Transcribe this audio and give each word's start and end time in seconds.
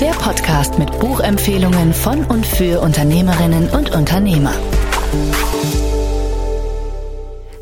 Der 0.00 0.12
Podcast 0.12 0.78
mit 0.78 0.96
Buchempfehlungen 1.00 1.92
von 1.92 2.24
und 2.24 2.46
für 2.46 2.80
Unternehmerinnen 2.80 3.68
und 3.70 3.96
Unternehmer. 3.96 4.54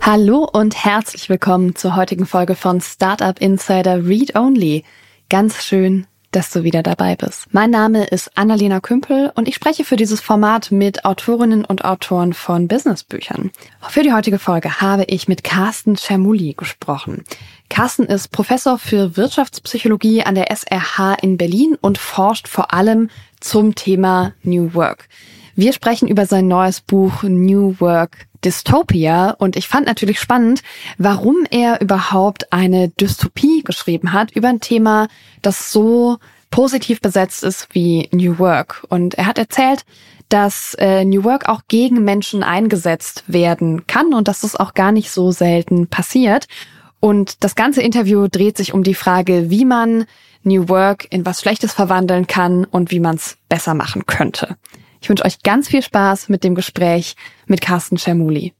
Hallo 0.03 0.47
und 0.53 0.85
herzlich 0.85 1.31
willkommen 1.31 1.77
zur 1.77 1.97
heutigen 1.97 2.27
Folge 2.27 2.55
von 2.55 2.83
Startup 2.83 3.41
Insider 3.41 4.07
Read 4.07 4.37
Only. 4.37 4.85
Ganz 5.31 5.65
schön, 5.65 6.07
dass 6.37 6.51
du 6.51 6.65
wieder 6.65 6.83
dabei 6.83 7.17
bist. 7.17 7.47
Mein 7.53 7.71
Name 7.71 8.05
ist 8.05 8.31
Annalena 8.37 8.81
Kümpel 8.81 9.33
und 9.37 9.49
ich 9.49 9.55
spreche 9.55 9.85
für 9.85 9.97
dieses 9.97 10.21
Format 10.21 10.71
mit 10.71 11.07
Autorinnen 11.07 11.65
und 11.65 11.87
Autoren 11.87 12.35
von 12.35 12.69
Businessbüchern. 12.69 13.51
Für 13.89 14.03
die 14.03 14.13
heutige 14.13 14.39
Folge 14.39 14.83
habe 14.83 15.05
ich 15.05 15.29
mit 15.29 15.45
Carsten 15.45 15.97
Cermulli 15.97 16.53
gesprochen. 16.55 17.25
Carsten 17.71 18.05
ist 18.05 18.33
Professor 18.33 18.79
für 18.79 19.17
Wirtschaftspsychologie 19.17 20.25
an 20.25 20.35
der 20.35 20.51
SRH 20.55 21.15
in 21.23 21.39
Berlin 21.39 21.79
und 21.81 21.97
forscht 21.97 22.49
vor 22.49 22.75
allem 22.75 23.09
zum 23.41 23.75
Thema 23.75 24.35
New 24.43 24.75
Work. 24.75 25.09
Wir 25.55 25.73
sprechen 25.73 26.07
über 26.07 26.27
sein 26.27 26.49
neues 26.49 26.83
Buch 26.83 27.23
New 27.23 27.77
Work 27.79 28.27
Dystopia 28.47 29.31
und 29.33 29.57
ich 29.57 29.67
fand 29.67 29.87
natürlich 29.87 30.21
spannend, 30.21 30.63
warum 30.99 31.47
er 31.51 31.81
überhaupt 31.81 32.53
eine 32.53 32.91
Dystopie 32.91 33.65
geschrieben 33.65 34.13
hat 34.13 34.31
über 34.31 34.49
ein 34.49 34.61
Thema, 34.61 35.09
das 35.43 35.73
so 35.73 36.19
positiv 36.51 37.01
besetzt 37.01 37.43
ist 37.43 37.67
wie 37.73 38.09
New 38.13 38.39
Work. 38.39 38.87
Und 38.89 39.15
er 39.15 39.27
hat 39.27 39.39
erzählt, 39.39 39.85
dass 40.29 40.75
äh, 40.79 41.05
New 41.05 41.25
Work 41.25 41.49
auch 41.49 41.63
gegen 41.67 42.05
Menschen 42.05 42.45
eingesetzt 42.45 43.25
werden 43.27 43.89
kann 43.89 44.15
und 44.15 44.29
dass 44.29 44.43
das 44.43 44.55
auch 44.55 44.75
gar 44.75 44.93
nicht 44.93 45.11
so 45.11 45.33
selten 45.33 45.89
passiert. 45.89 46.47
Und 47.01 47.43
das 47.43 47.57
ganze 47.57 47.83
Interview 47.83 48.29
dreht 48.29 48.57
sich 48.57 48.73
um 48.73 48.85
die 48.85 48.95
Frage, 48.95 49.51
wie 49.51 49.65
man 49.65 50.07
New 50.45 50.69
Work 50.69 51.09
in 51.11 51.27
was 51.27 51.41
Schlechtes 51.41 51.73
verwandeln 51.73 52.29
kann 52.29 52.65
und 52.65 52.93
wie 52.93 53.01
man 53.01 53.17
es 53.17 53.39
besser 53.49 53.75
machen 53.75 54.07
könnte. 54.07 54.57
Ich 55.07 55.09
wünsche 55.09 55.25
euch 55.25 55.45
ganz 55.45 55.69
viel 55.69 55.83
Spaß 55.83 56.29
mit 56.31 56.43
dem 56.43 56.57
Gespräch 56.57 57.15
mit 57.47 57.61
Carsten 57.61 57.97
Schermuli. 57.97 58.55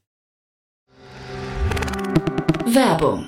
Werbung. 2.65 3.27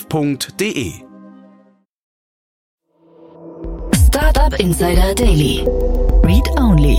www.startup.de. 0.00 0.92
Startup 4.06 4.58
Insider 4.58 5.14
Daily. 5.14 5.64
Read 6.22 6.48
Only. 6.58 6.98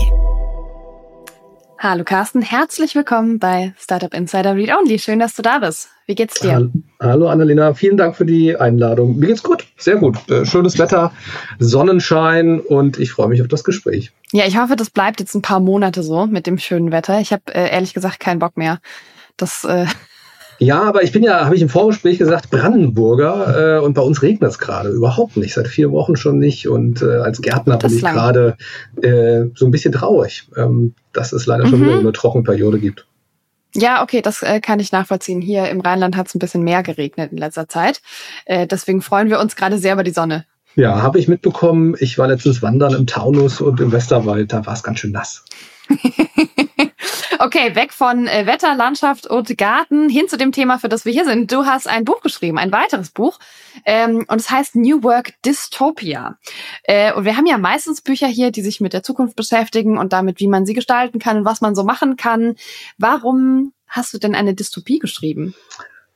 Hallo 1.80 2.04
Carsten, 2.04 2.44
herzlich 2.44 2.94
willkommen 2.94 3.40
bei 3.40 3.74
Startup 3.80 4.14
Insider 4.14 4.56
Read 4.56 4.70
Only. 4.70 5.00
Schön, 5.00 5.20
dass 5.20 5.36
du 5.36 5.42
da 5.42 5.60
bist. 5.60 5.90
Wie 6.06 6.14
geht's 6.14 6.40
dir? 6.40 6.72
Hallo 7.00 7.28
Annalena, 7.28 7.74
vielen 7.74 7.98
Dank 7.98 8.16
für 8.16 8.26
die 8.26 8.56
Einladung. 8.56 9.18
Mir 9.18 9.28
geht's 9.28 9.42
gut, 9.42 9.66
sehr 9.78 9.96
gut. 9.96 10.18
Äh, 10.30 10.46
schönes 10.46 10.78
Wetter, 10.78 11.12
Sonnenschein 11.58 12.60
und 12.60 13.00
ich 13.00 13.12
freue 13.12 13.30
mich 13.30 13.42
auf 13.42 13.48
das 13.48 13.64
Gespräch. 13.64 14.12
Ja, 14.32 14.46
ich 14.46 14.58
hoffe, 14.58 14.76
das 14.76 14.92
bleibt 14.92 15.20
jetzt 15.20 15.34
ein 15.34 15.42
paar 15.42 15.60
Monate 15.60 16.04
so 16.04 16.28
mit 16.28 16.46
dem 16.46 16.60
schönen 16.60 16.92
Wetter. 16.92 17.20
Ich 17.20 17.34
habe 17.34 17.44
äh, 17.54 17.72
ehrlich 17.72 17.94
gesagt 17.94 18.20
keinen 18.20 18.40
Bock 18.40 18.58
mehr. 18.58 18.80
Das 19.38 19.64
äh, 19.64 19.88
ja, 20.62 20.84
aber 20.84 21.02
ich 21.02 21.12
bin 21.12 21.24
ja, 21.24 21.44
habe 21.46 21.56
ich 21.56 21.62
im 21.64 21.70
Vorgespräch 21.70 22.20
gesagt, 22.20 22.52
Brandenburger 22.52 23.78
äh, 23.78 23.84
und 23.84 23.96
bei 23.96 24.04
uns 24.04 24.22
regnet 24.22 24.52
es 24.52 24.60
gerade 24.60 24.90
überhaupt 24.90 25.36
nicht, 25.36 25.56
seit 25.56 25.68
vier 25.68 25.92
Wochen 25.92 26.16
schon 26.16 26.38
nicht. 26.38 26.68
Und 26.68 27.02
äh, 27.02 27.16
als 27.16 27.42
Gärtner 27.42 27.78
bin 27.78 27.96
ich 27.96 28.04
gerade 28.04 28.58
äh, 29.02 29.46
so 29.56 29.66
ein 29.66 29.72
bisschen 29.72 29.92
traurig, 29.92 30.48
ähm, 30.56 30.94
dass 31.14 31.34
es 31.34 31.48
leider 31.48 31.66
mhm. 31.66 31.70
schon 31.70 31.82
wieder 31.82 31.98
eine 31.98 32.12
Trockenperiode 32.12 32.80
gibt. 32.80 33.08
Ja, 33.74 34.04
okay, 34.04 34.22
das 34.22 34.44
äh, 34.44 34.60
kann 34.60 34.80
ich 34.80 34.92
nachvollziehen. 34.92 35.42
Hier 35.42 35.68
im 35.68 35.82
Rheinland 35.82 36.16
hat 36.16 36.28
es 36.28 36.36
ein 36.36 36.40
bisschen 36.40 36.62
mehr 36.62 36.84
geregnet 36.84 37.32
in 37.32 37.40
letzter 37.40 37.68
Zeit. 37.68 38.00
Äh, 38.46 38.68
deswegen 38.68 39.02
freuen 39.02 39.30
wir 39.30 39.40
uns 39.40 39.56
gerade 39.56 39.80
sehr 39.80 39.94
über 39.94 40.04
die 40.04 40.12
Sonne. 40.12 40.46
Ja, 40.76 41.02
habe 41.02 41.18
ich 41.18 41.28
mitbekommen. 41.28 41.96
Ich 41.98 42.20
war 42.20 42.28
letztens 42.28 42.62
wandern 42.62 42.94
im 42.94 43.08
Taunus 43.08 43.62
und 43.62 43.80
im 43.80 43.92
Westerwald, 43.92 44.54
da 44.54 44.64
war 44.68 44.74
es 44.74 44.84
ganz 44.84 45.00
schön 45.00 45.12
nass. 45.12 45.44
okay, 47.42 47.76
weg 47.76 47.92
von 47.92 48.28
äh, 48.28 48.46
Wetter, 48.46 48.76
Landschaft 48.76 49.26
und 49.26 49.58
Garten 49.58 50.10
hin 50.10 50.28
zu 50.28 50.38
dem 50.38 50.52
Thema, 50.52 50.78
für 50.78 50.90
das 50.90 51.06
wir 51.06 51.12
hier 51.12 51.26
sind. 51.26 51.52
Du 51.52 51.66
hast 51.66 51.88
ein 51.88 52.06
Buch 52.06 52.22
geschrieben, 52.22 52.58
ein 52.58 52.72
weiteres 52.72 53.10
Buch, 53.10 53.40
ähm, 53.86 54.26
und 54.28 54.40
es 54.40 54.50
heißt 54.50 54.76
New 54.76 55.04
Work 55.04 55.34
Dystopia. 55.44 56.38
Äh, 56.84 57.14
und 57.14 57.26
wir 57.26 57.38
haben 57.38 57.48
ja 57.48 57.58
meistens 57.58 58.02
Bücher 58.02 58.28
hier, 58.28 58.52
die 58.52 58.62
sich 58.62 58.80
mit 58.80 58.94
der 58.94 59.04
Zukunft 59.04 59.36
beschäftigen 59.36 59.98
und 59.98 60.14
damit, 60.14 60.40
wie 60.40 60.48
man 60.48 60.66
sie 60.66 60.74
gestalten 60.74 61.20
kann 61.20 61.38
und 61.38 61.46
was 61.46 61.62
man 61.62 61.76
so 61.76 61.84
machen 61.84 62.16
kann. 62.16 62.56
Warum 62.98 63.74
hast 63.88 64.14
du 64.14 64.20
denn 64.20 64.36
eine 64.36 64.54
Dystopie 64.54 65.00
geschrieben? 65.00 65.56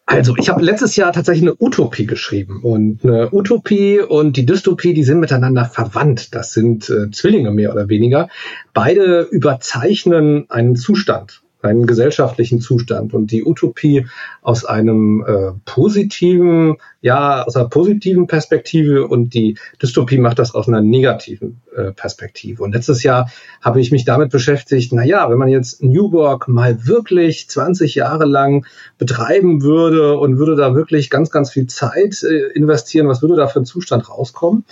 Also, 0.08 0.36
ich 0.38 0.50
habe 0.50 0.64
letztes 0.64 0.96
Jahr 0.96 1.12
tatsächlich 1.14 1.44
eine 1.44 1.56
Utopie 1.60 2.06
geschrieben. 2.06 2.62
Und 2.62 3.04
eine 3.04 3.34
Utopie 3.34 4.00
und 4.00 4.38
die 4.38 4.46
Dystopie, 4.46 4.94
die 4.94 5.04
sind 5.04 5.20
miteinander 5.20 5.66
verwandt. 5.66 6.36
Das 6.36 6.54
sind 6.54 6.90
äh, 6.90 7.10
Zwillinge 7.10 7.52
mehr 7.52 7.72
oder 7.72 7.90
weniger. 7.90 8.30
Beide 8.74 9.22
überzeichnen 9.22 10.50
einen 10.50 10.76
Zustand 10.76 11.42
einen 11.66 11.86
gesellschaftlichen 11.86 12.62
Zustand 12.62 13.14
und 13.14 13.32
die 13.32 13.44
Utopie 13.44 14.08
aus 14.42 14.66
einem 14.66 15.26
äh, 15.28 15.52
positiven, 15.66 16.78
ja, 17.02 17.44
aus 17.44 17.56
einer 17.56 17.68
positiven 17.68 18.28
Perspektive 18.28 19.08
und 19.08 19.34
die 19.34 19.58
Dystopie 19.82 20.18
macht 20.18 20.40
das 20.40 20.54
aus 20.54 20.68
einer 20.68 20.82
negativen 20.82 21.62
äh, 21.76 21.92
Perspektive. 21.92 22.64
Und 22.64 22.74
letztes 22.74 23.04
Jahr 23.04 23.30
habe 23.62 23.82
ich 23.82 23.92
mich 23.92 24.06
damit 24.06 24.32
beschäftigt, 24.32 24.94
na 24.94 25.04
ja, 25.04 25.30
wenn 25.30 25.38
man 25.38 25.50
jetzt 25.50 25.84
New 25.84 26.12
Work 26.12 26.48
mal 26.48 26.86
wirklich 26.88 27.50
20 27.50 27.96
Jahre 27.96 28.26
lang 28.26 28.66
betreiben 28.98 29.62
würde 29.62 30.18
und 30.18 30.38
würde 30.38 30.56
da 30.56 30.76
wirklich 30.76 31.10
ganz, 31.10 31.32
ganz 31.32 31.52
viel 31.52 31.68
Zeit 31.68 32.24
äh, 32.24 32.52
investieren, 32.54 33.08
was 33.08 33.22
würde 33.22 33.36
da 33.36 33.48
für 33.48 33.60
ein 33.60 33.66
Zustand 33.66 34.10
rauskommen? 34.10 34.66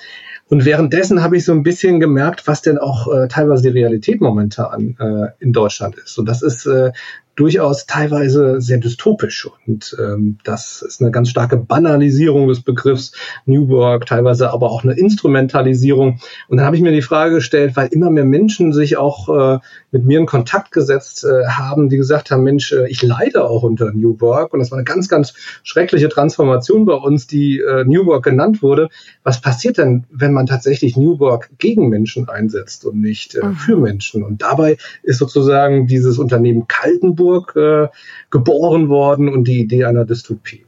Und 0.50 0.66
währenddessen 0.66 1.24
habe 1.24 1.38
ich 1.38 1.46
so 1.46 1.52
ein 1.52 1.64
bisschen 1.64 2.00
gemerkt, 2.00 2.48
was 2.48 2.62
denn 2.62 2.78
auch 2.78 3.12
äh, 3.12 3.28
teilweise 3.28 3.64
die 3.64 3.80
Realität 3.80 4.22
momentan 4.22 4.96
äh, 5.00 5.44
in 5.44 5.54
Deutschland 5.54 5.96
ist. 5.96 6.18
Und 6.18 6.26
das 6.28 6.42
ist 6.42 6.66
äh, 6.66 6.92
durchaus 7.36 7.86
teilweise 7.86 8.62
sehr 8.62 8.78
dystopisch. 8.78 9.50
Und 9.66 9.96
ähm, 10.00 10.38
das 10.44 10.84
ist 10.84 11.02
eine 11.02 11.12
ganz 11.12 11.30
starke 11.30 11.58
Banalisierung 11.58 12.48
des 12.48 12.62
Begriffs 12.62 13.14
New 13.46 13.70
Work, 13.70 14.06
teilweise 14.06 14.52
aber 14.52 14.70
auch 14.70 14.84
eine 14.84 14.94
Instrumentalisierung. 14.94 16.20
Und 16.48 16.58
dann 16.58 16.66
habe 16.66 16.76
ich 16.76 16.82
mir 16.82 16.92
die 16.92 17.02
Frage 17.02 17.36
gestellt, 17.36 17.76
weil 17.76 17.88
immer 17.88 18.12
mehr 18.12 18.26
Menschen 18.26 18.72
sich 18.72 18.98
auch 18.98 19.30
äh, 19.30 19.60
mit 19.92 20.06
mir 20.06 20.20
in 20.20 20.26
Kontakt 20.28 20.72
gesetzt 20.72 21.24
äh, 21.24 21.48
haben, 21.48 21.90
die 21.90 21.98
gesagt 21.98 22.30
haben, 22.30 22.44
Mensch, 22.44 22.72
äh, 22.72 22.88
ich 22.88 23.02
leide 23.02 23.46
auch 23.46 23.64
unter 23.64 23.92
New 23.92 24.20
Work. 24.22 24.54
Und 24.54 24.60
das 24.60 24.70
war 24.70 24.78
eine 24.78 24.86
ganz, 24.86 25.10
ganz 25.10 25.34
schreckliche 25.64 26.10
Transformation 26.10 26.86
bei 26.86 26.96
uns, 26.96 27.26
die 27.26 27.60
äh, 27.60 27.84
New 27.86 28.06
Work 28.06 28.26
genannt 28.26 28.62
wurde. 28.62 28.90
Was 29.24 29.42
passiert 29.42 29.80
denn, 29.80 30.06
wenn 30.12 30.34
man 30.34 30.46
tatsächlich 30.46 30.98
New 30.98 31.20
Work 31.20 31.50
gegen 31.58 31.90
Menschen 31.90 32.30
einsetzt 32.30 32.86
und 32.86 33.02
nicht 33.02 33.34
äh, 33.34 33.46
mhm. 33.46 33.56
für 33.56 33.78
Menschen? 33.78 34.22
Und 34.22 34.44
dabei 34.44 34.78
ist 35.02 35.18
sozusagen 35.18 35.88
dieses 35.88 36.20
Unternehmen 36.20 36.68
Kaltenburg 36.68 37.23
Kaltenburg 37.24 37.56
äh, 37.56 37.88
geboren 38.30 38.90
worden 38.90 39.30
und 39.30 39.48
die 39.48 39.60
Idee 39.60 39.86
einer 39.86 40.06
Dystopie. 40.06 40.66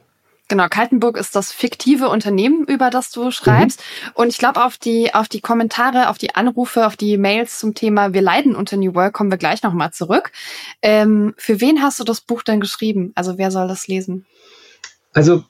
Genau, 0.47 0.67
Kaltenburg 0.69 1.17
ist 1.17 1.35
das 1.35 1.51
fiktive 1.51 2.07
Unternehmen, 2.07 2.65
über 2.65 2.91
das 2.91 3.09
du 3.09 3.31
schreibst. 3.31 3.79
Mhm. 3.79 4.11
Und 4.13 4.27
ich 4.27 4.37
glaube, 4.37 4.63
auf 4.63 4.77
die, 4.77 5.11
auf 5.11 5.27
die 5.27 5.41
Kommentare, 5.41 6.09
auf 6.09 6.19
die 6.19 6.35
Anrufe, 6.35 6.85
auf 6.85 6.95
die 6.95 7.17
Mails 7.17 7.59
zum 7.59 7.73
Thema 7.73 8.13
Wir 8.13 8.21
leiden 8.21 8.55
unter 8.55 8.77
New 8.77 8.93
Work 8.93 9.13
kommen 9.13 9.31
wir 9.31 9.39
gleich 9.39 9.63
nochmal 9.63 9.91
zurück. 9.91 10.31
Ähm, 10.83 11.33
für 11.37 11.61
wen 11.61 11.81
hast 11.81 11.99
du 11.99 12.03
das 12.03 12.21
Buch 12.21 12.43
denn 12.43 12.59
geschrieben? 12.59 13.11
Also 13.15 13.39
wer 13.39 13.49
soll 13.49 13.67
das 13.67 13.87
lesen? 13.87 14.27
Also 15.13 15.43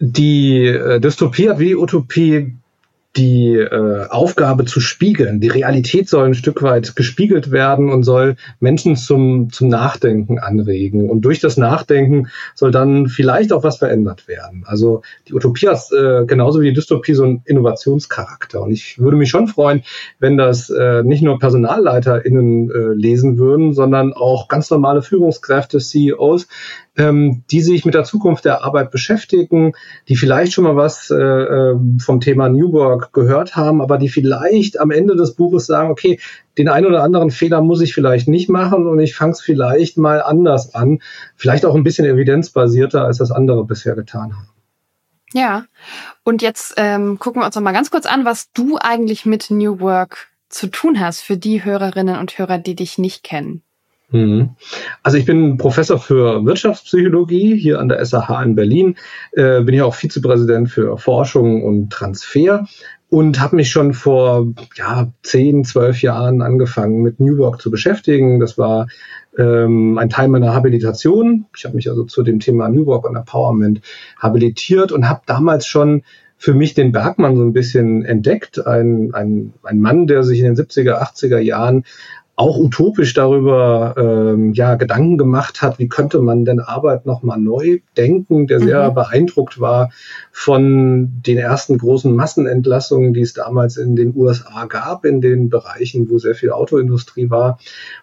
die 0.00 0.66
äh, 0.66 1.00
Dystopie 1.00 1.48
hat 1.48 1.58
wie 1.58 1.68
die 1.68 1.76
Utopie 1.76 2.56
die 3.16 3.54
äh, 3.54 4.06
Aufgabe 4.08 4.64
zu 4.64 4.80
spiegeln. 4.80 5.40
Die 5.40 5.48
Realität 5.48 6.08
soll 6.08 6.26
ein 6.26 6.34
Stück 6.34 6.62
weit 6.62 6.96
gespiegelt 6.96 7.50
werden 7.50 7.90
und 7.90 8.02
soll 8.02 8.36
Menschen 8.60 8.96
zum, 8.96 9.50
zum 9.50 9.68
Nachdenken 9.68 10.38
anregen. 10.38 11.08
Und 11.08 11.22
durch 11.22 11.40
das 11.40 11.56
Nachdenken 11.56 12.28
soll 12.54 12.70
dann 12.70 13.08
vielleicht 13.08 13.52
auch 13.52 13.62
was 13.62 13.78
verändert 13.78 14.28
werden. 14.28 14.64
Also 14.66 15.02
die 15.28 15.34
Utopie 15.34 15.68
hat 15.68 15.80
äh, 15.92 16.26
genauso 16.26 16.60
wie 16.60 16.68
die 16.68 16.74
Dystopie 16.74 17.14
so 17.14 17.24
einen 17.24 17.42
Innovationscharakter. 17.44 18.62
Und 18.62 18.72
ich 18.72 18.98
würde 18.98 19.16
mich 19.16 19.30
schon 19.30 19.48
freuen, 19.48 19.82
wenn 20.18 20.36
das 20.36 20.68
äh, 20.70 21.02
nicht 21.02 21.22
nur 21.22 21.38
PersonalleiterInnen 21.38 22.70
äh, 22.70 22.94
lesen 22.94 23.38
würden, 23.38 23.72
sondern 23.72 24.12
auch 24.12 24.48
ganz 24.48 24.70
normale 24.70 25.02
Führungskräfte, 25.02 25.78
CEOs, 25.78 26.48
ähm, 26.96 27.44
die 27.50 27.60
sich 27.60 27.84
mit 27.84 27.94
der 27.94 28.04
Zukunft 28.04 28.44
der 28.44 28.64
Arbeit 28.64 28.90
beschäftigen, 28.90 29.72
die 30.08 30.16
vielleicht 30.16 30.52
schon 30.52 30.64
mal 30.64 30.76
was 30.76 31.10
äh, 31.10 31.14
ähm, 31.16 31.98
vom 32.00 32.20
Thema 32.20 32.48
New 32.48 32.72
Work 32.72 33.12
gehört 33.12 33.56
haben, 33.56 33.80
aber 33.80 33.98
die 33.98 34.08
vielleicht 34.08 34.80
am 34.80 34.90
Ende 34.90 35.16
des 35.16 35.34
Buches 35.34 35.66
sagen, 35.66 35.90
okay, 35.90 36.18
den 36.58 36.68
einen 36.68 36.86
oder 36.86 37.02
anderen 37.02 37.30
Fehler 37.30 37.60
muss 37.60 37.80
ich 37.80 37.94
vielleicht 37.94 38.28
nicht 38.28 38.48
machen 38.48 38.86
und 38.86 38.98
ich 38.98 39.14
fange 39.14 39.32
es 39.32 39.42
vielleicht 39.42 39.98
mal 39.98 40.22
anders 40.22 40.74
an, 40.74 41.00
vielleicht 41.36 41.66
auch 41.66 41.74
ein 41.74 41.84
bisschen 41.84 42.06
evidenzbasierter, 42.06 43.04
als 43.04 43.18
das 43.18 43.30
andere 43.30 43.64
bisher 43.64 43.94
getan 43.94 44.34
haben. 44.34 44.48
Ja, 45.32 45.64
und 46.24 46.40
jetzt 46.40 46.74
ähm, 46.76 47.18
gucken 47.18 47.42
wir 47.42 47.46
uns 47.46 47.56
noch 47.56 47.62
mal 47.62 47.72
ganz 47.72 47.90
kurz 47.90 48.06
an, 48.06 48.24
was 48.24 48.52
du 48.52 48.78
eigentlich 48.80 49.26
mit 49.26 49.50
New 49.50 49.80
Work 49.80 50.28
zu 50.48 50.68
tun 50.68 51.00
hast 51.00 51.20
für 51.20 51.36
die 51.36 51.64
Hörerinnen 51.64 52.18
und 52.18 52.38
Hörer, 52.38 52.58
die 52.58 52.76
dich 52.76 52.96
nicht 52.96 53.22
kennen. 53.22 53.62
Mhm. 54.10 54.50
Also 55.02 55.18
ich 55.18 55.24
bin 55.24 55.56
Professor 55.56 55.98
für 55.98 56.44
Wirtschaftspsychologie 56.44 57.56
hier 57.56 57.80
an 57.80 57.88
der 57.88 58.04
SAH 58.04 58.42
in 58.42 58.54
Berlin, 58.54 58.96
äh, 59.32 59.62
bin 59.62 59.74
hier 59.74 59.86
auch 59.86 59.94
Vizepräsident 59.94 60.70
für 60.70 60.96
Forschung 60.96 61.64
und 61.64 61.90
Transfer 61.90 62.66
und 63.08 63.40
habe 63.40 63.56
mich 63.56 63.70
schon 63.70 63.94
vor 63.94 64.52
ja, 64.76 65.12
zehn, 65.22 65.64
zwölf 65.64 66.02
Jahren 66.02 66.42
angefangen 66.42 67.02
mit 67.02 67.20
New 67.20 67.38
Work 67.38 67.60
zu 67.60 67.70
beschäftigen. 67.70 68.40
Das 68.40 68.58
war 68.58 68.88
ähm, 69.38 69.98
ein 69.98 70.10
Teil 70.10 70.28
meiner 70.28 70.54
Habilitation. 70.54 71.46
Ich 71.56 71.64
habe 71.64 71.76
mich 71.76 71.88
also 71.88 72.04
zu 72.04 72.22
dem 72.22 72.40
Thema 72.40 72.68
New 72.68 72.86
Work 72.86 73.08
und 73.08 73.16
Empowerment 73.16 73.80
habilitiert 74.18 74.92
und 74.92 75.08
habe 75.08 75.22
damals 75.26 75.66
schon 75.66 76.02
für 76.38 76.52
mich 76.52 76.74
den 76.74 76.92
Bergmann 76.92 77.36
so 77.36 77.42
ein 77.42 77.52
bisschen 77.52 78.04
entdeckt. 78.04 78.66
Ein, 78.66 79.10
ein, 79.14 79.54
ein 79.62 79.80
Mann, 79.80 80.06
der 80.06 80.22
sich 80.22 80.40
in 80.40 80.44
den 80.44 80.56
70er, 80.56 81.00
80er 81.00 81.38
Jahren 81.38 81.84
auch 82.38 82.58
utopisch 82.58 83.14
darüber 83.14 83.94
ähm, 83.96 84.52
ja 84.52 84.74
Gedanken 84.74 85.16
gemacht 85.16 85.62
hat, 85.62 85.78
wie 85.78 85.88
könnte 85.88 86.20
man 86.20 86.44
denn 86.44 86.60
Arbeit 86.60 87.06
nochmal 87.06 87.38
neu 87.38 87.78
denken, 87.96 88.46
der 88.46 88.60
sehr 88.60 88.90
mhm. 88.90 88.94
beeindruckt 88.94 89.58
war 89.58 89.90
von 90.32 91.22
den 91.26 91.38
ersten 91.38 91.78
großen 91.78 92.14
Massenentlassungen, 92.14 93.14
die 93.14 93.22
es 93.22 93.32
damals 93.32 93.78
in 93.78 93.96
den 93.96 94.14
USA 94.14 94.66
gab, 94.66 95.06
in 95.06 95.22
den 95.22 95.48
Bereichen, 95.48 96.10
wo 96.10 96.18
sehr 96.18 96.34
viel 96.34 96.50
Autoindustrie 96.50 97.30
war. 97.30 97.58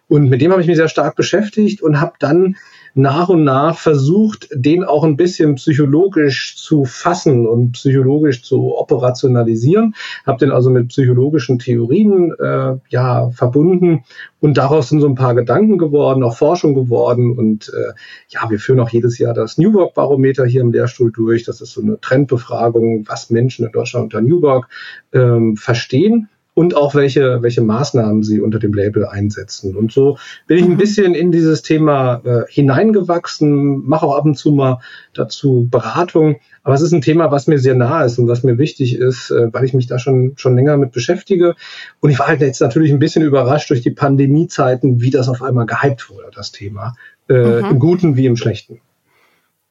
Und 0.07 0.29
mit 0.29 0.41
dem 0.41 0.51
habe 0.51 0.61
ich 0.61 0.67
mich 0.67 0.77
sehr 0.77 0.89
stark 0.89 1.15
beschäftigt 1.15 1.83
und 1.83 2.01
habe 2.01 2.13
dann 2.19 2.55
nach 2.95 3.29
und 3.29 3.43
nach 3.43 3.77
versucht, 3.77 4.47
den 4.53 4.83
auch 4.83 5.03
ein 5.03 5.17
bisschen 5.17 5.55
psychologisch 5.55 6.55
zu 6.57 6.85
fassen 6.85 7.47
und 7.47 7.73
psychologisch 7.73 8.43
zu 8.43 8.77
operationalisieren. 8.77 9.95
Habe 10.25 10.39
den 10.39 10.51
also 10.51 10.69
mit 10.69 10.89
psychologischen 10.89 11.59
Theorien 11.59 12.33
äh, 12.39 12.75
ja 12.89 13.31
verbunden 13.31 14.03
und 14.39 14.57
daraus 14.57 14.89
sind 14.89 15.01
so 15.01 15.07
ein 15.07 15.15
paar 15.15 15.35
Gedanken 15.35 15.77
geworden, 15.77 16.23
auch 16.23 16.37
Forschung 16.37 16.75
geworden 16.75 17.37
und 17.37 17.69
äh, 17.69 17.93
ja, 18.29 18.49
wir 18.49 18.59
führen 18.59 18.79
auch 18.79 18.89
jedes 18.89 19.17
Jahr 19.17 19.33
das 19.33 19.57
New 19.57 19.73
Work 19.73 19.93
Barometer 19.95 20.45
hier 20.45 20.61
im 20.61 20.71
Lehrstuhl 20.71 21.11
durch. 21.11 21.43
Das 21.43 21.61
ist 21.61 21.73
so 21.73 21.81
eine 21.81 21.99
Trendbefragung, 21.99 23.05
was 23.07 23.29
Menschen 23.29 23.65
in 23.65 23.71
Deutschland 23.71 24.05
unter 24.05 24.21
New 24.21 24.41
Work 24.41 24.67
ähm, 25.13 25.57
verstehen 25.57 26.29
und 26.53 26.75
auch 26.75 26.93
welche, 26.93 27.41
welche 27.41 27.61
Maßnahmen 27.61 28.23
sie 28.23 28.39
unter 28.39 28.59
dem 28.59 28.73
Label 28.73 29.05
einsetzen. 29.05 29.75
Und 29.75 29.91
so 29.91 30.17
bin 30.47 30.57
ich 30.57 30.65
ein 30.65 30.71
mhm. 30.71 30.77
bisschen 30.77 31.15
in 31.15 31.31
dieses 31.31 31.63
Thema 31.63 32.21
äh, 32.23 32.43
hineingewachsen, 32.47 33.85
mache 33.85 34.05
auch 34.05 34.15
ab 34.15 34.25
und 34.25 34.35
zu 34.35 34.51
mal 34.51 34.79
dazu 35.13 35.67
Beratung. 35.69 36.37
Aber 36.63 36.75
es 36.75 36.81
ist 36.81 36.93
ein 36.93 37.01
Thema, 37.01 37.31
was 37.31 37.47
mir 37.47 37.59
sehr 37.59 37.75
nahe 37.75 38.05
ist 38.05 38.19
und 38.19 38.27
was 38.27 38.43
mir 38.43 38.57
wichtig 38.57 38.95
ist, 38.95 39.31
äh, 39.31 39.51
weil 39.51 39.65
ich 39.65 39.73
mich 39.73 39.87
da 39.87 39.97
schon, 39.97 40.33
schon 40.35 40.55
länger 40.55 40.77
mit 40.77 40.91
beschäftige. 40.91 41.55
Und 41.99 42.11
ich 42.11 42.19
war 42.19 42.27
halt 42.27 42.41
jetzt 42.41 42.61
natürlich 42.61 42.91
ein 42.91 42.99
bisschen 42.99 43.23
überrascht 43.23 43.69
durch 43.69 43.81
die 43.81 43.91
Pandemiezeiten, 43.91 45.01
wie 45.01 45.09
das 45.09 45.29
auf 45.29 45.41
einmal 45.41 45.65
gehypt 45.65 46.09
wurde, 46.09 46.29
das 46.33 46.51
Thema. 46.51 46.95
Äh, 47.29 47.61
mhm. 47.61 47.65
Im 47.71 47.79
Guten 47.79 48.15
wie 48.15 48.27
im 48.27 48.37
Schlechten. 48.37 48.79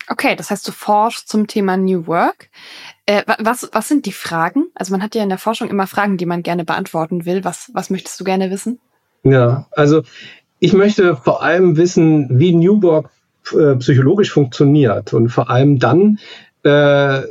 Okay, 0.08 0.34
das 0.36 0.50
heißt, 0.50 0.66
du 0.66 0.72
forschst 0.72 1.28
zum 1.28 1.46
Thema 1.46 1.76
New 1.76 2.06
Work. 2.06 2.48
Äh, 3.06 3.22
was, 3.38 3.68
was 3.72 3.88
sind 3.88 4.06
die 4.06 4.12
Fragen? 4.12 4.66
Also 4.74 4.92
man 4.92 5.02
hat 5.02 5.14
ja 5.14 5.22
in 5.22 5.28
der 5.28 5.38
Forschung 5.38 5.68
immer 5.68 5.86
Fragen, 5.86 6.16
die 6.16 6.26
man 6.26 6.42
gerne 6.42 6.64
beantworten 6.64 7.24
will. 7.24 7.44
Was, 7.44 7.70
was 7.72 7.90
möchtest 7.90 8.18
du 8.20 8.24
gerne 8.24 8.50
wissen? 8.50 8.78
Ja, 9.22 9.66
also 9.70 10.02
ich 10.58 10.72
möchte 10.72 11.16
vor 11.16 11.42
allem 11.42 11.76
wissen, 11.76 12.38
wie 12.38 12.54
New 12.54 12.82
Work 12.82 13.10
äh, 13.52 13.76
psychologisch 13.76 14.32
funktioniert 14.32 15.12
und 15.12 15.28
vor 15.28 15.50
allem 15.50 15.78
dann, 15.78 16.18
äh, 16.62 17.22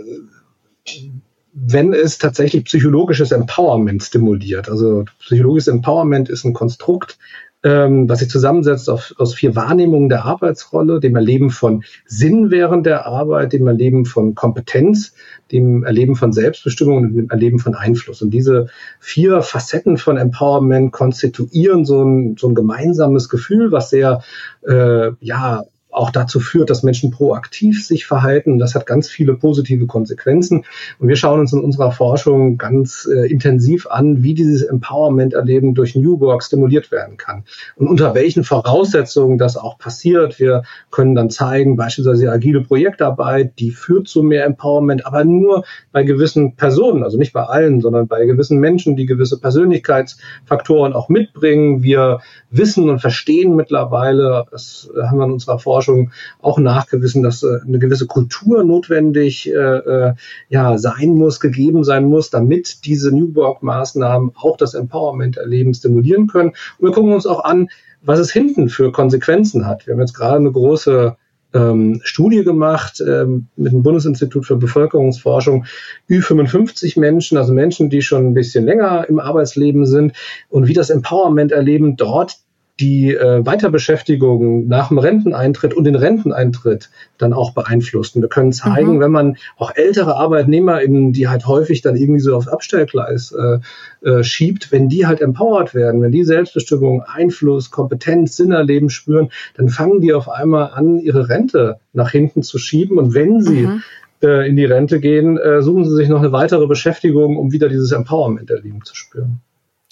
wenn 1.54 1.94
es 1.94 2.18
tatsächlich 2.18 2.66
psychologisches 2.66 3.32
Empowerment 3.32 4.04
stimuliert. 4.04 4.70
Also 4.70 5.06
psychologisches 5.20 5.68
Empowerment 5.68 6.30
ist 6.30 6.44
ein 6.44 6.54
Konstrukt, 6.54 7.18
ähm, 7.64 8.10
was 8.10 8.20
sich 8.20 8.30
zusammensetzt 8.30 8.90
auf, 8.90 9.14
aus 9.18 9.36
vier 9.36 9.56
Wahrnehmungen 9.56 10.10
der 10.10 10.26
Arbeitsrolle, 10.26 11.00
dem 11.00 11.16
Erleben 11.16 11.52
von 11.52 11.84
Sinn 12.06 12.50
während 12.50 12.86
der 12.86 13.06
Arbeit, 13.06 13.54
dem 13.54 13.68
Erleben 13.68 14.06
von 14.06 14.34
Kompetenz, 14.34 15.14
dem 15.52 15.84
Erleben 15.84 16.16
von 16.16 16.34
Selbstbestimmung 16.34 16.98
und 16.98 17.16
dem 17.16 17.30
Erleben 17.30 17.60
von 17.60 17.76
Einfluss. 17.76 18.22
Und 18.22 18.32
diese 18.32 18.68
vier 19.00 19.42
Facetten 19.42 19.98
von 19.98 20.18
Empowerment 20.18 20.92
konstituieren 20.92 21.86
so 21.86 22.04
ein, 22.04 22.36
so 22.38 22.48
ein 22.48 22.56
gemeinsames 22.56 23.30
Gefühl, 23.30 23.72
was 23.72 23.90
sehr 23.90 24.22
äh, 24.68 25.12
ja 25.20 25.64
auch 25.92 26.10
dazu 26.10 26.40
führt, 26.40 26.70
dass 26.70 26.84
Menschen 26.84 27.12
proaktiv 27.12 27.86
sich 27.86 28.06
verhalten. 28.06 28.60
Das 28.60 28.76
hat 28.76 28.86
ganz 28.86 29.10
viele 29.10 29.36
positive 29.36 29.88
Konsequenzen. 29.88 30.66
Und 31.00 31.08
wir 31.08 31.16
schauen 31.16 31.40
uns 31.40 31.54
in 31.54 31.60
unserer 31.60 31.92
Forschung 31.92 32.58
ganz 32.58 33.08
äh, 33.12 33.30
intensiv 33.30 33.88
an, 33.88 34.24
wie 34.24 34.34
dieses 34.34 34.64
Empowerment-Erleben 34.64 35.76
durch 35.76 35.96
New 35.96 36.20
Work 36.20 36.44
stimuliert 36.44 36.92
werden 36.92 37.18
kann 37.18 37.44
und 37.76 37.88
unter 37.88 38.14
welchen 38.14 38.44
Voraussetzungen 38.44 39.38
das 39.38 39.58
auch 39.58 39.78
passiert. 39.78 40.40
Wir 40.40 40.64
können 40.92 41.16
dann 41.16 41.30
zeigen, 41.30 41.76
beispielsweise 41.76 42.32
agile 42.32 42.62
Projektarbeit, 42.62 43.60
die 43.60 43.72
führt 43.72 44.08
zu 44.08 44.24
mehr 44.24 44.46
Empowerment, 44.46 45.06
aber 45.06 45.24
nur 45.24 45.64
bei 45.92 46.04
gewissen 46.04 46.56
Personen, 46.56 47.04
also 47.04 47.18
nicht 47.18 47.34
bei 47.34 47.44
allen, 47.44 47.82
sondern 47.82 48.08
bei 48.08 48.26
gewissen 48.26 48.60
Menschen, 48.60 48.96
die 48.96 49.06
gewisse 49.06 49.40
Persönlichkeitsfaktoren 49.40 50.94
auch 50.94 51.10
mitbringen. 51.10 51.84
Wir 51.84 52.20
wissen 52.50 52.90
und 52.90 53.00
verstehen 53.00 53.56
mittlerweile, 53.56 54.46
das 54.52 54.90
haben 55.04 55.18
wir 55.18 55.26
in 55.26 55.32
unserer 55.32 55.60
Forschung 55.60 55.81
Forschung 55.82 56.12
auch 56.42 56.60
nachgewiesen, 56.60 57.24
dass 57.24 57.42
äh, 57.42 57.60
eine 57.66 57.80
gewisse 57.80 58.06
Kultur 58.06 58.64
notwendig 58.64 59.52
äh, 59.52 59.56
äh, 59.56 60.14
ja, 60.50 60.78
sein 60.78 61.16
muss, 61.16 61.40
gegeben 61.40 61.84
sein 61.84 62.06
muss, 62.06 62.30
damit 62.30 62.86
diese 62.86 63.12
New 63.12 63.34
Work-Maßnahmen 63.34 64.34
auch 64.36 64.58
das 64.58 64.76
Empowerment-Erleben 64.76 65.74
stimulieren 65.74 66.28
können. 66.28 66.50
Und 66.78 66.88
wir 66.88 66.92
gucken 66.92 67.14
uns 67.14 67.26
auch 67.26 67.44
an, 67.44 67.70
was 68.04 68.20
es 68.20 68.32
hinten 68.32 68.70
für 68.70 68.92
Konsequenzen 68.92 69.66
hat. 69.66 69.88
Wir 69.88 69.94
haben 69.94 70.02
jetzt 70.02 70.14
gerade 70.14 70.38
eine 70.38 70.52
große 70.52 71.16
ähm, 71.54 72.00
Studie 72.04 72.44
gemacht 72.44 73.04
ähm, 73.06 73.48
mit 73.56 73.74
dem 73.74 73.82
Bundesinstitut 73.82 74.46
für 74.46 74.58
Bevölkerungsforschung, 74.58 75.66
Ü55 76.10 77.00
Menschen, 77.00 77.40
also 77.40 77.54
Menschen, 77.54 77.90
die 77.90 78.04
schon 78.04 78.28
ein 78.28 78.34
bisschen 78.36 78.66
länger 78.66 79.10
im 79.10 79.20
Arbeitsleben 79.20 79.88
sind 79.88 80.14
und 80.50 80.68
wie 80.68 80.74
das 80.74 80.92
Empowerment-Erleben 80.92 81.98
dort 81.98 82.38
die 82.82 83.14
äh, 83.14 83.46
Weiterbeschäftigung 83.46 84.68
nach 84.68 84.88
dem 84.88 84.98
Renteneintritt 84.98 85.74
und 85.74 85.84
den 85.84 85.96
Renteneintritt 85.96 86.90
dann 87.20 87.32
auch 87.32 87.54
beeinflusst. 87.54 88.16
Und 88.16 88.24
wir 88.24 88.30
können 88.30 88.52
zeigen, 88.52 88.96
mhm. 88.96 89.00
wenn 89.00 89.12
man 89.12 89.38
auch 89.58 89.72
ältere 89.76 90.16
ArbeitnehmerInnen, 90.16 91.14
die 91.14 91.28
halt 91.28 91.46
häufig 91.46 91.82
dann 91.82 91.96
irgendwie 91.96 92.20
so 92.20 92.36
aufs 92.36 92.48
Abstellgleis 92.48 93.32
äh, 93.32 93.60
äh, 94.08 94.24
schiebt, 94.24 94.72
wenn 94.72 94.90
die 94.90 95.06
halt 95.06 95.22
empowered 95.22 95.76
werden, 95.76 96.02
wenn 96.02 96.12
die 96.12 96.24
Selbstbestimmung, 96.24 97.04
Einfluss, 97.04 97.70
Kompetenz, 97.70 98.36
Sinn 98.36 98.52
erleben 98.52 98.90
spüren, 98.90 99.30
dann 99.56 99.70
fangen 99.70 100.02
die 100.02 100.14
auf 100.14 100.28
einmal 100.28 100.72
an, 100.74 100.98
ihre 100.98 101.30
Rente 101.30 101.80
nach 101.94 102.10
hinten 102.10 102.42
zu 102.42 102.58
schieben. 102.58 102.98
Und 102.98 103.14
wenn 103.14 103.42
sie 103.42 103.68
mhm 103.68 103.84
äh, 104.24 104.48
in 104.48 104.56
die 104.56 104.66
Rente 104.66 105.00
gehen, 105.00 105.38
äh, 105.38 105.64
suchen 105.64 105.84
sie 105.84 105.96
sich 105.96 106.08
noch 106.08 106.20
eine 106.20 106.32
weitere 106.32 106.68
Beschäftigung, 106.68 107.38
um 107.38 107.52
wieder 107.52 107.70
dieses 107.70 107.92
Empowerment 107.92 108.52
erleben 108.52 108.82
zu 108.84 108.96
spüren. 108.96 109.42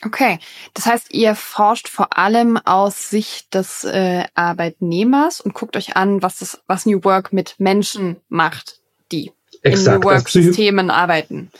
Okay, 0.05 0.39
das 0.73 0.85
heißt, 0.85 1.13
ihr 1.13 1.35
forscht 1.35 1.89
vor 1.89 2.17
allem 2.17 2.57
aus 2.57 3.09
Sicht 3.09 3.53
des 3.53 3.83
äh, 3.83 4.23
Arbeitnehmers 4.33 5.41
und 5.41 5.53
guckt 5.53 5.75
euch 5.75 5.97
an, 5.97 6.21
was 6.21 6.39
das, 6.39 6.61
was 6.67 6.85
New 6.85 7.03
Work 7.03 7.33
mit 7.33 7.55
Menschen 7.57 8.17
macht, 8.29 8.79
die 9.11 9.31
Exakt. 9.61 9.87
in 9.87 9.93
New 9.93 10.03
Work-Systemen 10.03 10.89
arbeiten. 10.89 11.51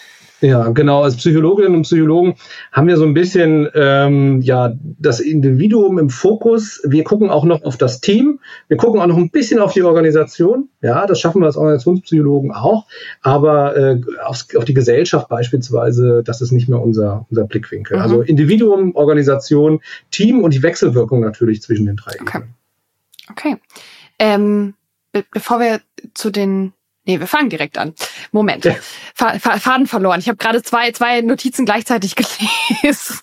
Ja, 0.41 0.69
genau. 0.69 1.03
Als 1.03 1.17
Psychologinnen 1.17 1.75
und 1.75 1.81
Psychologen 1.83 2.35
haben 2.71 2.87
wir 2.87 2.97
so 2.97 3.05
ein 3.05 3.13
bisschen 3.13 3.67
ähm, 3.73 4.41
ja 4.41 4.73
das 4.99 5.19
Individuum 5.19 5.99
im 5.99 6.09
Fokus. 6.09 6.81
Wir 6.85 7.03
gucken 7.03 7.29
auch 7.29 7.43
noch 7.43 7.63
auf 7.63 7.77
das 7.77 7.99
Team. 7.99 8.39
Wir 8.67 8.77
gucken 8.77 9.01
auch 9.01 9.07
noch 9.07 9.17
ein 9.17 9.31
bisschen 9.31 9.59
auf 9.59 9.73
die 9.73 9.83
Organisation. 9.83 10.69
Ja, 10.81 11.05
das 11.07 11.19
schaffen 11.19 11.41
wir 11.41 11.47
als 11.47 11.57
Organisationspsychologen 11.57 12.51
auch. 12.51 12.85
Aber 13.21 13.75
äh, 13.75 14.01
auf, 14.23 14.45
auf 14.55 14.65
die 14.65 14.73
Gesellschaft 14.73 15.27
beispielsweise, 15.27 16.23
das 16.23 16.41
ist 16.41 16.51
nicht 16.51 16.69
mehr 16.69 16.81
unser 16.81 17.25
unser 17.29 17.45
Blickwinkel. 17.45 17.97
Mhm. 17.97 18.03
Also 18.03 18.21
Individuum, 18.21 18.95
Organisation, 18.95 19.81
Team 20.11 20.41
und 20.43 20.53
die 20.53 20.63
Wechselwirkung 20.63 21.21
natürlich 21.21 21.61
zwischen 21.61 21.85
den 21.85 21.95
drei. 21.95 22.13
Okay. 22.21 22.41
Okay. 23.31 23.57
Ähm, 24.17 24.73
be 25.11 25.23
bevor 25.31 25.59
wir 25.59 25.81
zu 26.13 26.29
den 26.29 26.73
Nee, 27.09 27.19
wir 27.19 27.25
fangen 27.25 27.49
direkt 27.49 27.79
an. 27.79 27.95
Moment. 28.31 28.65
Ja. 28.65 28.75
Faden 29.15 29.87
verloren. 29.87 30.19
Ich 30.19 30.27
habe 30.27 30.37
gerade 30.37 30.61
zwei, 30.61 30.91
zwei 30.91 31.21
Notizen 31.21 31.65
gleichzeitig 31.65 32.15
gelesen. 32.81 33.19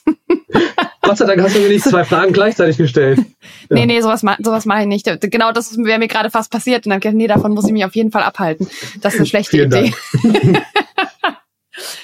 Gott 1.02 1.18
sei 1.18 1.24
Dank 1.24 1.40
hast 1.40 1.54
du 1.54 1.60
mir 1.60 1.68
nicht 1.68 1.84
zwei 1.84 2.04
Fragen 2.04 2.32
gleichzeitig 2.32 2.78
gestellt. 2.78 3.20
Ja. 3.68 3.74
Nee, 3.78 3.86
nee, 3.86 4.00
sowas, 4.00 4.20
sowas 4.20 4.64
mache 4.64 4.82
ich 4.82 4.86
nicht. 4.86 5.06
Genau 5.20 5.50
das 5.50 5.76
wäre 5.76 5.98
mir 5.98 6.06
gerade 6.06 6.30
fast 6.30 6.52
passiert. 6.52 6.86
Und 6.86 6.90
dann 6.90 7.16
nee, 7.16 7.26
davon 7.26 7.52
muss 7.52 7.66
ich 7.66 7.72
mich 7.72 7.84
auf 7.84 7.96
jeden 7.96 8.12
Fall 8.12 8.22
abhalten. 8.22 8.68
Das 9.00 9.14
ist 9.14 9.20
eine 9.20 9.26
schlechte 9.28 9.50
Vielen 9.50 9.72
Idee. 9.72 9.92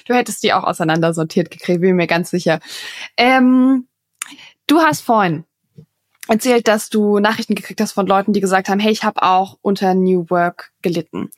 du 0.08 0.14
hättest 0.14 0.42
die 0.42 0.52
auch 0.52 0.64
auseinandersortiert 0.64 1.52
gekriegt, 1.52 1.80
bin 1.80 1.94
mir 1.94 2.08
ganz 2.08 2.30
sicher. 2.30 2.58
Ähm, 3.16 3.86
du 4.66 4.80
hast 4.80 5.02
vorhin 5.02 5.44
erzählt, 6.28 6.68
dass 6.68 6.88
du 6.88 7.18
Nachrichten 7.18 7.54
gekriegt 7.54 7.80
hast 7.80 7.92
von 7.92 8.06
Leuten, 8.06 8.32
die 8.32 8.40
gesagt 8.40 8.68
haben, 8.68 8.80
hey, 8.80 8.92
ich 8.92 9.04
habe 9.04 9.22
auch 9.22 9.58
unter 9.62 9.94
New 9.94 10.26
Work 10.28 10.72
gelitten. 10.82 11.30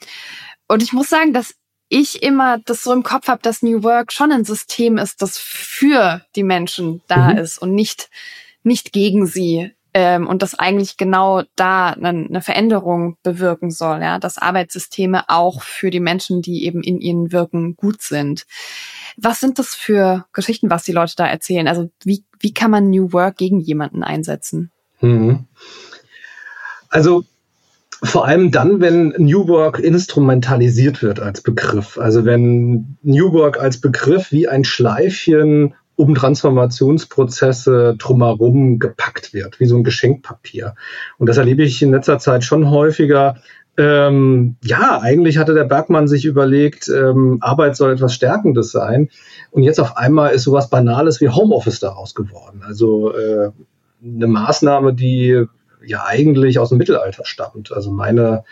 Und 0.69 0.83
ich 0.83 0.93
muss 0.93 1.09
sagen, 1.09 1.33
dass 1.33 1.55
ich 1.89 2.23
immer 2.23 2.59
das 2.59 2.83
so 2.83 2.93
im 2.93 3.03
Kopf 3.03 3.29
habe, 3.29 3.43
dass 3.43 3.63
New 3.63 3.83
Work 3.83 4.13
schon 4.13 4.33
ein 4.33 4.45
System 4.45 4.99
ist, 4.99 5.23
das 5.23 5.39
für 5.39 6.23
die 6.35 6.43
Menschen 6.43 7.03
da 7.09 7.31
mhm. 7.31 7.39
ist 7.39 7.59
und 7.59 7.75
nicht, 7.75 8.11
nicht 8.63 8.93
gegen 8.93 9.27
sie. 9.27 9.73
Ähm, 9.97 10.27
und 10.27 10.43
das 10.43 10.59
eigentlich 10.59 10.97
genau 10.97 11.45
da 11.55 11.91
eine, 11.91 12.09
eine 12.09 12.43
Veränderung 12.43 13.17
bewirken 13.23 13.71
soll, 13.71 14.01
ja, 14.01 14.19
dass 14.19 14.39
Arbeitssysteme 14.39 15.29
auch 15.29 15.63
für 15.63 15.91
die 15.91 16.01
Menschen, 16.01 16.43
die 16.43 16.65
eben 16.65 16.83
in 16.83 17.01
ihnen 17.01 17.31
wirken, 17.31 17.77
gut 17.77 18.03
sind. 18.03 18.45
Was 19.17 19.39
sind 19.39 19.61
das 19.61 19.77
für 19.77 20.27
Geschichten, 20.33 20.69
was 20.69 20.83
die 20.83 20.91
Leute 20.91 21.15
da 21.17 21.29
erzählen? 21.29 21.69
Also 21.69 21.91
wie, 22.03 22.25
wie 22.41 22.53
kann 22.53 22.73
man 22.73 22.91
New 22.91 23.13
Work 23.13 23.37
gegen 23.37 23.61
jemanden 23.61 24.03
einsetzen? 24.03 24.73
Mhm. 25.01 25.47
Also 26.89 27.25
vor 28.03 28.27
allem 28.27 28.51
dann, 28.51 28.81
wenn 28.81 29.15
New 29.17 29.49
Work 29.49 29.79
instrumentalisiert 29.79 31.03
wird 31.03 31.21
als 31.21 31.41
Begriff. 31.41 31.99
Also 31.99 32.25
wenn 32.25 32.99
New 33.03 33.33
Work 33.33 33.59
als 33.59 33.81
Begriff 33.81 34.31
wie 34.31 34.47
ein 34.47 34.65
Schleifchen 34.65 35.75
um 35.97 36.15
Transformationsprozesse 36.15 37.97
drumherum 37.99 38.79
gepackt 38.79 39.33
wird, 39.33 39.61
wie 39.61 39.67
so 39.67 39.77
ein 39.77 39.85
Geschenkpapier. 39.85 40.75
Und 41.19 41.29
das 41.29 41.37
erlebe 41.37 41.63
ich 41.63 41.81
in 41.83 41.93
letzter 41.93 42.19
Zeit 42.19 42.45
schon 42.45 42.69
häufiger. 42.69 43.37
Ähm, 43.77 44.57
ja, 44.63 45.01
eigentlich 45.01 45.39
hatte 45.39 45.55
der 45.55 45.65
Bergmann 45.65 46.07
sich 46.07 46.25
überlegt, 46.25 46.89
ähm, 46.89 47.39
Arbeit 47.41 47.77
soll 47.77 47.93
etwas 47.93 48.15
Stärkendes 48.15 48.71
sein. 48.71 49.09
Und 49.51 49.63
jetzt 49.63 49.81
auf 49.81 49.97
einmal 49.97 50.33
ist 50.33 50.43
sowas 50.43 50.69
Banales 50.69 51.21
wie 51.21 51.29
Homeoffice 51.29 51.81
daraus 51.81 52.15
geworden. 52.15 52.63
Also 52.67 53.15
äh, 53.15 53.51
eine 54.05 54.27
Maßnahme, 54.27 54.95
die 54.95 55.47
ja 55.87 56.05
eigentlich 56.07 56.59
aus 56.59 56.71
dem 56.71 56.79
Mittelalter 56.79 57.25
stammt. 57.25 57.73
Also 57.73 57.91
meine 57.91 58.45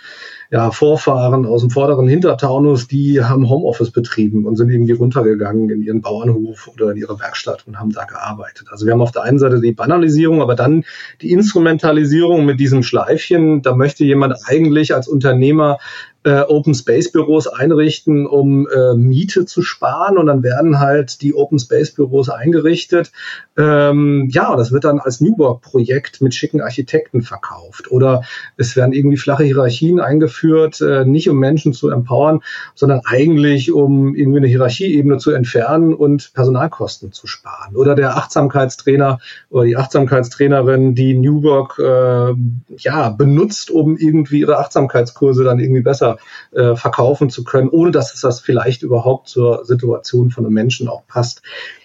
ja, 0.50 0.70
Vorfahren 0.70 1.46
aus 1.46 1.62
dem 1.62 1.70
vorderen 1.70 2.06
Hintertaunus, 2.06 2.86
die 2.86 3.24
haben 3.24 3.48
Homeoffice 3.48 3.90
betrieben 3.90 4.44
und 4.44 4.56
sind 4.56 4.68
irgendwie 4.68 4.92
runtergegangen 4.92 5.70
in 5.70 5.80
ihren 5.80 6.02
Bauernhof 6.02 6.68
oder 6.68 6.90
in 6.90 6.98
ihre 6.98 7.18
Werkstatt 7.18 7.66
und 7.66 7.78
haben 7.78 7.90
da 7.92 8.04
gearbeitet. 8.04 8.68
Also 8.70 8.84
wir 8.84 8.92
haben 8.92 9.00
auf 9.00 9.12
der 9.12 9.22
einen 9.22 9.38
Seite 9.38 9.60
die 9.60 9.72
Banalisierung, 9.72 10.42
aber 10.42 10.54
dann 10.54 10.84
die 11.22 11.32
Instrumentalisierung 11.32 12.44
mit 12.44 12.60
diesem 12.60 12.82
Schleifchen. 12.82 13.62
Da 13.62 13.74
möchte 13.74 14.04
jemand 14.04 14.36
eigentlich 14.44 14.94
als 14.94 15.08
Unternehmer 15.08 15.78
äh, 16.24 16.42
Open 16.42 16.74
Space 16.74 17.10
Büros 17.10 17.46
einrichten, 17.46 18.26
um 18.26 18.68
äh, 18.68 18.94
Miete 18.94 19.44
zu 19.44 19.62
sparen 19.62 20.18
und 20.18 20.26
dann 20.26 20.42
werden 20.42 20.78
halt 20.78 21.20
die 21.22 21.34
Open 21.34 21.58
Space 21.58 21.92
Büros 21.92 22.28
eingerichtet. 22.28 23.10
Ähm, 23.56 24.28
ja, 24.30 24.54
das 24.56 24.72
wird 24.72 24.84
dann 24.84 25.00
als 25.00 25.20
New 25.20 25.36
Work 25.38 25.62
Projekt 25.62 26.20
mit 26.20 26.34
schicken 26.34 26.60
Architekten 26.60 27.22
verkauft 27.22 27.90
oder 27.90 28.22
es 28.56 28.76
werden 28.76 28.92
irgendwie 28.92 29.16
flache 29.16 29.44
Hierarchien 29.44 30.00
eingeführt, 30.00 30.80
äh, 30.80 31.04
nicht 31.04 31.28
um 31.28 31.38
Menschen 31.38 31.72
zu 31.72 31.90
empowern, 31.90 32.40
sondern 32.74 33.00
eigentlich 33.04 33.72
um 33.72 34.14
irgendwie 34.14 34.38
eine 34.38 34.48
Hierarchieebene 34.48 35.18
zu 35.18 35.32
entfernen 35.32 35.92
und 35.92 36.32
Personalkosten 36.34 37.12
zu 37.12 37.26
sparen. 37.26 37.74
Oder 37.74 37.94
der 37.94 38.16
Achtsamkeitstrainer 38.16 39.18
oder 39.50 39.64
die 39.64 39.76
Achtsamkeitstrainerin, 39.76 40.94
die 40.94 41.14
New 41.14 41.42
Work 41.42 41.78
äh, 41.78 42.34
ja 42.78 43.10
benutzt, 43.10 43.70
um 43.70 43.96
irgendwie 43.96 44.40
ihre 44.40 44.58
Achtsamkeitskurse 44.58 45.44
dann 45.44 45.58
irgendwie 45.58 45.82
besser 45.82 46.11
äh, 46.52 46.76
verkaufen 46.76 47.30
zu 47.30 47.44
können, 47.44 47.68
ohne 47.68 47.90
dass 47.90 48.14
es 48.14 48.20
das 48.20 48.40
vielleicht 48.40 48.82
überhaupt 48.82 49.28
zur 49.28 49.64
Situation 49.64 50.30
von 50.30 50.44
einem 50.44 50.54
Menschen 50.54 50.88
auch 50.88 51.06
passt. 51.06 51.42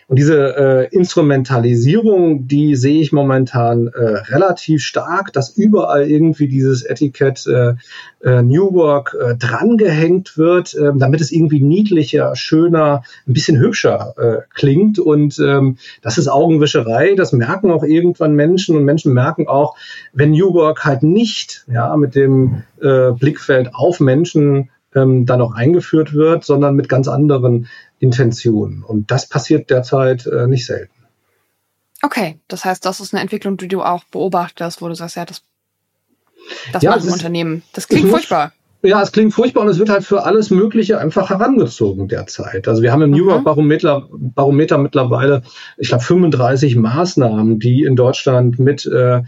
Und 0.09 0.17
diese 0.17 0.55
äh, 0.55 0.95
Instrumentalisierung, 0.95 2.47
die 2.47 2.77
sehe 2.77 3.01
ich 3.01 3.11
momentan 3.11 3.87
äh, 3.87 3.99
relativ 3.99 4.81
stark, 4.81 5.33
dass 5.33 5.49
überall 5.49 6.09
irgendwie 6.09 6.47
dieses 6.47 6.83
Etikett 6.83 7.45
äh, 7.45 7.73
äh, 8.23 8.41
New 8.41 8.73
Work 8.73 9.17
äh, 9.19 9.35
drangehängt 9.35 10.37
wird, 10.37 10.73
äh, 10.75 10.93
damit 10.95 11.19
es 11.19 11.33
irgendwie 11.33 11.61
niedlicher, 11.61 12.37
schöner, 12.37 13.03
ein 13.27 13.33
bisschen 13.33 13.59
hübscher 13.59 14.13
äh, 14.17 14.37
klingt. 14.53 14.97
Und 14.97 15.39
ähm, 15.39 15.77
das 16.01 16.17
ist 16.17 16.29
Augenwischerei, 16.29 17.15
das 17.15 17.33
merken 17.33 17.69
auch 17.69 17.83
irgendwann 17.83 18.33
Menschen 18.33 18.77
und 18.77 18.85
Menschen 18.85 19.13
merken 19.13 19.49
auch, 19.49 19.75
wenn 20.13 20.31
New 20.31 20.53
Work 20.53 20.85
halt 20.85 21.03
nicht 21.03 21.65
ja, 21.69 21.97
mit 21.97 22.15
dem 22.15 22.63
äh, 22.81 23.11
Blickfeld 23.11 23.75
auf 23.75 23.99
Menschen 23.99 24.69
ähm, 24.95 25.25
dann 25.25 25.41
auch 25.41 25.53
eingeführt 25.53 26.13
wird, 26.13 26.45
sondern 26.45 26.75
mit 26.75 26.89
ganz 26.89 27.07
anderen 27.07 27.67
Intentionen. 27.99 28.83
Und 28.83 29.11
das 29.11 29.27
passiert 29.27 29.69
derzeit 29.69 30.25
äh, 30.27 30.47
nicht 30.47 30.65
selten. 30.65 30.93
Okay, 32.01 32.39
das 32.47 32.63
heißt, 32.63 32.85
das 32.85 32.99
ist 32.99 33.13
eine 33.13 33.21
Entwicklung, 33.21 33.57
die 33.57 33.67
du 33.67 33.81
auch 33.81 34.03
beobachtest, 34.05 34.81
wo 34.81 34.87
du 34.87 34.93
sagst, 34.93 35.15
ja, 35.15 35.25
das, 35.25 35.41
das 36.71 36.83
ja, 36.83 36.91
machen 36.91 37.09
Unternehmen. 37.09 37.63
Das 37.73 37.87
klingt 37.87 38.09
furchtbar. 38.09 38.53
Ja, 38.83 39.01
es 39.01 39.11
klingt 39.11 39.33
furchtbar 39.33 39.61
und 39.61 39.69
es 39.69 39.79
wird 39.79 39.89
halt 39.89 40.03
für 40.03 40.23
alles 40.23 40.51
Mögliche 40.51 40.99
einfach 40.99 41.31
herangezogen 41.31 42.07
derzeit. 42.07 42.67
Also 42.67 42.83
wir 42.83 42.91
haben 42.91 43.01
im 43.01 43.09
New 43.09 43.27
York 43.27 43.39
mhm. 43.39 43.45
Barometer, 43.45 44.07
Barometer 44.11 44.77
mittlerweile, 44.77 45.41
ich 45.77 45.87
glaube, 45.87 46.03
35 46.03 46.75
Maßnahmen, 46.75 47.59
die 47.59 47.83
in 47.83 47.95
Deutschland 47.95 48.59
mit 48.59 48.85
äh, 48.85 49.23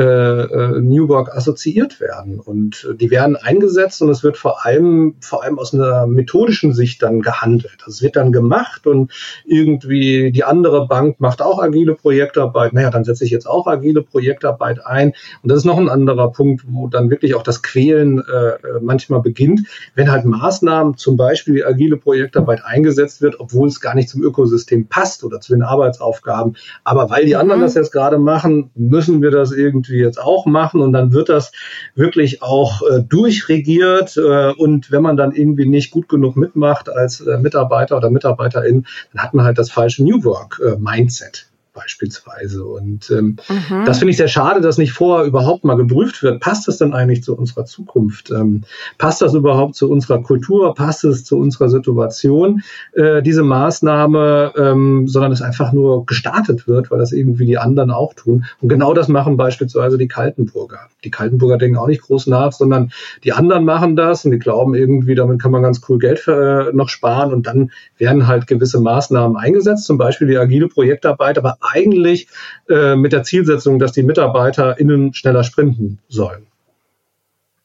äh, 0.00 0.44
äh, 0.44 0.80
New 0.80 1.08
Work 1.08 1.36
assoziiert 1.36 2.00
werden. 2.00 2.40
Und 2.40 2.88
die 2.98 3.10
werden 3.10 3.36
eingesetzt 3.36 4.00
und 4.00 4.08
es 4.08 4.22
wird 4.22 4.38
vor 4.38 4.64
allem, 4.64 5.16
vor 5.20 5.44
allem 5.44 5.58
aus 5.58 5.74
einer 5.74 6.06
methodischen 6.06 6.72
Sicht 6.72 7.02
dann 7.02 7.20
gehandelt. 7.20 7.76
Das 7.84 8.00
wird 8.00 8.16
dann 8.16 8.32
gemacht 8.32 8.86
und 8.86 9.12
irgendwie 9.44 10.32
die 10.32 10.42
andere 10.42 10.86
Bank 10.86 11.20
macht 11.20 11.42
auch 11.42 11.62
agile 11.62 11.94
Projektarbeit. 11.94 12.72
Naja, 12.72 12.88
dann 12.88 13.04
setze 13.04 13.26
ich 13.26 13.30
jetzt 13.30 13.46
auch 13.46 13.66
agile 13.66 14.00
Projektarbeit 14.00 14.86
ein. 14.86 15.12
Und 15.42 15.50
das 15.50 15.58
ist 15.58 15.64
noch 15.66 15.76
ein 15.76 15.90
anderer 15.90 16.32
Punkt, 16.32 16.64
wo 16.66 16.86
dann 16.86 17.10
wirklich 17.10 17.34
auch 17.34 17.42
das 17.42 17.62
Quälen 17.62 18.20
äh, 18.20 18.80
manchmal 18.80 19.20
beginnt, 19.20 19.66
wenn 19.96 20.10
halt 20.10 20.24
Maßnahmen, 20.24 20.96
zum 20.96 21.18
Beispiel 21.18 21.62
agile 21.62 21.98
Projektarbeit 21.98 22.64
eingesetzt 22.64 23.20
wird, 23.20 23.38
obwohl 23.38 23.68
es 23.68 23.82
gar 23.82 23.94
nicht 23.94 24.08
zum 24.08 24.22
Ökosystem 24.22 24.86
passt 24.86 25.24
oder 25.24 25.40
zu 25.40 25.52
den 25.52 25.62
Arbeitsaufgaben. 25.62 26.56
Aber 26.84 27.10
weil 27.10 27.26
die 27.26 27.36
anderen 27.36 27.60
mhm. 27.60 27.64
das 27.64 27.74
jetzt 27.74 27.92
gerade 27.92 28.18
machen, 28.18 28.70
müssen 28.74 29.20
wir 29.20 29.30
das 29.30 29.52
irgendwie 29.52 29.89
irgendwie 29.90 30.04
jetzt 30.04 30.20
auch 30.20 30.46
machen. 30.46 30.80
Und 30.80 30.92
dann 30.92 31.12
wird 31.12 31.28
das 31.28 31.52
wirklich 31.94 32.42
auch 32.42 32.82
äh, 32.82 33.02
durchregiert. 33.02 34.16
Äh, 34.16 34.52
und 34.52 34.90
wenn 34.90 35.02
man 35.02 35.16
dann 35.16 35.32
irgendwie 35.32 35.66
nicht 35.66 35.90
gut 35.90 36.08
genug 36.08 36.36
mitmacht 36.36 36.88
als 36.88 37.20
äh, 37.20 37.38
Mitarbeiter 37.38 37.96
oder 37.96 38.10
Mitarbeiterin, 38.10 38.86
dann 39.12 39.22
hat 39.22 39.34
man 39.34 39.44
halt 39.44 39.58
das 39.58 39.70
falsche 39.70 40.04
New 40.04 40.24
Work 40.24 40.60
äh, 40.64 40.76
Mindset 40.78 41.49
beispielsweise. 41.72 42.64
Und 42.64 43.10
ähm, 43.10 43.36
mhm. 43.48 43.84
das 43.84 43.98
finde 43.98 44.10
ich 44.10 44.16
sehr 44.16 44.28
schade, 44.28 44.60
dass 44.60 44.78
nicht 44.78 44.92
vorher 44.92 45.26
überhaupt 45.26 45.64
mal 45.64 45.76
geprüft 45.76 46.22
wird. 46.22 46.40
Passt 46.40 46.68
das 46.68 46.78
denn 46.78 46.92
eigentlich 46.92 47.22
zu 47.22 47.36
unserer 47.36 47.64
Zukunft? 47.64 48.30
Ähm, 48.30 48.62
passt 48.98 49.22
das 49.22 49.34
überhaupt 49.34 49.74
zu 49.74 49.90
unserer 49.90 50.22
Kultur? 50.22 50.74
Passt 50.74 51.04
es 51.04 51.24
zu 51.24 51.38
unserer 51.38 51.68
Situation, 51.68 52.62
äh, 52.92 53.22
diese 53.22 53.42
Maßnahme, 53.42 54.52
ähm, 54.56 55.08
sondern 55.08 55.32
es 55.32 55.42
einfach 55.42 55.72
nur 55.72 56.06
gestartet 56.06 56.66
wird, 56.66 56.90
weil 56.90 56.98
das 56.98 57.12
irgendwie 57.12 57.46
die 57.46 57.58
anderen 57.58 57.90
auch 57.90 58.14
tun. 58.14 58.44
Und 58.60 58.68
genau 58.68 58.94
das 58.94 59.08
machen 59.08 59.36
beispielsweise 59.36 59.98
die 59.98 60.08
Kaltenburger. 60.08 60.88
Die 61.04 61.10
Kaltenburger 61.10 61.58
denken 61.58 61.78
auch 61.78 61.86
nicht 61.86 62.02
groß 62.02 62.26
nach, 62.26 62.52
sondern 62.52 62.92
die 63.24 63.32
anderen 63.32 63.64
machen 63.64 63.96
das 63.96 64.24
und 64.24 64.32
die 64.32 64.38
glauben 64.38 64.74
irgendwie, 64.74 65.14
damit 65.14 65.40
kann 65.40 65.52
man 65.52 65.62
ganz 65.62 65.80
cool 65.88 65.98
Geld 65.98 66.18
für, 66.18 66.68
äh, 66.68 66.72
noch 66.72 66.88
sparen 66.88 67.32
und 67.32 67.46
dann 67.46 67.70
werden 67.98 68.26
halt 68.26 68.46
gewisse 68.46 68.80
Maßnahmen 68.80 69.36
eingesetzt, 69.36 69.84
zum 69.84 69.98
Beispiel 69.98 70.28
die 70.28 70.38
agile 70.38 70.68
Projektarbeit, 70.68 71.38
aber 71.38 71.56
eigentlich 71.60 72.28
äh, 72.68 72.96
mit 72.96 73.12
der 73.12 73.22
Zielsetzung, 73.22 73.78
dass 73.78 73.92
die 73.92 74.02
MitarbeiterInnen 74.02 75.14
schneller 75.14 75.44
sprinten 75.44 75.98
sollen. 76.08 76.46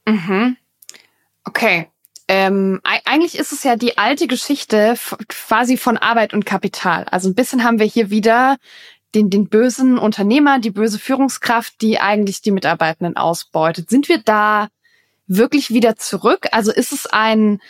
Mhm. 0.07 0.57
Okay. 1.43 1.87
ähm, 2.27 2.81
eigentlich 2.83 3.37
ist 3.37 3.51
es 3.51 3.63
ja 3.63 3.75
die 3.75 3.97
alte 3.97 4.27
Geschichte 4.27 4.95
quasi 5.27 5.77
von 5.77 5.97
Arbeit 5.97 6.33
und 6.33 6.45
Kapital. 6.45 7.05
Also 7.11 7.29
ein 7.29 7.35
bisschen 7.35 7.63
haben 7.63 7.79
wir 7.79 7.85
hier 7.85 8.09
wieder 8.09 8.57
den, 9.13 9.29
den 9.29 9.47
bösen 9.47 9.97
Unternehmer, 9.97 10.59
die 10.59 10.71
böse 10.71 10.99
Führungskraft, 10.99 11.81
die 11.81 11.99
eigentlich 11.99 12.41
die 12.41 12.51
Mitarbeitenden 12.51 13.15
ausbeutet. 13.15 13.89
Sind 13.89 14.09
wir 14.09 14.17
da 14.17 14.69
wirklich 15.27 15.69
wieder 15.71 15.95
zurück? 15.95 16.47
Also 16.51 16.71
ist 16.71 16.91
es 16.91 17.05
ein, 17.05 17.61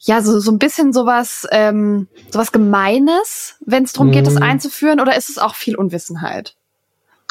ja, 0.00 0.22
so, 0.22 0.38
so 0.38 0.52
ein 0.52 0.58
bisschen 0.58 0.92
sowas, 0.92 1.46
ähm, 1.50 2.08
sowas 2.30 2.52
Gemeines, 2.52 3.56
wenn 3.64 3.84
es 3.84 3.92
darum 3.92 4.12
geht, 4.12 4.26
das 4.26 4.34
mhm. 4.34 4.42
einzuführen, 4.42 5.00
oder 5.00 5.16
ist 5.16 5.28
es 5.28 5.38
auch 5.38 5.54
viel 5.54 5.76
Unwissenheit? 5.76 6.57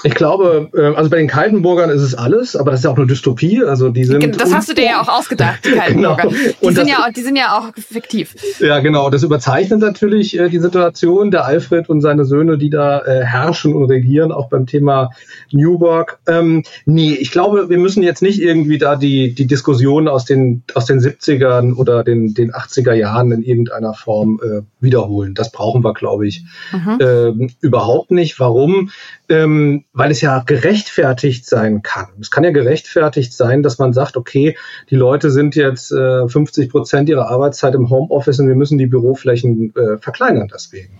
Ich 0.04 0.13
glaube, 0.13 0.70
äh, 0.75 0.96
also 0.96 1.10
bei 1.10 1.18
den 1.18 1.27
Kaltenburgern 1.27 1.89
ist 1.89 2.04
es 2.04 2.13
alles, 2.13 2.56
aber 2.56 2.70
das 2.70 2.82
ist 2.82 2.84
ja 2.84 2.92
auch 2.92 2.98
eine 2.98 3.08
Dystopie. 3.08 3.63
Also 3.63 3.89
die 3.89 4.06
sind 4.06 4.39
das 4.39 4.54
hast 4.54 4.70
du 4.70 4.75
dir 4.75 4.86
ja 4.86 5.01
auch 5.01 5.10
ausgedacht, 5.10 5.66
die 5.66 5.72
Kaltenburger. 5.75 6.27
genau. 6.30 6.36
die, 6.62 6.72
sind 6.75 6.88
ja, 6.88 7.10
die 7.16 7.22
sind 7.22 7.36
ja 7.36 7.58
auch 7.58 7.74
fiktiv. 7.75 8.36
Ja, 8.60 8.80
genau. 8.80 9.10
Das 9.10 9.24
überzeichnet 9.24 9.80
natürlich 9.80 10.38
äh, 10.38 10.50
die 10.50 10.60
Situation 10.60 11.32
der 11.32 11.46
Alfred 11.46 11.89
und 11.89 12.01
seine 12.01 12.25
Söhne, 12.25 12.60
die 12.60 12.70
da 12.70 13.00
äh, 13.00 13.25
herrschen 13.25 13.74
und 13.74 13.86
regieren, 13.86 14.32
auch 14.32 14.50
beim 14.50 14.68
Thema 14.68 15.10
New 15.51 15.80
Work. 15.80 16.20
Ähm, 16.27 16.62
nee, 16.86 17.13
ich 17.13 17.32
glaube, 17.32 17.68
wir 17.70 17.80
müssen 17.80 18.04
jetzt 18.04 18.22
nicht 18.22 18.39
irgendwie 18.39 18.77
da 18.77 18.98
die, 18.98 19.34
die 19.34 19.48
Diskussion 19.48 20.08
aus 20.08 20.25
den, 20.25 20.62
aus 20.75 20.86
den 20.86 21.00
70ern 21.00 21.74
oder 21.74 22.04
den, 22.04 22.36
den 22.36 22.51
80er 22.51 22.94
Jahren 22.94 23.32
in 23.32 23.42
irgendeiner 23.42 23.96
Form 23.96 24.39
äh, 24.44 24.62
wiederholen. 24.80 25.34
Das 25.34 25.51
brauchen 25.51 25.84
wir, 25.84 25.96
glaube 25.96 26.27
ich, 26.27 26.44
mhm. 26.72 27.00
äh, 27.00 27.48
überhaupt 27.62 28.12
nicht. 28.12 28.39
Warum? 28.39 28.92
Ähm, 29.30 29.86
weil 29.94 30.12
es 30.12 30.22
ja 30.22 30.40
gerechtfertigt 30.46 31.46
sein 31.46 31.82
kann. 31.82 32.08
Es 32.20 32.32
kann 32.32 32.44
ja 32.44 32.52
gerechtfertigt 32.52 33.34
sein, 33.34 33.64
dass 33.64 33.78
man 33.78 33.94
sagt, 33.94 34.18
okay, 34.18 34.58
die 34.90 34.96
Leute 34.96 35.32
sind 35.32 35.56
jetzt 35.56 35.92
äh, 35.92 36.28
50 36.28 36.70
Prozent 36.70 37.10
ihrer 37.10 37.30
Arbeitszeit 37.30 37.76
im 37.76 37.90
Homeoffice 37.90 38.40
und 38.40 38.48
wir 38.48 38.56
müssen 38.56 38.78
die 38.78 38.88
Büroflächen 38.88 39.74
äh, 39.76 39.98
verkleinern 39.98 40.50
deswegen. 40.54 41.00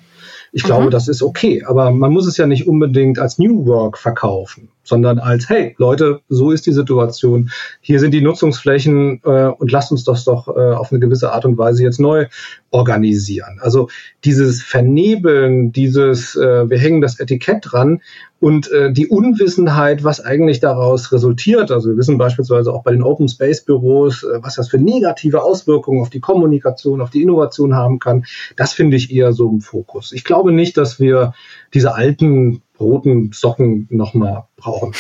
Ich 0.52 0.64
mhm. 0.64 0.68
glaube, 0.68 0.90
das 0.90 1.08
ist 1.08 1.22
okay, 1.22 1.64
aber 1.66 1.92
man 1.92 2.12
muss 2.12 2.28
es 2.28 2.38
ja 2.38 2.48
nicht 2.48 2.68
unbedingt 2.68 3.20
als 3.20 3.38
New 3.38 3.66
Work 3.66 3.98
verkaufen, 3.98 4.70
sondern 4.88 5.20
als, 5.20 5.50
hey, 5.50 5.76
Leute, 5.78 6.22
so 6.30 6.52
ist 6.52 6.66
die 6.66 6.72
Situation, 6.72 7.52
hier 7.82 8.00
sind 8.00 8.12
die 8.12 8.22
Nutzungsflächen 8.22 9.22
äh, 9.24 9.48
und 9.48 9.72
lasst 9.72 9.92
uns 9.92 10.04
das 10.04 10.24
doch 10.24 10.48
äh, 10.48 10.74
auf 10.74 10.92
eine 10.92 11.00
gewisse 11.00 11.32
Art 11.32 11.46
und 11.46 11.58
Weise 11.58 11.84
jetzt 11.84 12.00
neu 12.00 12.28
organisieren. 12.72 13.60
Also 13.62 13.90
dieses 14.24 14.62
Vernebeln, 14.62 15.72
dieses, 15.72 16.36
äh, 16.36 16.70
wir 16.70 16.78
hängen 16.78 17.02
das 17.02 17.20
Etikett 17.20 17.60
dran 17.62 18.02
und 18.40 18.72
äh, 18.72 18.92
die 18.92 19.08
Unwissenheit, 19.08 20.04
was 20.04 20.20
eigentlich 20.20 20.60
daraus 20.60 21.12
resultiert. 21.12 21.72
Also 21.72 21.90
wir 21.90 21.98
wissen 21.98 22.18
beispielsweise 22.18 22.72
auch 22.72 22.84
bei 22.84 22.92
den 22.92 23.02
Open 23.02 23.28
Space 23.28 23.64
Büros, 23.64 24.24
äh, 24.24 24.40
was 24.42 24.56
das 24.56 24.70
für 24.70 24.78
negative 24.78 25.42
Auswirkungen 25.42 26.02
auf 26.02 26.10
die 26.10 26.20
Kommunikation, 26.20 27.02
auf 27.02 27.10
die 27.10 27.24
Innovation 27.24 27.76
haben 27.76 28.00
kann. 28.00 28.26
Das 28.56 28.74
finde 28.74 28.98
ich 28.98 29.12
eher 29.12 29.34
so 29.34 29.50
im 29.50 29.62
Fokus. 29.62 30.12
Ich 30.12 30.24
glaube 30.24 30.52
nicht, 30.52 30.78
dass 30.78 31.00
wir 31.00 31.34
diese 31.74 31.96
alten 31.96 32.62
roten 32.80 33.32
Socken 33.34 33.88
nochmal 33.90 34.46
brauchen. 34.56 34.94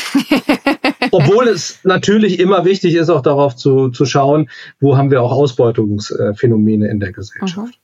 Obwohl 1.11 1.47
es 1.47 1.79
natürlich 1.83 2.39
immer 2.39 2.65
wichtig 2.65 2.95
ist, 2.95 3.09
auch 3.09 3.21
darauf 3.21 3.55
zu, 3.55 3.89
zu 3.89 4.05
schauen, 4.05 4.49
wo 4.79 4.97
haben 4.97 5.11
wir 5.11 5.21
auch 5.21 5.31
Ausbeutungsphänomene 5.31 6.87
in 6.87 6.99
der 6.99 7.11
Gesellschaft. 7.11 7.79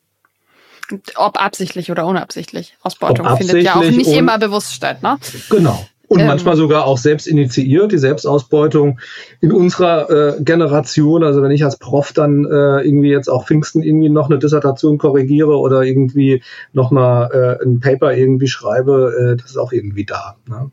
Mhm. 0.90 1.02
Ob 1.16 1.42
absichtlich 1.42 1.92
oder 1.92 2.06
unabsichtlich. 2.06 2.76
Ausbeutung 2.82 3.38
findet 3.38 3.64
ja 3.64 3.76
auch 3.76 3.84
nicht 3.84 4.12
immer 4.12 4.38
bewusst 4.38 4.74
statt, 4.74 5.02
ne? 5.02 5.18
Genau. 5.50 5.86
Und 6.14 6.20
ähm, 6.20 6.28
manchmal 6.28 6.56
sogar 6.56 6.86
auch 6.86 7.00
selbst 7.00 7.26
initiiert, 7.26 7.92
die 7.92 7.98
Selbstausbeutung 7.98 9.00
in 9.42 9.52
unserer 9.52 10.38
äh, 10.38 10.44
Generation. 10.44 11.24
Also 11.24 11.42
wenn 11.42 11.50
ich 11.50 11.64
als 11.64 11.78
Prof 11.78 12.14
dann 12.14 12.46
äh, 12.46 12.86
irgendwie 12.86 13.10
jetzt 13.10 13.30
auch 13.30 13.48
Pfingsten 13.48 13.82
irgendwie 13.82 14.10
noch 14.10 14.30
eine 14.30 14.38
Dissertation 14.38 15.00
korrigiere 15.00 15.58
oder 15.58 15.82
irgendwie 15.82 16.44
nochmal 16.72 17.58
äh, 17.60 17.66
ein 17.66 17.80
Paper 17.80 18.14
irgendwie 18.14 18.48
schreibe, 18.48 19.34
äh, 19.34 19.42
das 19.42 19.52
ist 19.52 19.58
auch 19.58 19.72
irgendwie 19.72 20.06
da. 20.06 20.36
Ne? 20.48 20.70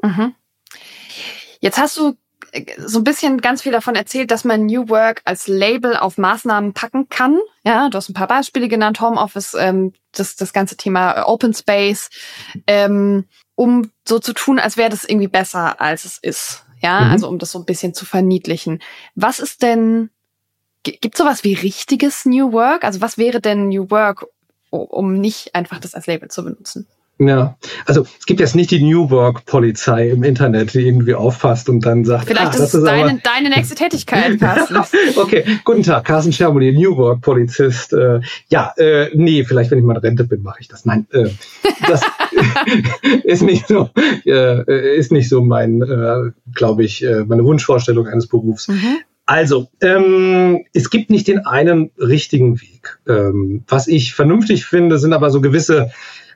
Mhm. 0.00 0.34
Jetzt 1.60 1.78
hast 1.78 1.96
du 1.96 2.14
so 2.78 3.00
ein 3.00 3.04
bisschen 3.04 3.40
ganz 3.40 3.62
viel 3.62 3.72
davon 3.72 3.96
erzählt, 3.96 4.30
dass 4.30 4.44
man 4.44 4.66
New 4.66 4.88
Work 4.88 5.22
als 5.24 5.48
Label 5.48 5.96
auf 5.96 6.18
Maßnahmen 6.18 6.72
packen 6.72 7.08
kann. 7.08 7.40
Ja, 7.64 7.88
du 7.88 7.96
hast 7.96 8.08
ein 8.08 8.14
paar 8.14 8.28
Beispiele 8.28 8.68
genannt, 8.68 9.00
Homeoffice, 9.00 9.54
ähm, 9.58 9.92
das, 10.12 10.36
das 10.36 10.52
ganze 10.52 10.76
Thema 10.76 11.24
Open 11.26 11.52
Space, 11.52 12.10
ähm, 12.68 13.24
um 13.58 13.90
so 14.06 14.20
zu 14.20 14.34
tun, 14.34 14.60
als 14.60 14.76
wäre 14.76 14.88
das 14.88 15.02
irgendwie 15.02 15.26
besser, 15.26 15.80
als 15.80 16.04
es 16.04 16.16
ist. 16.18 16.64
Ja, 16.80 17.00
mhm. 17.00 17.10
also 17.10 17.28
um 17.28 17.38
das 17.40 17.50
so 17.50 17.58
ein 17.58 17.64
bisschen 17.64 17.92
zu 17.92 18.06
verniedlichen. 18.06 18.80
Was 19.16 19.40
ist 19.40 19.62
denn, 19.62 20.10
gibt 20.84 21.16
sowas 21.16 21.42
wie 21.42 21.54
richtiges 21.54 22.24
New 22.24 22.52
Work? 22.52 22.84
Also 22.84 23.00
was 23.00 23.18
wäre 23.18 23.40
denn 23.40 23.66
New 23.66 23.90
Work, 23.90 24.26
um 24.70 25.20
nicht 25.20 25.56
einfach 25.56 25.80
das 25.80 25.94
als 25.94 26.06
Label 26.06 26.30
zu 26.30 26.44
benutzen? 26.44 26.86
Ja, 27.20 27.56
also 27.84 28.06
es 28.18 28.26
gibt 28.26 28.38
jetzt 28.38 28.54
nicht 28.54 28.70
die 28.70 28.80
New 28.80 29.10
Work 29.10 29.44
Polizei 29.44 30.10
im 30.10 30.22
Internet, 30.22 30.74
die 30.74 30.86
irgendwie 30.86 31.14
auffasst 31.16 31.68
und 31.68 31.84
dann 31.84 32.04
sagt, 32.04 32.28
vielleicht 32.28 32.54
ah, 32.54 32.64
ist 32.64 32.74
es 32.74 32.84
deine, 32.84 33.10
aber 33.10 33.20
deine 33.24 33.50
nächste 33.50 33.74
Tätigkeit, 33.74 34.38
Carsten. 34.40 34.76
okay, 35.16 35.44
guten 35.64 35.82
Tag, 35.82 36.04
Carsten 36.04 36.32
Schermoli, 36.32 36.72
New 36.72 36.96
Work 36.96 37.22
Polizist. 37.22 37.92
Äh, 37.92 38.20
ja, 38.50 38.72
äh, 38.76 39.10
nee, 39.14 39.42
vielleicht 39.42 39.72
wenn 39.72 39.78
ich 39.78 39.84
mal 39.84 39.96
in 39.96 40.00
Rente 40.00 40.24
bin, 40.24 40.42
mache 40.42 40.58
ich 40.60 40.68
das. 40.68 40.84
Nein, 40.84 41.08
äh, 41.10 41.28
das 41.88 42.02
ist 43.24 43.42
nicht 43.42 43.66
so, 43.66 43.90
äh, 44.24 44.96
ist 44.96 45.10
nicht 45.10 45.28
so 45.28 45.42
mein, 45.42 45.82
äh, 45.82 46.30
glaube 46.54 46.84
ich, 46.84 47.04
äh, 47.04 47.24
meine 47.24 47.44
Wunschvorstellung 47.44 48.06
eines 48.06 48.28
Berufs. 48.28 48.68
Mhm. 48.68 48.98
Also, 49.26 49.68
ähm, 49.82 50.64
es 50.72 50.88
gibt 50.88 51.10
nicht 51.10 51.26
den 51.26 51.40
einen 51.40 51.90
richtigen 51.98 52.60
Weg. 52.62 52.98
Ähm, 53.06 53.64
was 53.68 53.88
ich 53.88 54.14
vernünftig 54.14 54.64
finde, 54.64 54.98
sind 54.98 55.12
aber 55.12 55.30
so 55.30 55.40
gewisse 55.40 55.90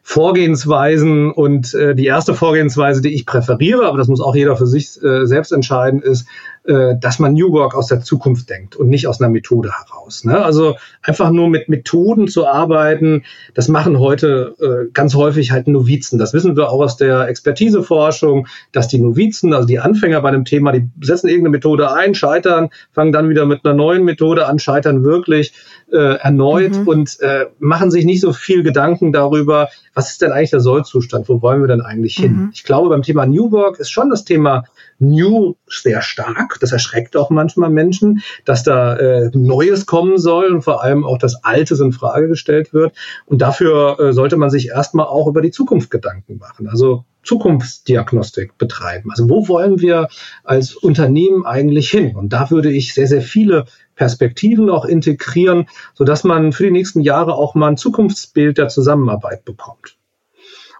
Vorgehensweisen 0.04 1.30
und 1.30 1.74
äh, 1.74 1.94
die 1.94 2.06
erste 2.06 2.34
Vorgehensweise, 2.34 3.00
die 3.00 3.14
ich 3.14 3.24
präferiere, 3.24 3.86
aber 3.86 3.98
das 3.98 4.08
muss 4.08 4.20
auch 4.20 4.34
jeder 4.34 4.56
für 4.56 4.66
sich 4.66 5.00
äh, 5.02 5.26
selbst 5.26 5.52
entscheiden, 5.52 6.02
ist, 6.02 6.26
äh, 6.64 6.94
dass 7.00 7.18
man 7.18 7.32
New 7.32 7.50
Work 7.52 7.74
aus 7.74 7.88
der 7.88 8.02
Zukunft 8.02 8.48
denkt 8.48 8.76
und 8.76 8.88
nicht 8.88 9.08
aus 9.08 9.20
einer 9.20 9.30
Methode 9.30 9.70
heraus. 9.72 10.24
Ne? 10.24 10.44
Also 10.44 10.76
einfach 11.02 11.30
nur 11.30 11.48
mit 11.48 11.68
Methoden 11.68 12.28
zu 12.28 12.46
arbeiten, 12.46 13.24
das 13.54 13.66
machen 13.66 13.98
heute 13.98 14.54
äh, 14.60 14.90
ganz 14.92 15.16
häufig 15.16 15.50
halt 15.50 15.66
Novizen. 15.66 16.20
Das 16.20 16.32
wissen 16.32 16.56
wir 16.56 16.70
auch 16.70 16.80
aus 16.80 16.96
der 16.96 17.26
Expertiseforschung, 17.26 18.46
dass 18.70 18.86
die 18.86 19.00
Novizen, 19.00 19.54
also 19.54 19.66
die 19.66 19.80
Anfänger 19.80 20.20
bei 20.20 20.30
dem 20.30 20.44
Thema, 20.44 20.70
die 20.70 20.88
setzen 21.00 21.28
irgendeine 21.28 21.56
Methode 21.56 21.92
ein, 21.92 22.14
scheitern, 22.14 22.70
fangen 22.92 23.12
dann 23.12 23.28
wieder 23.28 23.44
mit 23.44 23.64
einer 23.64 23.74
neuen 23.74 24.04
Methode 24.04 24.46
an, 24.46 24.60
scheitern 24.60 25.02
wirklich 25.02 25.54
äh, 25.92 26.16
erneut 26.16 26.78
mhm. 26.78 26.88
und 26.88 27.20
äh, 27.20 27.46
machen 27.58 27.90
sich 27.90 28.04
nicht 28.04 28.20
so 28.20 28.32
viel 28.32 28.62
Gedanken 28.62 29.12
darüber, 29.12 29.68
was 29.94 30.10
ist 30.10 30.22
denn 30.22 30.32
eigentlich 30.32 30.50
der 30.50 30.60
Sollzustand, 30.60 31.28
wo 31.28 31.42
wollen 31.42 31.60
wir 31.60 31.68
denn 31.68 31.82
eigentlich 31.82 32.14
hin? 32.14 32.32
Mhm. 32.32 32.50
Ich 32.54 32.64
glaube, 32.64 32.88
beim 32.88 33.02
Thema 33.02 33.26
New 33.26 33.50
Work 33.50 33.78
ist 33.78 33.90
schon 33.90 34.10
das 34.10 34.24
Thema 34.24 34.64
New 34.98 35.56
sehr 35.66 36.02
stark. 36.02 36.58
Das 36.60 36.72
erschreckt 36.72 37.16
auch 37.16 37.30
manchmal 37.30 37.70
Menschen, 37.70 38.22
dass 38.44 38.62
da 38.62 38.96
äh, 38.96 39.30
Neues 39.34 39.86
kommen 39.86 40.18
soll 40.18 40.52
und 40.52 40.62
vor 40.62 40.82
allem 40.82 41.04
auch 41.04 41.18
das 41.18 41.44
Altes 41.44 41.80
in 41.80 41.92
Frage 41.92 42.28
gestellt 42.28 42.72
wird. 42.72 42.94
Und 43.26 43.42
dafür 43.42 43.98
äh, 43.98 44.12
sollte 44.12 44.36
man 44.36 44.50
sich 44.50 44.68
erstmal 44.68 45.06
auch 45.06 45.26
über 45.26 45.42
die 45.42 45.50
Zukunft 45.50 45.90
Gedanken 45.90 46.38
machen. 46.38 46.68
Also 46.68 47.04
Zukunftsdiagnostik 47.22 48.58
betreiben. 48.58 49.10
Also 49.10 49.28
wo 49.28 49.48
wollen 49.48 49.80
wir 49.80 50.08
als 50.44 50.74
Unternehmen 50.74 51.46
eigentlich 51.46 51.90
hin? 51.90 52.16
Und 52.16 52.32
da 52.32 52.50
würde 52.50 52.70
ich 52.70 52.94
sehr, 52.94 53.06
sehr 53.06 53.22
viele 53.22 53.66
Perspektiven 53.94 54.70
auch 54.70 54.84
integrieren, 54.84 55.66
sodass 55.94 56.24
man 56.24 56.52
für 56.52 56.64
die 56.64 56.70
nächsten 56.70 57.00
Jahre 57.00 57.34
auch 57.34 57.54
mal 57.54 57.68
ein 57.68 57.76
Zukunftsbild 57.76 58.58
der 58.58 58.68
Zusammenarbeit 58.68 59.44
bekommt. 59.44 59.96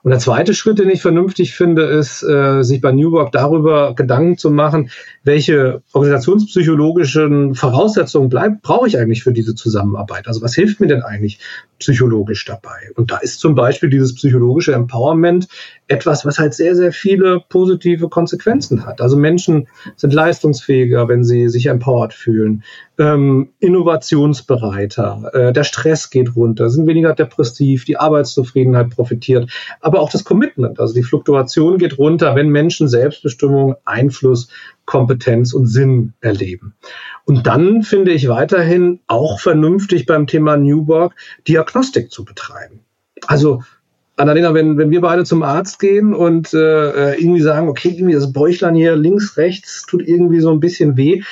Und 0.02 0.10
der 0.10 0.18
zweite 0.18 0.52
Schritt, 0.52 0.80
den 0.80 0.90
ich 0.90 1.00
vernünftig 1.00 1.54
finde, 1.54 1.84
ist, 1.84 2.24
äh, 2.24 2.62
sich 2.62 2.80
bei 2.80 2.90
New 2.90 3.12
Work 3.12 3.30
darüber 3.30 3.94
Gedanken 3.94 4.36
zu 4.36 4.50
machen, 4.50 4.90
welche 5.22 5.82
organisationspsychologischen 5.92 7.54
Voraussetzungen 7.54 8.28
bleibt, 8.28 8.62
brauche 8.62 8.88
ich 8.88 8.98
eigentlich 8.98 9.22
für 9.22 9.32
diese 9.32 9.54
Zusammenarbeit? 9.54 10.26
Also 10.26 10.42
was 10.42 10.54
hilft 10.54 10.80
mir 10.80 10.88
denn 10.88 11.02
eigentlich 11.02 11.38
psychologisch 11.82 12.44
dabei? 12.44 12.90
Und 12.94 13.10
da 13.10 13.18
ist 13.18 13.40
zum 13.40 13.54
Beispiel 13.54 13.90
dieses 13.90 14.14
psychologische 14.14 14.72
Empowerment 14.72 15.48
etwas, 15.88 16.24
was 16.24 16.38
halt 16.38 16.54
sehr, 16.54 16.74
sehr 16.74 16.92
viele 16.92 17.40
positive 17.48 18.08
Konsequenzen 18.08 18.86
hat. 18.86 19.00
Also 19.00 19.16
Menschen 19.16 19.68
sind 19.96 20.14
leistungsfähiger, 20.14 21.08
wenn 21.08 21.24
sie 21.24 21.48
sich 21.48 21.66
empowered 21.66 22.14
fühlen, 22.14 22.64
ähm, 22.98 23.50
innovationsbereiter, 23.58 25.30
äh, 25.32 25.52
der 25.52 25.64
Stress 25.64 26.10
geht 26.10 26.36
runter, 26.36 26.70
sind 26.70 26.86
weniger 26.86 27.14
depressiv, 27.14 27.84
die 27.84 27.96
Arbeitszufriedenheit 27.96 28.90
profitiert, 28.90 29.50
aber 29.80 30.00
auch 30.00 30.10
das 30.10 30.24
Commitment, 30.24 30.78
also 30.78 30.94
die 30.94 31.02
Fluktuation 31.02 31.78
geht 31.78 31.98
runter, 31.98 32.34
wenn 32.36 32.48
Menschen 32.48 32.88
Selbstbestimmung, 32.88 33.76
Einfluss, 33.84 34.48
Kompetenz 34.92 35.55
und 35.55 35.68
Sinn 35.68 36.12
erleben. 36.20 36.74
Und 37.24 37.46
dann 37.46 37.83
finde 37.83 38.12
ich 38.12 38.28
weiterhin 38.28 39.00
auch 39.07 39.40
vernünftig 39.40 40.05
beim 40.05 40.26
Thema 40.26 40.59
New 40.59 40.87
Work 40.87 41.14
Diagnostik 41.48 42.11
zu 42.11 42.26
betreiben. 42.26 42.81
Also 43.26 43.62
Annalena, 44.16 44.52
wenn, 44.52 44.76
wenn 44.76 44.90
wir 44.90 45.00
beide 45.00 45.24
zum 45.24 45.42
Arzt 45.42 45.78
gehen 45.78 46.12
und 46.12 46.52
äh, 46.52 47.14
irgendwie 47.14 47.40
sagen, 47.40 47.70
okay, 47.70 47.88
irgendwie 47.88 48.12
das 48.12 48.35
Bäuchlein 48.35 48.74
hier 48.74 48.94
links, 48.94 49.38
rechts 49.38 49.87
tut 49.88 50.07
irgendwie 50.07 50.40
so 50.40 50.50
ein 50.50 50.61
bisschen 50.61 50.98
weh, 50.98 51.22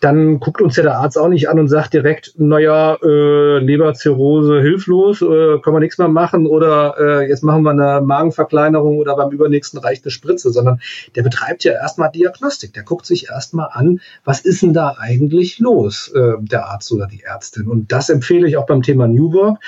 dann 0.00 0.40
guckt 0.40 0.60
uns 0.60 0.76
ja 0.76 0.82
der 0.82 0.98
Arzt 0.98 1.18
auch 1.18 1.28
nicht 1.28 1.48
an 1.48 1.58
und 1.58 1.68
sagt 1.68 1.94
direkt, 1.94 2.34
naja, 2.36 2.96
äh, 3.02 3.58
Leberzirrhose 3.58 4.60
hilflos, 4.60 5.22
äh, 5.22 5.58
kann 5.60 5.72
man 5.72 5.82
nichts 5.82 5.98
mehr 5.98 6.08
machen 6.08 6.46
oder 6.46 6.94
äh, 6.98 7.28
jetzt 7.28 7.42
machen 7.42 7.62
wir 7.62 7.70
eine 7.70 8.00
Magenverkleinerung 8.00 8.98
oder 8.98 9.16
beim 9.16 9.30
übernächsten 9.30 9.78
reicht 9.80 10.04
eine 10.04 10.10
Spritze, 10.10 10.50
sondern 10.50 10.80
der 11.14 11.22
betreibt 11.22 11.64
ja 11.64 11.72
erstmal 11.72 12.10
Diagnostik. 12.10 12.74
Der 12.74 12.82
guckt 12.82 13.06
sich 13.06 13.28
erstmal 13.30 13.68
an, 13.72 14.00
was 14.24 14.40
ist 14.40 14.62
denn 14.62 14.72
da 14.72 14.96
eigentlich 14.98 15.58
los, 15.58 16.12
äh, 16.14 16.34
der 16.40 16.66
Arzt 16.66 16.92
oder 16.92 17.06
die 17.06 17.22
Ärztin. 17.22 17.68
Und 17.68 17.92
das 17.92 18.08
empfehle 18.08 18.46
ich 18.48 18.56
auch 18.56 18.66
beim 18.66 18.82
Thema 18.82 19.08
New 19.08 19.32
Work. 19.32 19.58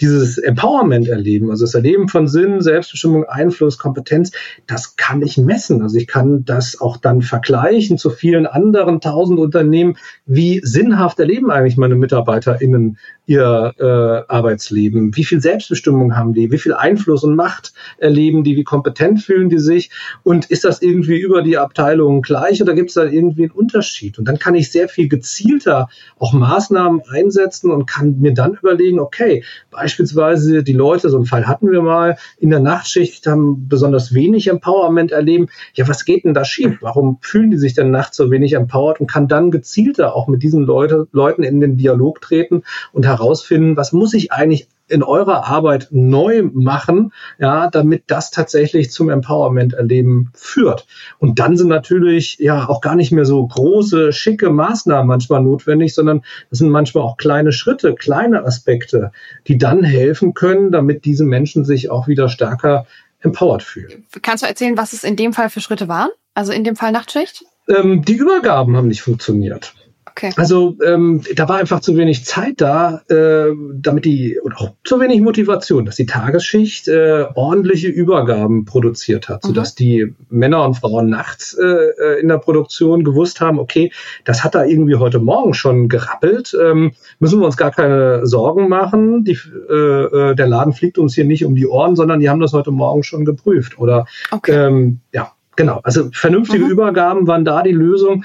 Dieses 0.00 0.38
Empowerment 0.38 1.08
erleben, 1.08 1.50
also 1.50 1.64
das 1.64 1.74
Erleben 1.74 2.08
von 2.08 2.28
Sinn, 2.28 2.60
Selbstbestimmung, 2.60 3.24
Einfluss, 3.24 3.78
Kompetenz, 3.78 4.32
das 4.66 4.96
kann 4.96 5.22
ich 5.22 5.38
messen. 5.38 5.82
Also 5.82 5.96
ich 5.96 6.06
kann 6.06 6.44
das 6.44 6.80
auch 6.80 6.96
dann 6.96 7.22
vergleichen 7.22 7.98
zu 7.98 8.10
vielen 8.10 8.46
anderen 8.46 9.00
tausend 9.00 9.38
Unternehmen. 9.38 9.77
Wie 10.26 10.60
sinnhaft 10.62 11.18
erleben 11.18 11.50
eigentlich 11.50 11.76
meine 11.76 11.94
MitarbeiterInnen 11.94 12.98
ihr 13.28 13.74
äh, 13.78 14.32
Arbeitsleben? 14.32 15.14
Wie 15.14 15.24
viel 15.24 15.40
Selbstbestimmung 15.40 16.16
haben 16.16 16.32
die? 16.32 16.50
Wie 16.50 16.58
viel 16.58 16.72
Einfluss 16.72 17.24
und 17.24 17.36
Macht 17.36 17.74
erleben 17.98 18.42
die? 18.42 18.56
Wie 18.56 18.64
kompetent 18.64 19.22
fühlen 19.22 19.50
die 19.50 19.58
sich? 19.58 19.90
Und 20.22 20.46
ist 20.46 20.64
das 20.64 20.80
irgendwie 20.80 21.18
über 21.18 21.42
die 21.42 21.58
Abteilungen 21.58 22.22
gleich 22.22 22.62
oder 22.62 22.74
gibt 22.74 22.88
es 22.88 22.94
da 22.94 23.04
irgendwie 23.04 23.42
einen 23.42 23.50
Unterschied? 23.50 24.18
Und 24.18 24.26
dann 24.26 24.38
kann 24.38 24.54
ich 24.54 24.72
sehr 24.72 24.88
viel 24.88 25.08
gezielter 25.08 25.88
auch 26.18 26.32
Maßnahmen 26.32 27.02
einsetzen 27.10 27.70
und 27.70 27.86
kann 27.86 28.18
mir 28.18 28.32
dann 28.32 28.54
überlegen, 28.54 28.98
okay, 28.98 29.44
beispielsweise 29.70 30.62
die 30.62 30.72
Leute, 30.72 31.10
so 31.10 31.18
einen 31.18 31.26
Fall 31.26 31.46
hatten 31.46 31.70
wir 31.70 31.82
mal, 31.82 32.16
in 32.38 32.48
der 32.48 32.60
Nachtschicht 32.60 33.26
haben 33.26 33.68
besonders 33.68 34.14
wenig 34.14 34.48
Empowerment 34.48 35.12
erleben. 35.12 35.48
Ja, 35.74 35.86
was 35.86 36.06
geht 36.06 36.24
denn 36.24 36.32
da 36.32 36.46
schief? 36.46 36.78
Warum 36.80 37.18
fühlen 37.20 37.50
die 37.50 37.58
sich 37.58 37.74
denn 37.74 37.90
nachts 37.90 38.16
so 38.16 38.30
wenig 38.30 38.54
empowered 38.54 39.00
und 39.00 39.10
kann 39.10 39.28
dann 39.28 39.50
gezielter 39.50 40.16
auch 40.16 40.28
mit 40.28 40.42
diesen 40.42 40.62
Leute, 40.62 41.08
Leuten 41.12 41.42
in 41.42 41.60
den 41.60 41.76
Dialog 41.76 42.22
treten 42.22 42.62
und 42.92 43.06
was 43.20 43.92
muss 43.92 44.14
ich 44.14 44.32
eigentlich 44.32 44.68
in 44.88 45.02
eurer 45.02 45.46
Arbeit 45.46 45.88
neu 45.90 46.42
machen, 46.52 47.12
ja, 47.38 47.68
damit 47.68 48.04
das 48.06 48.30
tatsächlich 48.30 48.90
zum 48.90 49.10
Empowerment-Erleben 49.10 50.30
führt. 50.34 50.86
Und 51.18 51.38
dann 51.38 51.56
sind 51.56 51.68
natürlich 51.68 52.38
ja 52.38 52.68
auch 52.68 52.80
gar 52.80 52.94
nicht 52.94 53.12
mehr 53.12 53.24
so 53.24 53.46
große, 53.46 54.12
schicke 54.12 54.50
Maßnahmen 54.50 55.06
manchmal 55.06 55.42
notwendig, 55.42 55.94
sondern 55.94 56.22
das 56.50 56.60
sind 56.60 56.70
manchmal 56.70 57.04
auch 57.04 57.16
kleine 57.16 57.52
Schritte, 57.52 57.94
kleine 57.94 58.44
Aspekte, 58.44 59.12
die 59.46 59.58
dann 59.58 59.84
helfen 59.84 60.34
können, 60.34 60.72
damit 60.72 61.04
diese 61.04 61.24
Menschen 61.24 61.64
sich 61.64 61.90
auch 61.90 62.08
wieder 62.08 62.28
stärker 62.28 62.86
empowered 63.20 63.62
fühlen. 63.62 64.06
Kannst 64.22 64.42
du 64.42 64.48
erzählen, 64.48 64.76
was 64.76 64.92
es 64.92 65.04
in 65.04 65.16
dem 65.16 65.32
Fall 65.32 65.50
für 65.50 65.60
Schritte 65.60 65.88
waren? 65.88 66.10
Also 66.34 66.52
in 66.52 66.64
dem 66.64 66.76
Fall 66.76 66.92
Nachtschicht? 66.92 67.44
Ähm, 67.68 68.02
die 68.04 68.14
Übergaben 68.14 68.76
haben 68.76 68.88
nicht 68.88 69.02
funktioniert. 69.02 69.74
Okay. 70.18 70.32
Also 70.34 70.76
ähm, 70.84 71.22
da 71.36 71.48
war 71.48 71.58
einfach 71.58 71.78
zu 71.78 71.96
wenig 71.96 72.24
Zeit 72.24 72.60
da, 72.60 73.02
äh, 73.08 73.52
damit 73.74 74.04
die, 74.04 74.40
und 74.42 74.56
auch 74.56 74.72
zu 74.82 74.98
wenig 74.98 75.20
Motivation, 75.20 75.86
dass 75.86 75.94
die 75.94 76.06
Tagesschicht 76.06 76.88
äh, 76.88 77.26
ordentliche 77.36 77.86
Übergaben 77.86 78.64
produziert 78.64 79.28
hat, 79.28 79.44
mhm. 79.44 79.48
sodass 79.48 79.76
die 79.76 80.12
Männer 80.28 80.64
und 80.64 80.74
Frauen 80.74 81.08
nachts 81.08 81.54
äh, 81.54 81.64
äh, 81.64 82.20
in 82.20 82.26
der 82.26 82.38
Produktion 82.38 83.04
gewusst 83.04 83.40
haben, 83.40 83.60
okay, 83.60 83.92
das 84.24 84.42
hat 84.42 84.56
da 84.56 84.64
irgendwie 84.64 84.96
heute 84.96 85.20
Morgen 85.20 85.54
schon 85.54 85.88
gerappelt, 85.88 86.52
ähm, 86.60 86.94
müssen 87.20 87.38
wir 87.38 87.46
uns 87.46 87.56
gar 87.56 87.70
keine 87.70 88.26
Sorgen 88.26 88.68
machen, 88.68 89.22
die, 89.22 89.38
äh, 89.70 89.72
äh, 89.72 90.34
der 90.34 90.48
Laden 90.48 90.72
fliegt 90.72 90.98
uns 90.98 91.14
hier 91.14 91.26
nicht 91.26 91.44
um 91.44 91.54
die 91.54 91.68
Ohren, 91.68 91.94
sondern 91.94 92.18
die 92.18 92.28
haben 92.28 92.40
das 92.40 92.52
heute 92.52 92.72
Morgen 92.72 93.04
schon 93.04 93.24
geprüft. 93.24 93.78
Oder 93.78 94.06
okay. 94.32 94.66
ähm, 94.66 94.98
ja, 95.12 95.30
Genau, 95.58 95.80
also 95.82 96.08
vernünftige 96.12 96.66
mhm. 96.66 96.70
Übergaben 96.70 97.26
waren 97.26 97.44
da 97.44 97.62
die 97.62 97.72
Lösung 97.72 98.22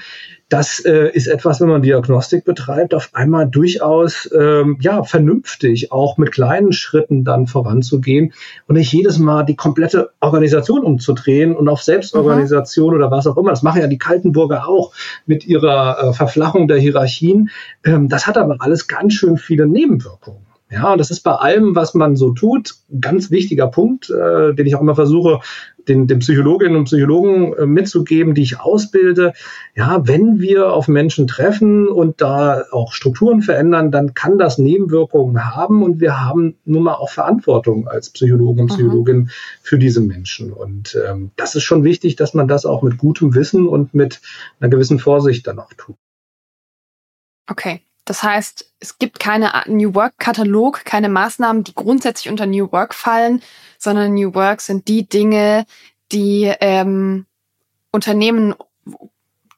das 0.54 0.78
äh, 0.84 1.10
ist 1.12 1.26
etwas, 1.26 1.60
wenn 1.60 1.68
man 1.68 1.82
Diagnostik 1.82 2.44
betreibt, 2.44 2.94
auf 2.94 3.10
einmal 3.12 3.48
durchaus 3.48 4.30
ähm, 4.38 4.76
ja 4.80 5.02
vernünftig, 5.02 5.90
auch 5.90 6.16
mit 6.16 6.30
kleinen 6.30 6.72
Schritten 6.72 7.24
dann 7.24 7.48
voranzugehen 7.48 8.32
und 8.68 8.76
nicht 8.76 8.92
jedes 8.92 9.18
Mal 9.18 9.44
die 9.44 9.56
komplette 9.56 10.10
Organisation 10.20 10.84
umzudrehen 10.84 11.56
und 11.56 11.68
auf 11.68 11.82
Selbstorganisation 11.82 12.90
mhm. 12.90 12.96
oder 12.96 13.10
was 13.10 13.26
auch 13.26 13.36
immer. 13.36 13.50
Das 13.50 13.64
machen 13.64 13.80
ja 13.80 13.88
die 13.88 13.98
Kaltenburger 13.98 14.68
auch 14.68 14.92
mit 15.26 15.44
ihrer 15.46 16.10
äh, 16.10 16.12
Verflachung 16.12 16.68
der 16.68 16.78
Hierarchien. 16.78 17.50
Ähm, 17.84 18.08
das 18.08 18.28
hat 18.28 18.36
aber 18.36 18.56
alles 18.60 18.86
ganz 18.86 19.14
schön 19.14 19.38
viele 19.38 19.66
Nebenwirkungen. 19.66 20.46
Ja, 20.70 20.92
und 20.92 20.98
das 20.98 21.10
ist 21.10 21.20
bei 21.20 21.32
allem, 21.32 21.76
was 21.76 21.94
man 21.94 22.16
so 22.16 22.32
tut, 22.32 22.74
ein 22.90 23.00
ganz 23.00 23.30
wichtiger 23.30 23.68
Punkt, 23.68 24.10
äh, 24.10 24.54
den 24.54 24.66
ich 24.66 24.74
auch 24.74 24.80
immer 24.80 24.94
versuche, 24.94 25.40
den, 25.88 26.06
den 26.06 26.20
Psychologinnen 26.20 26.76
und 26.76 26.84
Psychologen 26.84 27.54
äh, 27.54 27.66
mitzugeben, 27.66 28.34
die 28.34 28.42
ich 28.42 28.60
ausbilde. 28.60 29.32
Ja, 29.74 30.06
wenn 30.06 30.40
wir 30.40 30.72
auf 30.72 30.88
Menschen 30.88 31.26
treffen 31.26 31.88
und 31.88 32.20
da 32.20 32.64
auch 32.70 32.92
Strukturen 32.92 33.42
verändern, 33.42 33.90
dann 33.90 34.14
kann 34.14 34.38
das 34.38 34.58
Nebenwirkungen 34.58 35.54
haben 35.54 35.82
und 35.82 36.00
wir 36.00 36.20
haben 36.20 36.56
nun 36.64 36.84
mal 36.84 36.94
auch 36.94 37.10
Verantwortung 37.10 37.88
als 37.88 38.10
Psychologen 38.10 38.62
und. 38.62 38.68
Psychologin 38.68 39.16
mhm. 39.16 39.30
für 39.62 39.78
diese 39.78 40.00
Menschen. 40.00 40.52
Und 40.52 40.98
ähm, 41.06 41.30
das 41.36 41.54
ist 41.54 41.64
schon 41.64 41.84
wichtig, 41.84 42.16
dass 42.16 42.34
man 42.34 42.48
das 42.48 42.66
auch 42.66 42.82
mit 42.82 42.98
gutem 42.98 43.34
Wissen 43.34 43.66
und 43.66 43.94
mit 43.94 44.20
einer 44.60 44.70
gewissen 44.70 44.98
Vorsicht 44.98 45.46
dann 45.46 45.58
auch 45.58 45.72
tut. 45.76 45.96
Okay. 47.50 47.82
Das 48.04 48.22
heißt, 48.22 48.70
es 48.80 48.98
gibt 48.98 49.18
keine 49.18 49.50
New 49.66 49.94
Work-Katalog, 49.94 50.84
keine 50.84 51.08
Maßnahmen, 51.08 51.64
die 51.64 51.74
grundsätzlich 51.74 52.30
unter 52.30 52.46
New 52.46 52.70
Work 52.70 52.94
fallen, 52.94 53.42
sondern 53.78 54.14
New 54.14 54.34
Work 54.34 54.60
sind 54.60 54.88
die 54.88 55.08
Dinge, 55.08 55.64
die 56.12 56.52
ähm, 56.60 57.26
Unternehmen, 57.90 58.54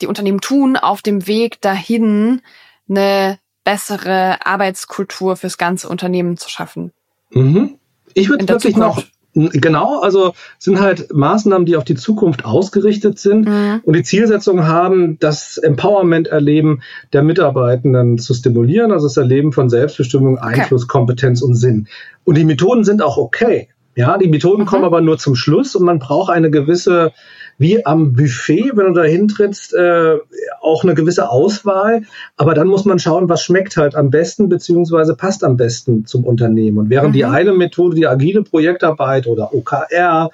die 0.00 0.06
Unternehmen 0.06 0.40
tun 0.40 0.76
auf 0.76 1.02
dem 1.02 1.26
Weg 1.26 1.60
dahin, 1.60 2.42
eine 2.88 3.38
bessere 3.64 4.46
Arbeitskultur 4.46 5.36
fürs 5.36 5.58
ganze 5.58 5.88
Unternehmen 5.88 6.36
zu 6.36 6.48
schaffen. 6.48 6.92
Mhm. 7.30 7.78
Ich 8.14 8.28
würde 8.28 8.48
wirklich 8.48 8.76
noch 8.76 9.02
Genau, 9.38 10.00
also 10.00 10.32
sind 10.58 10.80
halt 10.80 11.12
Maßnahmen, 11.12 11.66
die 11.66 11.76
auf 11.76 11.84
die 11.84 11.94
Zukunft 11.94 12.46
ausgerichtet 12.46 13.18
sind 13.18 13.46
mhm. 13.46 13.82
und 13.84 13.94
die 13.94 14.02
Zielsetzung 14.02 14.66
haben, 14.66 15.18
das 15.18 15.58
Empowerment-Erleben 15.58 16.80
der 17.12 17.22
Mitarbeitenden 17.22 18.16
zu 18.16 18.32
stimulieren, 18.32 18.92
also 18.92 19.06
das 19.06 19.18
Erleben 19.18 19.52
von 19.52 19.68
Selbstbestimmung, 19.68 20.38
Einfluss, 20.38 20.84
okay. 20.84 20.92
Kompetenz 20.92 21.42
und 21.42 21.54
Sinn. 21.54 21.86
Und 22.24 22.38
die 22.38 22.44
Methoden 22.44 22.84
sind 22.84 23.02
auch 23.02 23.18
okay. 23.18 23.68
Ja, 23.94 24.16
die 24.16 24.28
Methoden 24.28 24.62
mhm. 24.62 24.66
kommen 24.66 24.84
aber 24.84 25.02
nur 25.02 25.18
zum 25.18 25.34
Schluss 25.34 25.76
und 25.76 25.84
man 25.84 25.98
braucht 25.98 26.30
eine 26.30 26.50
gewisse 26.50 27.12
wie 27.58 27.84
am 27.86 28.12
Buffet, 28.12 28.72
wenn 28.74 28.86
du 28.86 28.92
da 28.92 29.04
hintrittst, 29.04 29.74
äh, 29.74 30.16
auch 30.60 30.84
eine 30.84 30.94
gewisse 30.94 31.30
Auswahl. 31.30 32.02
Aber 32.36 32.54
dann 32.54 32.68
muss 32.68 32.84
man 32.84 32.98
schauen, 32.98 33.28
was 33.28 33.42
schmeckt 33.42 33.76
halt 33.76 33.94
am 33.94 34.10
besten, 34.10 34.48
beziehungsweise 34.48 35.16
passt 35.16 35.42
am 35.42 35.56
besten 35.56 36.04
zum 36.04 36.24
Unternehmen. 36.24 36.78
Und 36.78 36.90
während 36.90 37.10
mhm. 37.10 37.14
die 37.14 37.24
eine 37.24 37.52
Methode, 37.52 37.96
die 37.96 38.06
agile 38.06 38.42
Projektarbeit 38.42 39.26
oder 39.26 39.54
OKR 39.54 40.30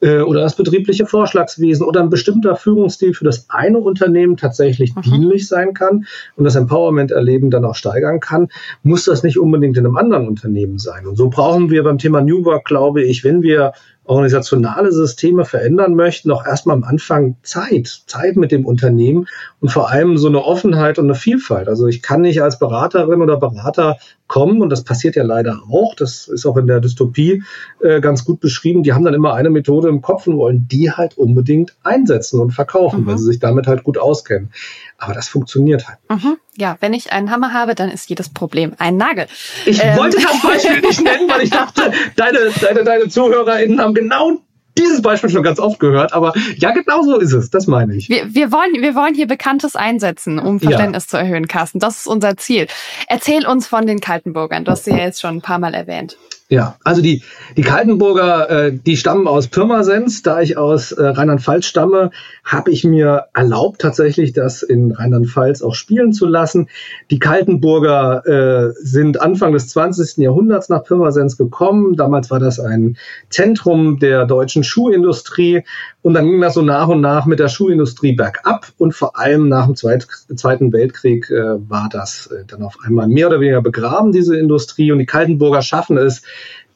äh, 0.00 0.20
oder 0.20 0.40
das 0.40 0.56
betriebliche 0.56 1.06
Vorschlagswesen 1.06 1.86
oder 1.86 2.00
ein 2.00 2.10
bestimmter 2.10 2.56
Führungsstil 2.56 3.14
für 3.14 3.24
das 3.24 3.46
eine 3.48 3.78
Unternehmen 3.78 4.36
tatsächlich 4.36 4.94
mhm. 4.94 5.02
dienlich 5.02 5.48
sein 5.48 5.74
kann 5.74 6.06
und 6.36 6.44
das 6.44 6.56
Empowerment-Erleben 6.56 7.50
dann 7.50 7.64
auch 7.64 7.74
steigern 7.74 8.20
kann, 8.20 8.48
muss 8.82 9.04
das 9.04 9.22
nicht 9.22 9.38
unbedingt 9.38 9.76
in 9.76 9.86
einem 9.86 9.96
anderen 9.96 10.28
Unternehmen 10.28 10.78
sein. 10.78 11.06
Und 11.06 11.16
so 11.16 11.28
brauchen 11.30 11.70
wir 11.70 11.82
beim 11.82 11.98
Thema 11.98 12.20
New 12.20 12.44
Work, 12.44 12.64
glaube 12.64 13.02
ich, 13.02 13.24
wenn 13.24 13.42
wir 13.42 13.72
organisationale 14.06 14.92
Systeme 14.92 15.44
verändern 15.44 15.94
möchten, 15.94 16.30
auch 16.30 16.46
erstmal 16.46 16.76
am 16.76 16.84
Anfang 16.84 17.36
Zeit, 17.42 18.04
Zeit 18.06 18.36
mit 18.36 18.52
dem 18.52 18.64
Unternehmen 18.64 19.26
und 19.60 19.70
vor 19.70 19.90
allem 19.90 20.16
so 20.16 20.28
eine 20.28 20.44
Offenheit 20.44 20.98
und 20.98 21.06
eine 21.06 21.14
Vielfalt. 21.14 21.68
Also 21.68 21.86
ich 21.86 22.02
kann 22.02 22.20
nicht 22.20 22.40
als 22.40 22.58
Beraterin 22.58 23.20
oder 23.20 23.36
Berater 23.36 23.98
kommen 24.28 24.60
und 24.60 24.70
das 24.70 24.84
passiert 24.84 25.16
ja 25.16 25.22
leider 25.22 25.62
auch. 25.70 25.94
Das 25.94 26.28
ist 26.28 26.46
auch 26.46 26.56
in 26.56 26.66
der 26.66 26.80
Dystopie 26.80 27.42
äh, 27.80 28.00
ganz 28.00 28.24
gut 28.24 28.40
beschrieben. 28.40 28.82
Die 28.82 28.92
haben 28.92 29.04
dann 29.04 29.14
immer 29.14 29.34
eine 29.34 29.50
Methode 29.50 29.88
im 29.88 30.02
Kopf 30.02 30.26
und 30.26 30.36
wollen 30.36 30.66
die 30.68 30.90
halt 30.90 31.16
unbedingt 31.16 31.76
einsetzen 31.82 32.40
und 32.40 32.50
verkaufen, 32.52 33.02
mhm. 33.02 33.06
weil 33.06 33.18
sie 33.18 33.26
sich 33.26 33.38
damit 33.38 33.66
halt 33.66 33.84
gut 33.84 33.98
auskennen. 33.98 34.50
Aber 34.98 35.14
das 35.14 35.28
funktioniert 35.28 35.86
halt. 35.88 35.98
Mhm. 36.08 36.36
Ja, 36.56 36.76
wenn 36.80 36.94
ich 36.94 37.12
einen 37.12 37.30
Hammer 37.30 37.52
habe, 37.52 37.74
dann 37.74 37.90
ist 37.90 38.08
jedes 38.08 38.28
Problem 38.28 38.72
ein 38.78 38.96
Nagel. 38.96 39.26
Ich 39.64 39.82
ähm. 39.82 39.96
wollte 39.96 40.16
das 40.20 40.42
Beispiel 40.42 40.80
nicht 40.80 41.02
nennen, 41.02 41.28
weil 41.28 41.42
ich 41.42 41.50
dachte, 41.50 41.92
deine, 42.16 42.38
deine, 42.60 42.84
deine 42.84 43.08
ZuhörerInnen 43.08 43.80
haben 43.80 43.94
genau 43.94 44.38
dieses 44.78 45.02
Beispiel 45.02 45.30
schon 45.30 45.42
ganz 45.42 45.58
oft 45.58 45.78
gehört, 45.78 46.12
aber 46.12 46.32
ja, 46.56 46.70
genau 46.72 47.02
so 47.02 47.18
ist 47.18 47.32
es. 47.32 47.50
Das 47.50 47.66
meine 47.66 47.94
ich. 47.94 48.08
Wir, 48.08 48.34
wir, 48.34 48.52
wollen, 48.52 48.82
wir 48.82 48.94
wollen 48.94 49.14
hier 49.14 49.26
Bekanntes 49.26 49.76
einsetzen, 49.76 50.38
um 50.38 50.60
Verständnis 50.60 51.04
ja. 51.04 51.08
zu 51.08 51.16
erhöhen, 51.16 51.48
Carsten. 51.48 51.78
Das 51.78 51.98
ist 51.98 52.06
unser 52.06 52.36
Ziel. 52.36 52.66
Erzähl 53.08 53.46
uns 53.46 53.66
von 53.66 53.86
den 53.86 54.00
Kaltenburgern. 54.00 54.64
Du 54.64 54.70
hast 54.70 54.84
sie 54.84 54.90
ja 54.90 54.98
jetzt 54.98 55.20
schon 55.20 55.36
ein 55.36 55.42
paar 55.42 55.58
Mal 55.58 55.74
erwähnt. 55.74 56.16
Ja, 56.48 56.76
also 56.84 57.02
die, 57.02 57.24
die 57.56 57.62
Kaltenburger, 57.62 58.48
äh, 58.50 58.72
die 58.72 58.96
stammen 58.96 59.26
aus 59.26 59.48
Pirmasens. 59.48 60.22
Da 60.22 60.40
ich 60.40 60.56
aus 60.56 60.92
äh, 60.92 61.04
Rheinland-Pfalz 61.04 61.66
stamme, 61.66 62.12
habe 62.44 62.70
ich 62.70 62.84
mir 62.84 63.24
erlaubt, 63.34 63.80
tatsächlich 63.80 64.32
das 64.32 64.62
in 64.62 64.92
Rheinland-Pfalz 64.92 65.60
auch 65.60 65.74
spielen 65.74 66.12
zu 66.12 66.24
lassen. 66.24 66.68
Die 67.10 67.18
Kaltenburger 67.18 68.26
äh, 68.26 68.74
sind 68.80 69.20
Anfang 69.20 69.54
des 69.54 69.66
20. 69.70 70.18
Jahrhunderts 70.18 70.68
nach 70.68 70.84
Pirmasens 70.84 71.36
gekommen. 71.36 71.96
Damals 71.96 72.30
war 72.30 72.38
das 72.38 72.60
ein 72.60 72.96
Zentrum 73.28 73.98
der 73.98 74.24
deutschen 74.24 74.62
Schuhindustrie. 74.62 75.64
Und 76.02 76.14
dann 76.14 76.26
ging 76.26 76.40
das 76.40 76.54
so 76.54 76.62
nach 76.62 76.86
und 76.86 77.00
nach 77.00 77.26
mit 77.26 77.40
der 77.40 77.48
Schuhindustrie 77.48 78.12
bergab. 78.12 78.68
Und 78.78 78.94
vor 78.94 79.18
allem 79.18 79.48
nach 79.48 79.66
dem 79.66 79.74
Zweit 79.74 80.06
Zweiten 80.36 80.72
Weltkrieg 80.72 81.28
äh, 81.28 81.68
war 81.68 81.88
das 81.90 82.28
äh, 82.28 82.44
dann 82.46 82.62
auf 82.62 82.78
einmal 82.84 83.08
mehr 83.08 83.26
oder 83.26 83.40
weniger 83.40 83.62
begraben, 83.62 84.12
diese 84.12 84.38
Industrie. 84.38 84.92
Und 84.92 85.00
die 85.00 85.06
Kaltenburger 85.06 85.62
schaffen 85.62 85.96
es, 85.96 86.22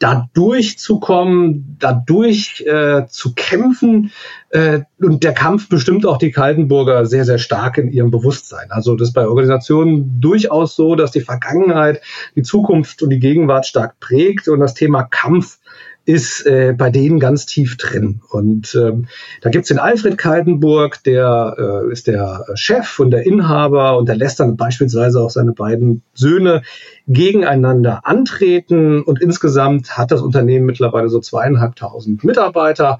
da 0.01 0.29
durchzukommen, 0.33 1.77
dadurch 1.79 2.65
äh, 2.67 3.07
zu 3.07 3.35
kämpfen. 3.35 4.11
Äh, 4.49 4.81
und 4.99 5.23
der 5.23 5.35
Kampf 5.35 5.69
bestimmt 5.69 6.07
auch 6.07 6.17
die 6.17 6.33
Kaltenburger 6.33 7.05
sehr, 7.07 7.25
sehr 7.25 7.39
stark 7.39 7.77
in 7.79 7.93
ihrem 7.93 8.11
Bewusstsein. 8.11 8.71
Also 8.71 8.97
das 8.97 9.09
ist 9.09 9.15
bei 9.15 9.29
Organisationen 9.29 10.19
durchaus 10.21 10.75
so, 10.75 10.97
dass 10.97 11.13
die 11.13 11.21
Vergangenheit, 11.21 12.01
die 12.35 12.43
Zukunft 12.43 13.03
und 13.03 13.11
die 13.11 13.21
Gegenwart 13.21 13.67
stark 13.67 14.01
prägt 14.01 14.49
und 14.49 14.61
das 14.61 14.75
Thema 14.75 15.03
Kampf 15.05 15.60
ist 16.05 16.47
äh, 16.47 16.75
bei 16.77 16.91
denen 16.91 17.21
ganz 17.21 17.47
tief 17.47 17.77
drin. 17.77 18.21
Und 18.31 18.75
ähm, 18.75 19.07
da 19.43 19.51
gibt's 19.51 19.69
den 19.69 19.79
Alfred 19.79 20.19
Kaltenburg, 20.19 21.03
der 21.05 21.57
äh, 21.59 21.93
ist 21.93 22.07
der 22.07 22.47
Chef 22.55 22.99
und 22.99 23.11
der 23.11 23.27
Inhaber 23.27 23.97
und 23.99 24.09
der 24.09 24.17
lässt 24.17 24.41
dann 24.41 24.57
beispielsweise 24.57 25.21
auch 25.21 25.31
seine 25.31 25.53
beiden 25.53 26.03
Söhne 26.15 26.63
gegeneinander 27.07 28.07
antreten. 28.07 29.03
Und 29.03 29.21
insgesamt 29.21 29.97
hat 29.97 30.11
das 30.11 30.23
Unternehmen 30.23 30.67
mittlerweile 30.67 31.09
so 31.09 31.21
zweieinhalbtausend 31.21 32.25
Mitarbeiter 32.25 32.99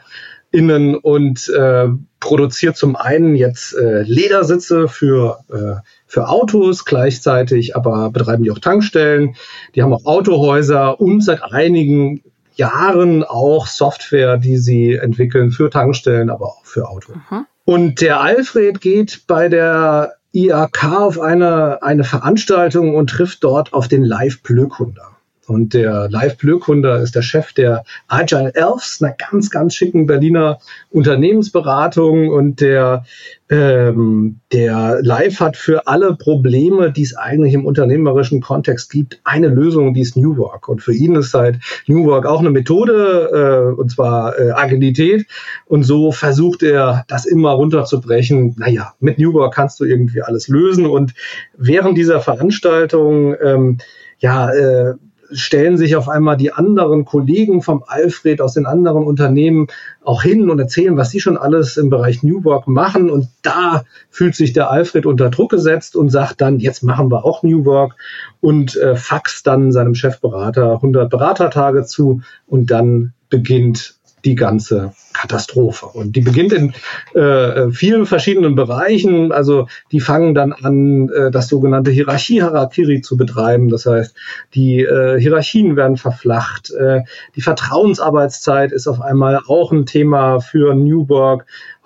innen 0.53 0.97
und 0.97 1.49
äh, 1.49 1.89
produziert 2.19 2.77
zum 2.77 2.97
einen 2.97 3.35
jetzt 3.35 3.75
äh, 3.75 4.03
Ledersitze 4.03 4.89
für, 4.89 5.39
äh, 5.49 5.81
für 6.07 6.29
Autos 6.29 6.85
gleichzeitig, 6.85 7.77
aber 7.77 8.11
betreiben 8.11 8.43
die 8.43 8.51
auch 8.51 8.59
Tankstellen. 8.59 9.37
Die 9.75 9.83
haben 9.83 9.93
auch 9.93 10.05
Autohäuser 10.05 11.01
und 11.01 11.23
seit 11.23 11.43
einigen 11.43 12.23
Jahren 12.61 13.25
auch 13.25 13.67
Software, 13.67 14.37
die 14.37 14.59
sie 14.59 14.95
entwickeln 14.95 15.51
für 15.51 15.71
Tankstellen, 15.71 16.29
aber 16.29 16.47
auch 16.47 16.65
für 16.65 16.89
Auto. 16.89 17.15
Mhm. 17.15 17.47
Und 17.65 18.01
der 18.01 18.21
Alfred 18.21 18.81
geht 18.81 19.27
bei 19.27 19.49
der 19.49 20.15
IAK 20.33 20.85
auf 20.85 21.19
eine, 21.19 21.83
eine 21.83 22.05
Veranstaltung 22.05 22.95
und 22.95 23.11
trifft 23.11 23.43
dort 23.43 23.73
auf 23.73 23.89
den 23.89 24.05
Live 24.05 24.43
Blökunder. 24.43 25.17
Und 25.51 25.75
der 25.75 26.09
Live 26.09 26.37
Blökunder 26.37 27.01
ist 27.03 27.17
der 27.17 27.23
Chef 27.23 27.53
der 27.53 27.83
Agile 28.07 28.55
Elves, 28.55 29.03
einer 29.03 29.17
ganz, 29.17 29.51
ganz 29.51 29.75
schicken 29.75 30.07
Berliner 30.07 30.61
Unternehmensberatung. 30.91 32.29
Und 32.29 32.61
der, 32.61 33.05
ähm, 33.49 34.39
der 34.53 35.01
Live 35.03 35.41
hat 35.41 35.57
für 35.57 35.89
alle 35.89 36.15
Probleme, 36.15 36.93
die 36.93 37.03
es 37.03 37.17
eigentlich 37.17 37.53
im 37.53 37.67
unternehmerischen 37.67 38.41
Kontext 38.41 38.93
gibt, 38.93 39.21
eine 39.25 39.49
Lösung, 39.49 39.93
die 39.93 40.03
ist 40.03 40.17
New 40.17 40.37
Work. 40.37 40.69
Und 40.69 40.83
für 40.83 40.95
ihn 40.95 41.17
ist 41.17 41.35
halt 41.35 41.59
New 41.89 42.07
Work 42.07 42.27
auch 42.27 42.39
eine 42.39 42.51
Methode, 42.51 43.73
äh, 43.75 43.81
und 43.81 43.91
zwar 43.91 44.39
äh, 44.39 44.53
Agilität. 44.53 45.27
Und 45.67 45.83
so 45.83 46.13
versucht 46.13 46.63
er, 46.63 47.05
das 47.09 47.27
immer 47.27 47.51
runterzubrechen. 47.51 48.55
Naja, 48.57 48.95
mit 49.01 49.19
New 49.19 49.33
Work 49.33 49.55
kannst 49.55 49.81
du 49.81 49.85
irgendwie 49.85 50.23
alles 50.23 50.47
lösen. 50.47 50.87
Und 50.87 51.13
während 51.57 51.99
dieser 51.99 52.21
Veranstaltung, 52.21 53.35
ähm, 53.43 53.79
ja, 54.21 54.53
äh, 54.53 54.95
stellen 55.33 55.77
sich 55.77 55.97
auf 55.97 56.09
einmal 56.09 56.37
die 56.37 56.53
anderen 56.53 57.05
Kollegen 57.05 57.63
vom 57.63 57.85
Alfred 57.87 58.41
aus 58.41 58.55
den 58.55 58.67
anderen 58.67 59.05
Unternehmen 59.05 59.69
auch 60.03 60.23
hin 60.23 60.51
und 60.51 60.59
erzählen, 60.59 60.97
was 60.97 61.11
sie 61.11 61.21
schon 61.21 61.37
alles 61.37 61.77
im 61.77 61.91
Bereich 61.91 62.23
New 62.23 62.45
Work 62.45 62.67
machen. 62.67 63.11
Und 63.11 63.29
da 63.43 63.85
fühlt 64.11 64.35
sich 64.35 64.53
der 64.53 64.71
Alfred 64.71 65.07
unter 65.07 65.31
Druck 65.31 65.51
gesetzt 65.51 65.97
und 65.97 66.11
sagt 66.11 66.41
dann, 66.41 66.59
jetzt 66.59 66.83
machen 66.83 67.11
wir 67.11 67.25
auch 67.25 67.43
New 67.43 67.65
Work 67.65 67.97
und 68.41 68.77
äh, 68.77 68.97
faxt 68.97 69.47
dann 69.47 69.73
seinem 69.73 69.95
Chefberater 69.95 70.73
100 70.73 71.11
Beratertage 71.11 71.85
zu 71.85 72.23
und 72.47 72.71
dann 72.71 73.13
beginnt 73.29 74.00
die 74.25 74.35
ganze 74.35 74.93
Katastrophe. 75.13 75.87
Und 75.87 76.15
die 76.17 76.21
beginnt 76.21 76.53
in 76.53 76.73
äh, 77.15 77.71
vielen 77.71 78.07
verschiedenen 78.07 78.55
Bereichen. 78.55 79.33
Also 79.33 79.67
die 79.93 80.01
fangen 80.01 80.35
dann 80.35 80.53
an, 80.53 81.09
äh, 81.09 81.31
das 81.31 81.49
sogenannte 81.49 81.91
Hierarchie-Harakiri 81.91 83.01
zu 83.01 83.17
betreiben. 83.17 83.69
Das 83.69 83.87
heißt, 83.87 84.15
die 84.55 84.81
äh, 84.81 85.21
Hierarchien 85.21 85.77
werden 85.77 85.97
verflacht. 85.97 86.71
Äh, 86.71 87.03
die 87.35 87.43
Vertrauensarbeitszeit 87.43 88.73
ist 88.73 88.87
auf 88.87 89.01
einmal 89.01 89.41
auch 89.47 89.73
ein 89.73 89.87
Thema 89.87 90.41
für 90.41 90.75
New. 90.75 91.01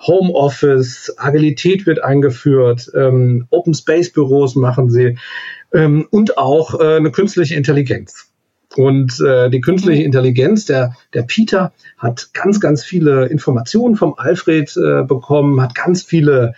Homeoffice, 0.06 1.14
Agilität 1.16 1.86
wird 1.86 2.02
eingeführt, 2.02 2.90
ähm, 2.94 3.46
Open 3.50 3.74
Space 3.74 4.12
Büros 4.12 4.54
machen 4.54 4.90
sie 4.90 5.16
ähm, 5.72 6.06
und 6.10 6.36
auch 6.36 6.78
äh, 6.78 6.96
eine 6.96 7.10
künstliche 7.10 7.54
Intelligenz. 7.54 8.33
Und 8.76 9.20
äh, 9.20 9.50
die 9.50 9.60
künstliche 9.60 10.00
mhm. 10.00 10.06
Intelligenz, 10.06 10.66
der, 10.66 10.94
der 11.12 11.22
Peter 11.22 11.72
hat 11.98 12.30
ganz, 12.32 12.60
ganz 12.60 12.84
viele 12.84 13.26
Informationen 13.26 13.96
vom 13.96 14.14
Alfred 14.16 14.76
äh, 14.76 15.02
bekommen, 15.02 15.60
hat 15.60 15.74
ganz 15.74 16.02
viele 16.02 16.54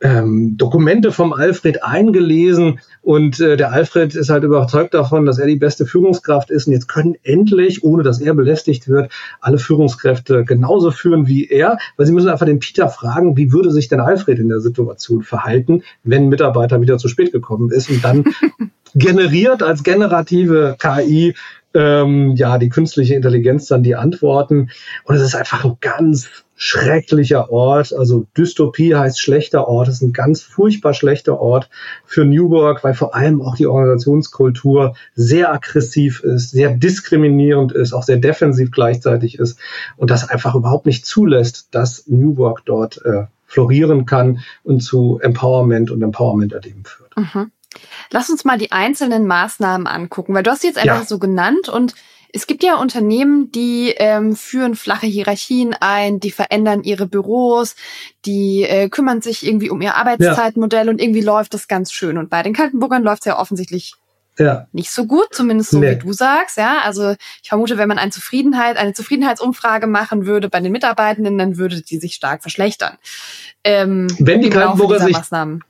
ähm, 0.00 0.56
Dokumente 0.58 1.12
vom 1.12 1.32
Alfred 1.32 1.82
eingelesen. 1.82 2.80
Und 3.00 3.40
äh, 3.40 3.56
der 3.56 3.72
Alfred 3.72 4.14
ist 4.14 4.28
halt 4.28 4.44
überzeugt 4.44 4.92
davon, 4.92 5.24
dass 5.24 5.38
er 5.38 5.46
die 5.46 5.56
beste 5.56 5.86
Führungskraft 5.86 6.50
ist. 6.50 6.66
Und 6.66 6.74
jetzt 6.74 6.88
können 6.88 7.16
endlich, 7.22 7.82
ohne 7.82 8.02
dass 8.02 8.20
er 8.20 8.34
belästigt 8.34 8.88
wird, 8.88 9.10
alle 9.40 9.58
Führungskräfte 9.58 10.44
genauso 10.44 10.90
führen 10.90 11.26
wie 11.26 11.48
er, 11.48 11.78
weil 11.96 12.06
sie 12.06 12.12
müssen 12.12 12.28
einfach 12.28 12.46
den 12.46 12.58
Peter 12.58 12.88
fragen, 12.88 13.36
wie 13.36 13.52
würde 13.52 13.70
sich 13.70 13.88
denn 13.88 14.00
Alfred 14.00 14.38
in 14.38 14.48
der 14.48 14.60
Situation 14.60 15.22
verhalten, 15.22 15.82
wenn 16.02 16.24
ein 16.24 16.28
Mitarbeiter 16.28 16.80
wieder 16.80 16.98
zu 16.98 17.08
spät 17.08 17.32
gekommen 17.32 17.70
ist? 17.70 17.88
Und 17.88 18.04
dann 18.04 18.24
generiert 18.94 19.62
als 19.62 19.82
generative 19.82 20.76
KI 20.78 21.34
ähm, 21.74 22.36
ja 22.36 22.56
die 22.58 22.68
künstliche 22.68 23.14
Intelligenz 23.14 23.66
dann 23.66 23.82
die 23.82 23.96
Antworten. 23.96 24.70
Und 25.04 25.16
es 25.16 25.22
ist 25.22 25.34
einfach 25.34 25.64
ein 25.64 25.76
ganz 25.80 26.28
schrecklicher 26.56 27.50
Ort. 27.50 27.92
Also 27.92 28.26
Dystopie 28.36 28.94
heißt 28.94 29.20
schlechter 29.20 29.66
Ort. 29.66 29.88
Es 29.88 29.96
ist 29.96 30.02
ein 30.02 30.12
ganz 30.12 30.42
furchtbar 30.42 30.94
schlechter 30.94 31.40
Ort 31.40 31.68
für 32.04 32.24
New 32.24 32.50
Work, 32.50 32.84
weil 32.84 32.94
vor 32.94 33.14
allem 33.14 33.42
auch 33.42 33.56
die 33.56 33.66
Organisationskultur 33.66 34.94
sehr 35.14 35.52
aggressiv 35.52 36.20
ist, 36.20 36.50
sehr 36.50 36.70
diskriminierend 36.70 37.72
ist, 37.72 37.92
auch 37.92 38.04
sehr 38.04 38.18
defensiv 38.18 38.70
gleichzeitig 38.70 39.38
ist 39.38 39.58
und 39.96 40.10
das 40.10 40.28
einfach 40.28 40.54
überhaupt 40.54 40.86
nicht 40.86 41.06
zulässt, 41.06 41.74
dass 41.74 42.06
New 42.06 42.36
Work 42.36 42.62
dort 42.64 43.04
äh, 43.04 43.24
florieren 43.46 44.06
kann 44.06 44.40
und 44.62 44.80
zu 44.80 45.18
Empowerment 45.20 45.90
und 45.90 46.02
Empowerment 46.02 46.52
erleben 46.52 46.84
führt. 46.84 47.16
Mhm. 47.16 47.50
Lass 48.10 48.30
uns 48.30 48.44
mal 48.44 48.58
die 48.58 48.72
einzelnen 48.72 49.26
Maßnahmen 49.26 49.86
angucken, 49.86 50.34
weil 50.34 50.42
du 50.42 50.50
hast 50.50 50.62
sie 50.62 50.68
jetzt 50.68 50.78
einfach 50.78 51.00
ja. 51.00 51.06
so 51.06 51.18
genannt 51.18 51.68
und 51.68 51.94
es 52.36 52.48
gibt 52.48 52.64
ja 52.64 52.74
Unternehmen, 52.74 53.52
die 53.52 53.94
ähm, 53.96 54.34
führen 54.34 54.74
flache 54.74 55.06
Hierarchien 55.06 55.72
ein, 55.78 56.18
die 56.18 56.32
verändern 56.32 56.82
ihre 56.82 57.06
Büros, 57.06 57.76
die 58.24 58.64
äh, 58.64 58.88
kümmern 58.88 59.22
sich 59.22 59.46
irgendwie 59.46 59.70
um 59.70 59.80
ihr 59.80 59.94
Arbeitszeitmodell 59.94 60.86
ja. 60.86 60.90
und 60.90 61.00
irgendwie 61.00 61.20
läuft 61.20 61.54
das 61.54 61.68
ganz 61.68 61.92
schön. 61.92 62.18
Und 62.18 62.30
bei 62.30 62.42
den 62.42 62.52
Kaltenburgern 62.52 63.04
läuft 63.04 63.22
es 63.22 63.26
ja 63.26 63.38
offensichtlich 63.38 63.94
ja. 64.38 64.66
nicht 64.72 64.90
so 64.90 65.06
gut, 65.06 65.28
zumindest 65.32 65.70
so 65.70 65.78
nee. 65.78 65.92
wie 65.92 65.96
du 65.96 66.12
sagst. 66.12 66.56
Ja, 66.56 66.78
also 66.82 67.14
ich 67.42 67.48
vermute, 67.48 67.78
wenn 67.78 67.88
man 67.88 67.98
eine 67.98 68.10
Zufriedenheit, 68.10 68.76
eine 68.76 68.92
Zufriedenheitsumfrage 68.92 69.86
machen 69.86 70.26
würde 70.26 70.48
bei 70.48 70.60
den 70.60 70.72
Mitarbeitenden, 70.72 71.38
dann 71.38 71.56
würde 71.56 71.80
die 71.82 71.98
sich 71.98 72.14
stark 72.14 72.42
verschlechtern. 72.42 72.96
Ähm, 73.62 74.08
wenn 74.18 74.42
die 74.42 74.50
Kaltenburger 74.50 75.00
sich, 75.00 75.16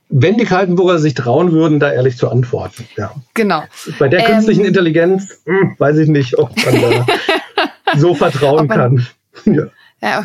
wenn 0.09 0.37
die 0.37 0.45
Kaltenburger 0.45 0.99
sich 0.99 1.13
trauen 1.13 1.51
würden, 1.51 1.79
da 1.79 1.91
ehrlich 1.91 2.17
zu 2.17 2.29
antworten. 2.29 2.87
Ja. 2.97 3.13
Genau. 3.33 3.63
Bei 3.99 4.07
der 4.07 4.23
künstlichen 4.23 4.61
ähm, 4.61 4.67
Intelligenz 4.67 5.41
mh, 5.45 5.59
hm, 5.59 5.75
weiß 5.77 5.97
ich 5.97 6.09
nicht, 6.09 6.37
ob 6.37 6.51
man 6.65 6.81
da 6.81 7.05
so 7.97 8.13
vertrauen 8.13 8.67
kann. 8.67 9.05
ja. 9.45 9.67
Ja, 10.01 10.23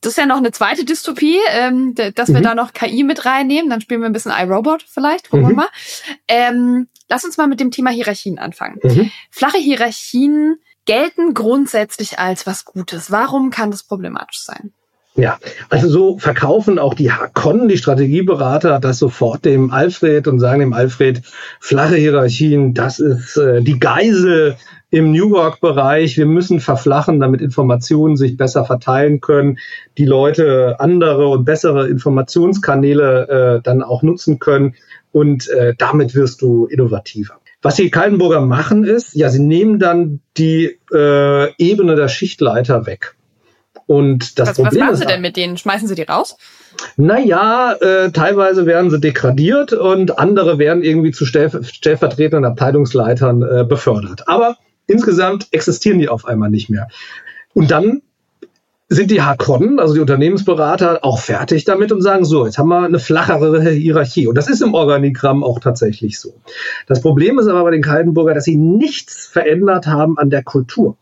das 0.00 0.12
ist 0.12 0.18
ja 0.18 0.26
noch 0.26 0.38
eine 0.38 0.50
zweite 0.50 0.84
Dystopie, 0.84 1.38
ähm, 1.52 1.94
dass 1.94 2.30
wir 2.30 2.40
mhm. 2.40 2.42
da 2.42 2.54
noch 2.54 2.72
KI 2.72 3.04
mit 3.04 3.24
reinnehmen. 3.24 3.70
Dann 3.70 3.80
spielen 3.80 4.00
wir 4.00 4.06
ein 4.06 4.12
bisschen 4.12 4.32
iRobot 4.32 4.82
vielleicht. 4.82 5.30
Gucken 5.30 5.44
mhm. 5.44 5.50
wir 5.50 5.56
mal. 5.56 5.68
Ähm, 6.26 6.88
lass 7.08 7.24
uns 7.24 7.36
mal 7.36 7.46
mit 7.46 7.60
dem 7.60 7.70
Thema 7.70 7.90
Hierarchien 7.90 8.38
anfangen. 8.38 8.78
Mhm. 8.82 9.10
Flache 9.30 9.58
Hierarchien 9.58 10.56
gelten 10.84 11.34
grundsätzlich 11.34 12.18
als 12.18 12.46
was 12.46 12.64
Gutes. 12.64 13.10
Warum 13.10 13.50
kann 13.50 13.70
das 13.70 13.82
problematisch 13.82 14.40
sein? 14.40 14.72
Ja, 15.16 15.38
also 15.70 15.88
so 15.88 16.18
verkaufen 16.18 16.78
auch 16.78 16.92
die 16.92 17.10
Hakon, 17.10 17.68
die 17.68 17.78
Strategieberater, 17.78 18.78
das 18.78 18.98
sofort 18.98 19.46
dem 19.46 19.70
Alfred 19.70 20.28
und 20.28 20.40
sagen 20.40 20.60
dem 20.60 20.74
Alfred, 20.74 21.22
flache 21.58 21.96
Hierarchien, 21.96 22.74
das 22.74 22.98
ist 22.98 23.38
äh, 23.38 23.62
die 23.62 23.78
Geisel 23.78 24.56
im 24.90 25.12
New 25.12 25.30
Work-Bereich. 25.30 26.18
Wir 26.18 26.26
müssen 26.26 26.60
verflachen, 26.60 27.18
damit 27.18 27.40
Informationen 27.40 28.18
sich 28.18 28.36
besser 28.36 28.66
verteilen 28.66 29.22
können, 29.22 29.58
die 29.96 30.04
Leute 30.04 30.76
andere 30.80 31.28
und 31.28 31.46
bessere 31.46 31.88
Informationskanäle 31.88 33.56
äh, 33.56 33.62
dann 33.62 33.82
auch 33.82 34.02
nutzen 34.02 34.38
können 34.38 34.74
und 35.12 35.48
äh, 35.48 35.74
damit 35.76 36.14
wirst 36.14 36.42
du 36.42 36.66
innovativer. 36.66 37.38
Was 37.62 37.76
die 37.76 37.90
Kaltenburger 37.90 38.40
machen 38.40 38.84
ist, 38.84 39.14
ja, 39.14 39.28
sie 39.28 39.40
nehmen 39.40 39.78
dann 39.78 40.20
die 40.36 40.78
äh, 40.92 41.52
Ebene 41.56 41.96
der 41.96 42.08
Schichtleiter 42.08 42.86
weg. 42.86 43.16
Und 43.86 44.38
das 44.38 44.50
was, 44.50 44.56
Problem 44.56 44.80
was 44.80 44.86
machen 44.86 44.96
Sie 44.96 45.06
denn 45.06 45.20
mit 45.20 45.36
denen? 45.36 45.56
Schmeißen 45.56 45.88
Sie 45.88 45.94
die 45.94 46.02
raus? 46.02 46.36
Naja, 46.96 47.72
äh, 47.72 48.10
teilweise 48.10 48.66
werden 48.66 48.90
sie 48.90 49.00
degradiert 49.00 49.72
und 49.72 50.18
andere 50.18 50.58
werden 50.58 50.82
irgendwie 50.82 51.12
zu 51.12 51.24
stell 51.24 51.50
stellvertretenden 51.64 52.44
Abteilungsleitern 52.44 53.42
äh, 53.42 53.64
befördert. 53.64 54.28
Aber 54.28 54.56
insgesamt 54.86 55.48
existieren 55.52 55.98
die 55.98 56.08
auf 56.08 56.26
einmal 56.26 56.50
nicht 56.50 56.68
mehr. 56.68 56.88
Und 57.54 57.70
dann 57.70 58.02
sind 58.88 59.10
die 59.10 59.22
Hakon, 59.22 59.80
also 59.80 59.94
die 59.94 60.00
Unternehmensberater, 60.00 61.04
auch 61.04 61.18
fertig 61.18 61.64
damit 61.64 61.90
und 61.90 62.02
sagen, 62.02 62.24
so, 62.24 62.46
jetzt 62.46 62.58
haben 62.58 62.68
wir 62.68 62.82
eine 62.82 63.00
flachere 63.00 63.68
Hierarchie. 63.70 64.28
Und 64.28 64.36
das 64.36 64.48
ist 64.48 64.62
im 64.62 64.74
Organigramm 64.74 65.42
auch 65.42 65.58
tatsächlich 65.58 66.20
so. 66.20 66.34
Das 66.86 67.00
Problem 67.00 67.38
ist 67.38 67.48
aber 67.48 67.64
bei 67.64 67.72
den 67.72 67.82
Kaltenburger, 67.82 68.34
dass 68.34 68.44
sie 68.44 68.56
nichts 68.56 69.26
verändert 69.26 69.86
haben 69.86 70.18
an 70.18 70.30
der 70.30 70.44
Kultur. 70.44 70.96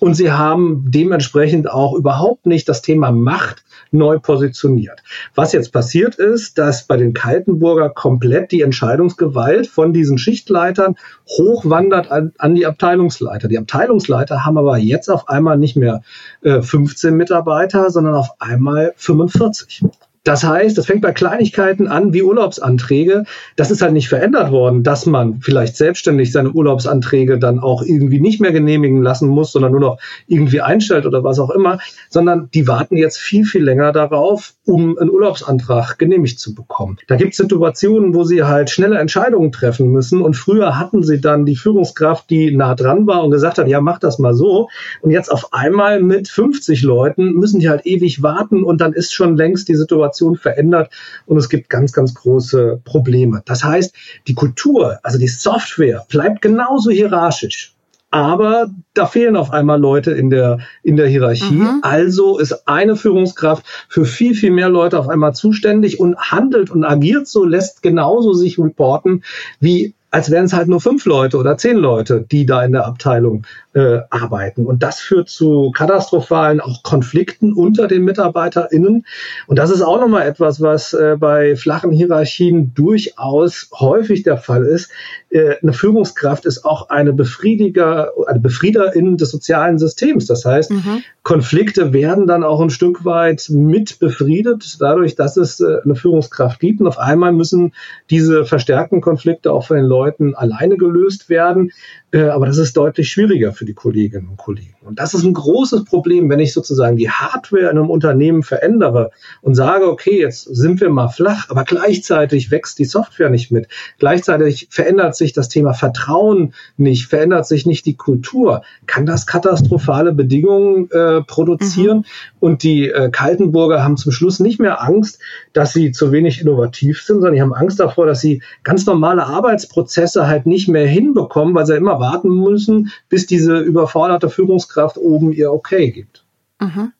Und 0.00 0.14
sie 0.14 0.32
haben 0.32 0.86
dementsprechend 0.88 1.70
auch 1.70 1.94
überhaupt 1.94 2.46
nicht 2.46 2.68
das 2.68 2.82
Thema 2.82 3.12
Macht 3.12 3.64
neu 3.90 4.18
positioniert. 4.18 5.02
Was 5.34 5.52
jetzt 5.52 5.72
passiert 5.72 6.16
ist, 6.16 6.58
dass 6.58 6.86
bei 6.86 6.96
den 6.96 7.14
Kaltenburger 7.14 7.90
komplett 7.90 8.52
die 8.52 8.62
Entscheidungsgewalt 8.62 9.66
von 9.66 9.92
diesen 9.92 10.18
Schichtleitern 10.18 10.96
hochwandert 11.28 12.10
an, 12.10 12.32
an 12.38 12.54
die 12.54 12.66
Abteilungsleiter. 12.66 13.48
Die 13.48 13.58
Abteilungsleiter 13.58 14.44
haben 14.44 14.58
aber 14.58 14.78
jetzt 14.78 15.08
auf 15.08 15.28
einmal 15.28 15.58
nicht 15.58 15.76
mehr 15.76 16.02
äh, 16.42 16.62
15 16.62 17.14
Mitarbeiter, 17.14 17.90
sondern 17.90 18.14
auf 18.14 18.30
einmal 18.40 18.92
45. 18.96 19.82
Das 20.28 20.44
heißt, 20.44 20.76
das 20.76 20.84
fängt 20.84 21.00
bei 21.00 21.12
Kleinigkeiten 21.12 21.88
an 21.88 22.12
wie 22.12 22.22
Urlaubsanträge. 22.22 23.24
Das 23.56 23.70
ist 23.70 23.80
halt 23.80 23.94
nicht 23.94 24.10
verändert 24.10 24.50
worden, 24.50 24.82
dass 24.82 25.06
man 25.06 25.40
vielleicht 25.40 25.74
selbstständig 25.74 26.32
seine 26.32 26.50
Urlaubsanträge 26.50 27.38
dann 27.38 27.60
auch 27.60 27.80
irgendwie 27.80 28.20
nicht 28.20 28.38
mehr 28.38 28.52
genehmigen 28.52 29.02
lassen 29.02 29.26
muss, 29.30 29.52
sondern 29.52 29.72
nur 29.72 29.80
noch 29.80 29.98
irgendwie 30.26 30.60
einstellt 30.60 31.06
oder 31.06 31.24
was 31.24 31.38
auch 31.38 31.48
immer, 31.48 31.78
sondern 32.10 32.50
die 32.52 32.68
warten 32.68 32.98
jetzt 32.98 33.16
viel, 33.16 33.46
viel 33.46 33.64
länger 33.64 33.90
darauf, 33.92 34.52
um 34.66 34.98
einen 34.98 35.08
Urlaubsantrag 35.08 35.98
genehmigt 35.98 36.38
zu 36.38 36.54
bekommen. 36.54 36.98
Da 37.06 37.16
gibt 37.16 37.30
es 37.30 37.38
Situationen, 37.38 38.12
wo 38.12 38.22
sie 38.24 38.42
halt 38.42 38.68
schnelle 38.68 38.98
Entscheidungen 38.98 39.50
treffen 39.50 39.92
müssen 39.92 40.20
und 40.20 40.36
früher 40.36 40.78
hatten 40.78 41.02
sie 41.02 41.22
dann 41.22 41.46
die 41.46 41.56
Führungskraft, 41.56 42.28
die 42.28 42.54
nah 42.54 42.74
dran 42.74 43.06
war 43.06 43.24
und 43.24 43.30
gesagt 43.30 43.56
hat, 43.56 43.66
ja, 43.66 43.80
mach 43.80 43.98
das 43.98 44.18
mal 44.18 44.34
so. 44.34 44.68
Und 45.00 45.10
jetzt 45.10 45.32
auf 45.32 45.54
einmal 45.54 46.02
mit 46.02 46.28
50 46.28 46.82
Leuten 46.82 47.32
müssen 47.32 47.60
die 47.60 47.70
halt 47.70 47.86
ewig 47.86 48.22
warten 48.22 48.62
und 48.62 48.82
dann 48.82 48.92
ist 48.92 49.14
schon 49.14 49.34
längst 49.34 49.70
die 49.70 49.74
Situation 49.74 50.17
Situation 50.18 50.36
verändert 50.36 50.90
und 51.26 51.36
es 51.36 51.48
gibt 51.48 51.70
ganz, 51.70 51.92
ganz 51.92 52.14
große 52.14 52.80
Probleme. 52.84 53.42
Das 53.46 53.64
heißt, 53.64 53.94
die 54.26 54.34
Kultur, 54.34 54.98
also 55.02 55.18
die 55.18 55.28
Software 55.28 56.04
bleibt 56.08 56.42
genauso 56.42 56.90
hierarchisch. 56.90 57.74
Aber 58.10 58.70
da 58.94 59.04
fehlen 59.04 59.36
auf 59.36 59.50
einmal 59.50 59.78
Leute 59.78 60.12
in 60.12 60.30
der, 60.30 60.60
in 60.82 60.96
der 60.96 61.08
Hierarchie. 61.08 61.56
Mhm. 61.56 61.80
Also 61.82 62.38
ist 62.38 62.66
eine 62.66 62.96
Führungskraft 62.96 63.66
für 63.90 64.06
viel, 64.06 64.34
viel 64.34 64.50
mehr 64.50 64.70
Leute 64.70 64.98
auf 64.98 65.10
einmal 65.10 65.34
zuständig 65.34 66.00
und 66.00 66.16
handelt 66.16 66.70
und 66.70 66.84
agiert 66.84 67.28
so, 67.28 67.44
lässt 67.44 67.82
genauso 67.82 68.32
sich 68.32 68.58
reporten 68.58 69.24
wie 69.60 69.94
als 70.10 70.30
wären 70.30 70.46
es 70.46 70.54
halt 70.54 70.68
nur 70.68 70.80
fünf 70.80 71.04
Leute 71.04 71.36
oder 71.36 71.58
zehn 71.58 71.76
Leute, 71.76 72.24
die 72.32 72.46
da 72.46 72.64
in 72.64 72.72
der 72.72 72.86
Abteilung 72.86 73.46
äh, 73.78 74.00
arbeiten. 74.10 74.66
Und 74.66 74.82
das 74.82 74.98
führt 74.98 75.28
zu 75.28 75.70
katastrophalen 75.70 76.60
auch 76.60 76.82
Konflikten 76.82 77.52
unter 77.52 77.86
den 77.86 78.04
MitarbeiterInnen. 78.04 79.06
Und 79.46 79.58
das 79.58 79.70
ist 79.70 79.82
auch 79.82 80.00
nochmal 80.00 80.26
etwas, 80.26 80.60
was 80.60 80.94
äh, 80.94 81.16
bei 81.18 81.54
flachen 81.54 81.92
Hierarchien 81.92 82.74
durchaus 82.74 83.70
häufig 83.72 84.24
der 84.24 84.36
Fall 84.36 84.64
ist. 84.64 84.90
Äh, 85.30 85.54
eine 85.62 85.72
Führungskraft 85.72 86.44
ist 86.44 86.64
auch 86.64 86.88
eine 86.88 87.12
Befriediger, 87.12 88.10
eine 88.26 88.40
Befriederin 88.40 89.16
des 89.16 89.30
sozialen 89.30 89.78
Systems. 89.78 90.26
Das 90.26 90.44
heißt, 90.44 90.72
mhm. 90.72 91.04
Konflikte 91.22 91.92
werden 91.92 92.26
dann 92.26 92.42
auch 92.42 92.60
ein 92.60 92.70
Stück 92.70 93.04
weit 93.04 93.46
mit 93.50 94.00
befriedet, 94.00 94.78
dadurch, 94.80 95.14
dass 95.14 95.36
es 95.36 95.60
äh, 95.60 95.78
eine 95.84 95.94
Führungskraft 95.94 96.58
gibt. 96.58 96.80
Und 96.80 96.88
auf 96.88 96.98
einmal 96.98 97.32
müssen 97.32 97.74
diese 98.10 98.44
verstärkten 98.44 99.00
Konflikte 99.00 99.52
auch 99.52 99.66
von 99.66 99.76
den 99.76 99.86
Leuten 99.86 100.34
alleine 100.34 100.76
gelöst 100.76 101.28
werden. 101.28 101.70
Äh, 102.10 102.22
aber 102.22 102.46
das 102.46 102.58
ist 102.58 102.76
deutlich 102.76 103.10
schwieriger 103.10 103.52
für 103.52 103.64
die 103.64 103.74
Kolleginnen 103.74 104.28
und 104.28 104.36
Kollegen. 104.36 104.77
Und 104.88 104.98
das 104.98 105.12
ist 105.12 105.22
ein 105.22 105.34
großes 105.34 105.84
Problem, 105.84 106.30
wenn 106.30 106.38
ich 106.38 106.54
sozusagen 106.54 106.96
die 106.96 107.10
Hardware 107.10 107.64
in 107.64 107.76
einem 107.76 107.90
Unternehmen 107.90 108.42
verändere 108.42 109.10
und 109.42 109.54
sage, 109.54 109.86
okay, 109.86 110.18
jetzt 110.18 110.44
sind 110.44 110.80
wir 110.80 110.88
mal 110.88 111.08
flach, 111.08 111.50
aber 111.50 111.64
gleichzeitig 111.64 112.50
wächst 112.50 112.78
die 112.78 112.86
Software 112.86 113.28
nicht 113.28 113.52
mit. 113.52 113.68
Gleichzeitig 113.98 114.68
verändert 114.70 115.14
sich 115.14 115.34
das 115.34 115.50
Thema 115.50 115.74
Vertrauen 115.74 116.54
nicht, 116.78 117.04
verändert 117.04 117.46
sich 117.46 117.66
nicht 117.66 117.84
die 117.84 117.96
Kultur. 117.96 118.62
Kann 118.86 119.04
das 119.04 119.26
katastrophale 119.26 120.12
Bedingungen 120.12 120.90
äh, 120.90 121.20
produzieren? 121.20 121.98
Mhm. 121.98 122.04
Und 122.40 122.62
die 122.62 122.88
äh, 122.88 123.10
Kaltenburger 123.10 123.84
haben 123.84 123.98
zum 123.98 124.10
Schluss 124.10 124.40
nicht 124.40 124.58
mehr 124.58 124.82
Angst, 124.82 125.20
dass 125.52 125.74
sie 125.74 125.92
zu 125.92 126.12
wenig 126.12 126.40
innovativ 126.40 127.02
sind, 127.02 127.16
sondern 127.16 127.34
die 127.34 127.42
haben 127.42 127.52
Angst 127.52 127.78
davor, 127.78 128.06
dass 128.06 128.22
sie 128.22 128.42
ganz 128.62 128.86
normale 128.86 129.26
Arbeitsprozesse 129.26 130.26
halt 130.26 130.46
nicht 130.46 130.66
mehr 130.66 130.86
hinbekommen, 130.86 131.54
weil 131.54 131.66
sie 131.66 131.76
immer 131.76 132.00
warten 132.00 132.30
müssen, 132.30 132.90
bis 133.10 133.26
diese 133.26 133.58
überforderte 133.58 134.30
Führungskraft 134.30 134.77
oben 134.96 135.32
ihr 135.32 135.52
Okay 135.52 135.90
gibt. 135.90 136.24
Mhm. 136.60 136.92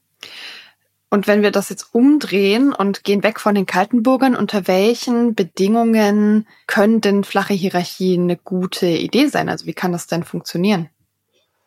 Und 1.11 1.27
wenn 1.27 1.43
wir 1.43 1.51
das 1.51 1.71
jetzt 1.71 1.95
umdrehen 1.95 2.73
und 2.75 3.03
gehen 3.03 3.23
weg 3.23 3.41
von 3.41 3.55
den 3.55 3.65
Kaltenburgern, 3.65 4.37
unter 4.37 4.69
welchen 4.69 5.35
Bedingungen 5.35 6.47
können 6.67 7.01
denn 7.01 7.25
flache 7.25 7.55
Hierarchien 7.55 8.25
eine 8.25 8.37
gute 8.37 8.87
Idee 8.87 9.29
sein? 9.29 9.49
Also 9.49 9.65
wie 9.65 9.73
kann 9.73 9.93
das 9.93 10.07
denn 10.07 10.23
funktionieren? 10.23 10.91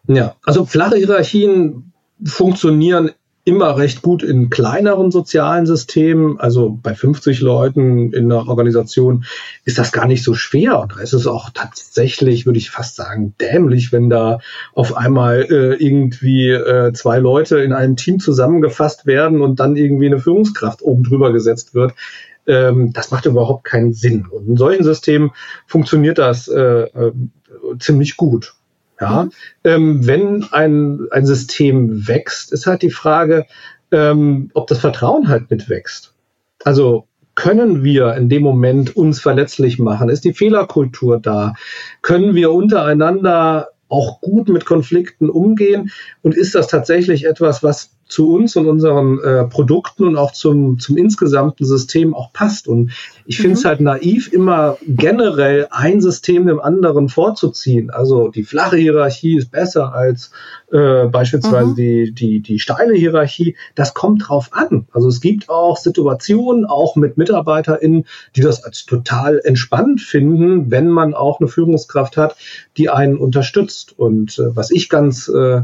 Ja, 0.08 0.36
also 0.44 0.66
flache 0.66 0.98
Hierarchien 0.98 1.92
funktionieren 2.24 3.12
immer 3.44 3.76
recht 3.78 4.02
gut 4.02 4.22
in 4.22 4.50
kleineren 4.50 5.10
sozialen 5.10 5.66
Systemen. 5.66 6.40
Also 6.40 6.78
bei 6.82 6.94
50 6.94 7.42
Leuten 7.42 8.14
in 8.14 8.32
einer 8.32 8.48
Organisation 8.48 9.26
ist 9.66 9.80
das 9.80 9.92
gar 9.92 10.06
nicht 10.06 10.24
so 10.24 10.34
schwer. 10.34 10.80
Und 10.80 10.94
da 10.94 11.00
ist 11.00 11.14
es 11.14 11.26
auch 11.26 11.50
tatsächlich, 11.50 12.46
würde 12.46 12.60
ich 12.60 12.70
fast 12.70 12.96
sagen, 12.96 13.34
dämlich, 13.42 13.92
wenn 13.92 14.10
da 14.10 14.40
auf 14.74 14.96
einmal 14.96 15.42
äh, 15.50 15.74
irgendwie 15.84 16.50
äh, 16.50 16.94
zwei 16.94 17.18
Leute 17.18 17.60
in 17.60 17.74
einem 17.74 17.96
Team 17.96 18.20
zusammengefasst 18.20 19.08
werden 19.08 19.42
und 19.42 19.60
dann 19.60 19.76
irgendwie 19.76 20.06
eine 20.06 20.20
Führungskraft 20.20 20.84
oben 20.84 21.04
drüber 21.04 21.34
gesetzt 21.34 21.74
wird. 21.74 21.94
Ähm, 22.46 22.94
das 22.94 23.10
macht 23.10 23.26
überhaupt 23.26 23.64
keinen 23.64 23.94
Sinn. 23.94 24.28
Und 24.28 24.48
in 24.48 24.58
solchen 24.58 24.84
Systemen 24.84 25.32
funktioniert 25.66 26.20
das 26.20 26.48
äh, 26.48 26.84
äh, 26.84 27.12
ziemlich 27.80 28.18
gut. 28.18 28.54
Ja, 29.02 29.24
mhm. 29.24 29.32
ähm, 29.64 30.08
wenn 30.08 30.46
ein, 30.52 31.08
ein 31.12 31.26
System 31.26 32.08
wächst, 32.08 32.54
ist 32.54 32.68
halt 32.68 32.84
die 32.84 32.92
Frage, 32.92 33.48
ähm, 33.92 34.52
ob 34.54 34.68
das 34.68 34.80
Vertrauen 34.80 35.28
halt 35.28 35.50
mitwächst. 35.50 36.14
Also 36.64 37.08
können 37.36 37.84
wir 37.84 38.14
in 38.16 38.30
dem 38.30 38.44
Moment 38.44 38.96
uns 38.96 39.20
verletzlich 39.20 39.80
machen? 39.80 40.10
Ist 40.10 40.24
die 40.24 40.34
Fehlerkultur 40.34 41.20
da? 41.20 41.56
Können 42.02 42.36
wir 42.36 42.52
untereinander 42.52 43.70
auch 43.90 44.22
gut 44.22 44.48
mit 44.48 44.66
Konflikten 44.66 45.30
umgehen? 45.30 45.92
Und 46.22 46.36
ist 46.36 46.56
das 46.56 46.68
tatsächlich 46.68 47.26
etwas, 47.26 47.64
was 47.64 47.92
zu 48.12 48.34
uns 48.34 48.58
und 48.58 48.68
unseren 48.68 49.20
äh, 49.20 49.46
Produkten 49.46 50.04
und 50.04 50.18
auch 50.18 50.34
zum, 50.34 50.80
zum 50.80 50.98
insgesamten 50.98 51.66
System 51.66 52.14
auch 52.14 52.34
passt. 52.34 52.68
Und 52.68 52.92
ich 53.26 53.38
finde 53.38 53.54
es 53.54 53.64
mhm. 53.64 53.68
halt 53.70 53.80
naiv, 53.80 54.34
immer 54.34 54.78
generell 54.86 55.68
ein 55.72 56.02
System 56.02 56.46
dem 56.46 56.60
anderen 56.60 57.08
vorzuziehen. 57.08 57.90
Also 57.90 58.28
die 58.28 58.44
flache 58.44 58.76
Hierarchie 58.76 59.38
ist 59.38 59.50
besser 59.50 59.94
als 59.94 60.32
äh, 60.72 61.06
beispielsweise 61.06 61.72
mhm. 61.72 61.76
die, 61.76 62.12
die, 62.12 62.40
die 62.42 62.60
steile 62.60 62.96
Hierarchie. 62.96 63.56
Das 63.76 63.94
kommt 63.94 64.28
drauf 64.28 64.50
an. 64.52 64.88
Also 64.92 65.08
es 65.08 65.22
gibt 65.22 65.50
auch 65.50 65.78
Situationen, 65.78 66.66
auch 66.66 66.98
mit 66.98 67.18
MitarbeiterInnen, 67.18 68.06
die 68.36 68.42
das 68.42 68.66
als 68.66 68.86
total 68.86 69.40
entspannt 69.42 70.02
finden, 70.02 70.70
wenn 70.70 70.90
man 70.90 71.14
auch 71.14 71.40
eine 71.40 71.48
Führungskraft 71.48 72.18
hat, 72.18 72.36
die 72.76 72.90
einen 72.90 73.16
unterstützt. 73.16 73.98
Und 73.98 74.38
äh, 74.38 74.54
was 74.54 74.70
ich 74.70 74.90
ganz 74.90 75.30
äh, 75.30 75.62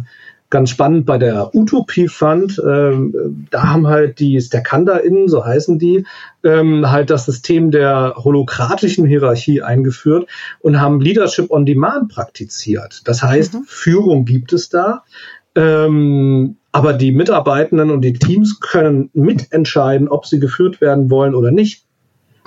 ganz 0.50 0.70
spannend 0.70 1.06
bei 1.06 1.18
der 1.18 1.54
Utopie 1.54 2.08
fand, 2.08 2.62
ähm, 2.66 3.48
da 3.52 3.64
haben 3.64 3.88
halt 3.88 4.20
die 4.20 4.40
StackhanderInnen, 4.40 5.28
so 5.28 5.46
heißen 5.46 5.78
die, 5.78 6.06
ähm, 6.44 6.90
halt 6.90 7.10
das 7.10 7.26
System 7.26 7.72
der 7.72 8.14
holokratischen 8.16 9.06
Hierarchie 9.06 9.62
eingeführt 9.62 10.28
und 10.60 10.80
haben 10.80 11.02
Leadership 11.02 11.52
on 11.52 11.66
Demand 11.66 12.10
praktiziert. 12.10 13.02
Das 13.06 13.24
heißt, 13.24 13.56
mhm. 13.56 13.64
Führung 13.68 14.26
gibt 14.26 14.54
es 14.54 14.70
da, 14.70 15.04
ähm, 15.56 16.58
aber 16.72 16.94
die 16.94 17.12
Mitarbeitenden 17.12 17.90
und 17.90 18.02
die 18.02 18.14
Teams 18.14 18.60
können 18.60 19.10
mitentscheiden, 19.14 20.08
ob 20.08 20.28
sie 20.28 20.40
geführt 20.40 20.80
werden 20.80 21.10
wollen 21.10 21.36
oder 21.36 21.52
nicht. 21.52 21.87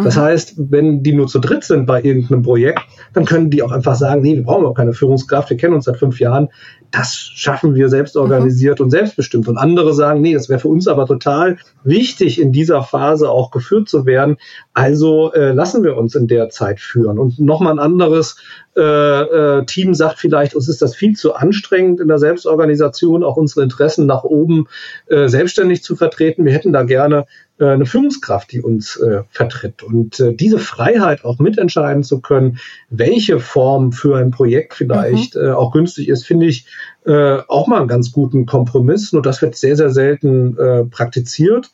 Das 0.04 0.16
mhm. 0.16 0.20
heißt, 0.20 0.54
wenn 0.56 1.02
die 1.02 1.12
nur 1.12 1.26
zu 1.26 1.38
dritt 1.38 1.64
sind 1.64 1.86
bei 1.86 2.02
irgendeinem 2.02 2.42
Projekt, 2.42 2.80
dann 3.12 3.24
können 3.24 3.50
die 3.50 3.62
auch 3.62 3.72
einfach 3.72 3.94
sagen, 3.94 4.22
nee, 4.22 4.36
wir 4.36 4.44
brauchen 4.44 4.66
auch 4.66 4.74
keine 4.74 4.92
Führungskraft, 4.92 5.50
wir 5.50 5.56
kennen 5.56 5.74
uns 5.74 5.84
seit 5.84 5.96
fünf 5.96 6.20
Jahren, 6.20 6.48
das 6.90 7.14
schaffen 7.14 7.74
wir 7.74 7.88
selbst 7.88 8.16
organisiert 8.16 8.78
mhm. 8.78 8.84
und 8.84 8.90
selbstbestimmt. 8.90 9.48
Und 9.48 9.58
andere 9.58 9.94
sagen, 9.94 10.20
nee, 10.20 10.34
das 10.34 10.48
wäre 10.48 10.60
für 10.60 10.68
uns 10.68 10.88
aber 10.88 11.06
total 11.06 11.58
wichtig, 11.84 12.40
in 12.40 12.52
dieser 12.52 12.82
Phase 12.82 13.30
auch 13.30 13.50
geführt 13.50 13.88
zu 13.88 14.06
werden. 14.06 14.36
Also 14.74 15.32
äh, 15.32 15.52
lassen 15.52 15.84
wir 15.84 15.96
uns 15.96 16.14
in 16.14 16.26
der 16.26 16.48
Zeit 16.50 16.80
führen. 16.80 17.18
Und 17.18 17.38
nochmal 17.38 17.74
ein 17.74 17.78
anderes 17.78 18.36
äh, 18.76 18.82
äh, 18.82 19.64
Team 19.66 19.94
sagt 19.94 20.18
vielleicht, 20.18 20.54
uns 20.54 20.68
ist 20.68 20.82
das 20.82 20.94
viel 20.94 21.14
zu 21.14 21.34
anstrengend 21.34 22.00
in 22.00 22.08
der 22.08 22.18
Selbstorganisation, 22.18 23.25
auch 23.25 23.37
unsere 23.37 23.62
Interessen 23.62 24.06
nach 24.06 24.25
oben 24.25 24.66
äh, 25.06 25.29
selbstständig 25.29 25.83
zu 25.83 25.96
vertreten. 25.96 26.44
Wir 26.44 26.52
hätten 26.52 26.72
da 26.72 26.83
gerne 26.83 27.27
eine 27.67 27.87
Führungskraft, 27.87 28.52
die 28.52 28.61
uns 28.61 28.96
äh, 28.96 29.23
vertritt. 29.31 29.83
Und 29.83 30.19
äh, 30.21 30.35
diese 30.35 30.58
Freiheit 30.58 31.25
auch 31.25 31.38
mitentscheiden 31.38 32.02
zu 32.02 32.21
können, 32.21 32.58
welche 32.88 33.40
Form 33.40 33.92
für 33.92 34.17
ein 34.17 34.31
Projekt 34.31 34.75
vielleicht 34.75 35.35
mhm. 35.35 35.42
äh, 35.42 35.50
auch 35.52 35.73
günstig 35.73 36.08
ist, 36.08 36.27
finde 36.27 36.46
ich 36.46 36.67
äh, 37.04 37.38
auch 37.48 37.67
mal 37.67 37.79
einen 37.79 37.88
ganz 37.88 38.13
guten 38.13 38.46
Kompromiss. 38.46 39.13
Nur 39.13 39.23
das 39.23 39.42
wird 39.42 39.56
sehr, 39.56 39.77
sehr 39.77 39.90
selten 39.90 40.56
äh, 40.58 40.85
praktiziert. 40.85 41.71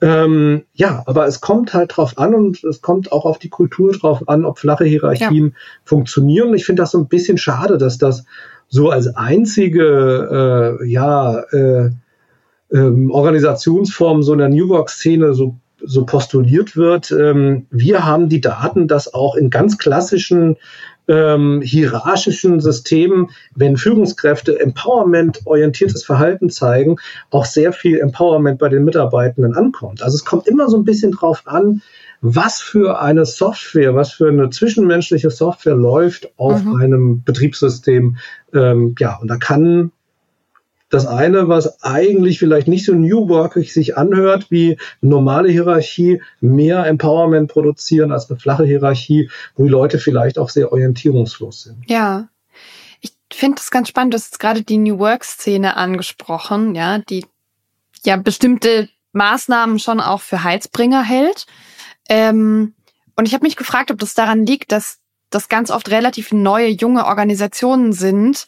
Ähm, 0.00 0.64
ja, 0.74 1.02
aber 1.06 1.26
es 1.26 1.40
kommt 1.40 1.72
halt 1.72 1.96
drauf 1.96 2.18
an 2.18 2.34
und 2.34 2.62
es 2.64 2.82
kommt 2.82 3.12
auch 3.12 3.24
auf 3.24 3.38
die 3.38 3.48
Kultur 3.48 3.92
drauf 3.92 4.28
an, 4.28 4.44
ob 4.44 4.58
flache 4.58 4.84
Hierarchien 4.84 5.46
ja. 5.46 5.52
funktionieren. 5.84 6.52
Ich 6.54 6.66
finde 6.66 6.82
das 6.82 6.90
so 6.90 6.98
ein 6.98 7.08
bisschen 7.08 7.38
schade, 7.38 7.78
dass 7.78 7.96
das 7.96 8.24
so 8.68 8.90
als 8.90 9.16
einzige 9.16 10.78
äh, 10.82 10.86
ja, 10.86 11.40
äh, 11.50 11.90
ähm, 12.72 13.10
Organisationsform 13.10 14.22
so 14.22 14.32
in 14.32 14.38
der 14.38 14.48
New 14.48 14.68
Work-Szene 14.68 15.34
so, 15.34 15.56
so 15.84 16.04
postuliert 16.04 16.76
wird. 16.76 17.10
Ähm, 17.10 17.66
wir 17.70 18.04
haben 18.04 18.28
die 18.28 18.40
Daten, 18.40 18.88
dass 18.88 19.12
auch 19.12 19.36
in 19.36 19.50
ganz 19.50 19.78
klassischen 19.78 20.56
ähm, 21.08 21.62
hierarchischen 21.62 22.60
Systemen, 22.60 23.30
wenn 23.54 23.76
Führungskräfte 23.76 24.58
Empowerment-orientiertes 24.58 26.04
Verhalten 26.04 26.50
zeigen, 26.50 26.96
auch 27.30 27.44
sehr 27.44 27.72
viel 27.72 28.00
Empowerment 28.00 28.58
bei 28.58 28.68
den 28.68 28.84
Mitarbeitenden 28.84 29.54
ankommt. 29.54 30.02
Also 30.02 30.16
es 30.16 30.24
kommt 30.24 30.48
immer 30.48 30.68
so 30.68 30.76
ein 30.76 30.84
bisschen 30.84 31.12
drauf 31.12 31.42
an, 31.46 31.82
was 32.22 32.60
für 32.60 33.00
eine 33.00 33.24
Software, 33.24 33.94
was 33.94 34.12
für 34.12 34.28
eine 34.28 34.50
zwischenmenschliche 34.50 35.30
Software 35.30 35.76
läuft 35.76 36.30
auf 36.38 36.64
mhm. 36.64 36.76
einem 36.76 37.22
Betriebssystem. 37.22 38.16
Ähm, 38.52 38.94
ja, 38.98 39.16
und 39.20 39.28
da 39.28 39.36
kann 39.36 39.92
das 40.88 41.06
eine, 41.06 41.48
was 41.48 41.82
eigentlich 41.82 42.38
vielleicht 42.38 42.68
nicht 42.68 42.84
so 42.84 42.94
New 42.94 43.28
Workig 43.28 43.72
sich 43.72 43.96
anhört, 43.96 44.50
wie 44.50 44.78
normale 45.00 45.50
Hierarchie, 45.50 46.22
mehr 46.40 46.86
Empowerment 46.86 47.50
produzieren 47.50 48.12
als 48.12 48.30
eine 48.30 48.38
flache 48.38 48.64
Hierarchie, 48.64 49.30
wo 49.56 49.64
die 49.64 49.68
Leute 49.68 49.98
vielleicht 49.98 50.38
auch 50.38 50.48
sehr 50.48 50.72
orientierungslos 50.72 51.62
sind. 51.62 51.78
Ja. 51.88 52.28
Ich 53.00 53.12
finde 53.32 53.60
es 53.60 53.70
ganz 53.70 53.88
spannend, 53.88 54.14
du 54.14 54.18
hast 54.18 54.38
gerade 54.38 54.62
die 54.62 54.78
New 54.78 54.98
Work-Szene 54.98 55.76
angesprochen, 55.76 56.74
ja, 56.74 56.98
die 56.98 57.26
ja 58.04 58.16
bestimmte 58.16 58.88
Maßnahmen 59.12 59.80
schon 59.80 60.00
auch 60.00 60.20
für 60.20 60.44
Heizbringer 60.44 61.02
hält. 61.02 61.46
Ähm, 62.08 62.74
und 63.16 63.26
ich 63.26 63.34
habe 63.34 63.44
mich 63.44 63.56
gefragt, 63.56 63.90
ob 63.90 63.98
das 63.98 64.14
daran 64.14 64.46
liegt, 64.46 64.70
dass 64.70 65.00
das 65.30 65.48
ganz 65.48 65.70
oft 65.70 65.90
relativ 65.90 66.32
neue, 66.32 66.68
junge 66.68 67.06
Organisationen 67.06 67.92
sind, 67.92 68.46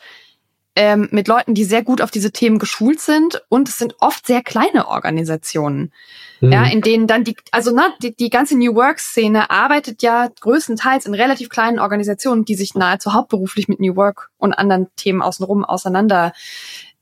ähm, 0.78 1.08
mit 1.10 1.26
Leuten, 1.26 1.54
die 1.54 1.64
sehr 1.64 1.82
gut 1.82 2.00
auf 2.00 2.12
diese 2.12 2.30
Themen 2.30 2.60
geschult 2.60 3.00
sind 3.00 3.42
und 3.48 3.68
es 3.68 3.78
sind 3.78 3.96
oft 3.98 4.28
sehr 4.28 4.42
kleine 4.42 4.86
Organisationen. 4.86 5.92
Mhm. 6.40 6.52
Ja, 6.52 6.64
in 6.66 6.82
denen 6.82 7.08
dann 7.08 7.24
die, 7.24 7.36
also 7.50 7.74
ne, 7.74 7.82
die, 8.00 8.14
die 8.14 8.30
ganze 8.30 8.56
New 8.56 8.76
Work-Szene 8.76 9.50
arbeitet 9.50 10.02
ja 10.04 10.28
größtenteils 10.40 11.06
in 11.06 11.14
relativ 11.14 11.48
kleinen 11.48 11.80
Organisationen, 11.80 12.44
die 12.44 12.54
sich 12.54 12.76
nahezu 12.76 13.12
hauptberuflich 13.12 13.66
mit 13.66 13.80
New 13.80 13.96
Work 13.96 14.30
und 14.38 14.52
anderen 14.52 14.86
Themen 14.94 15.20
außenrum 15.20 15.64
auseinander 15.64 16.32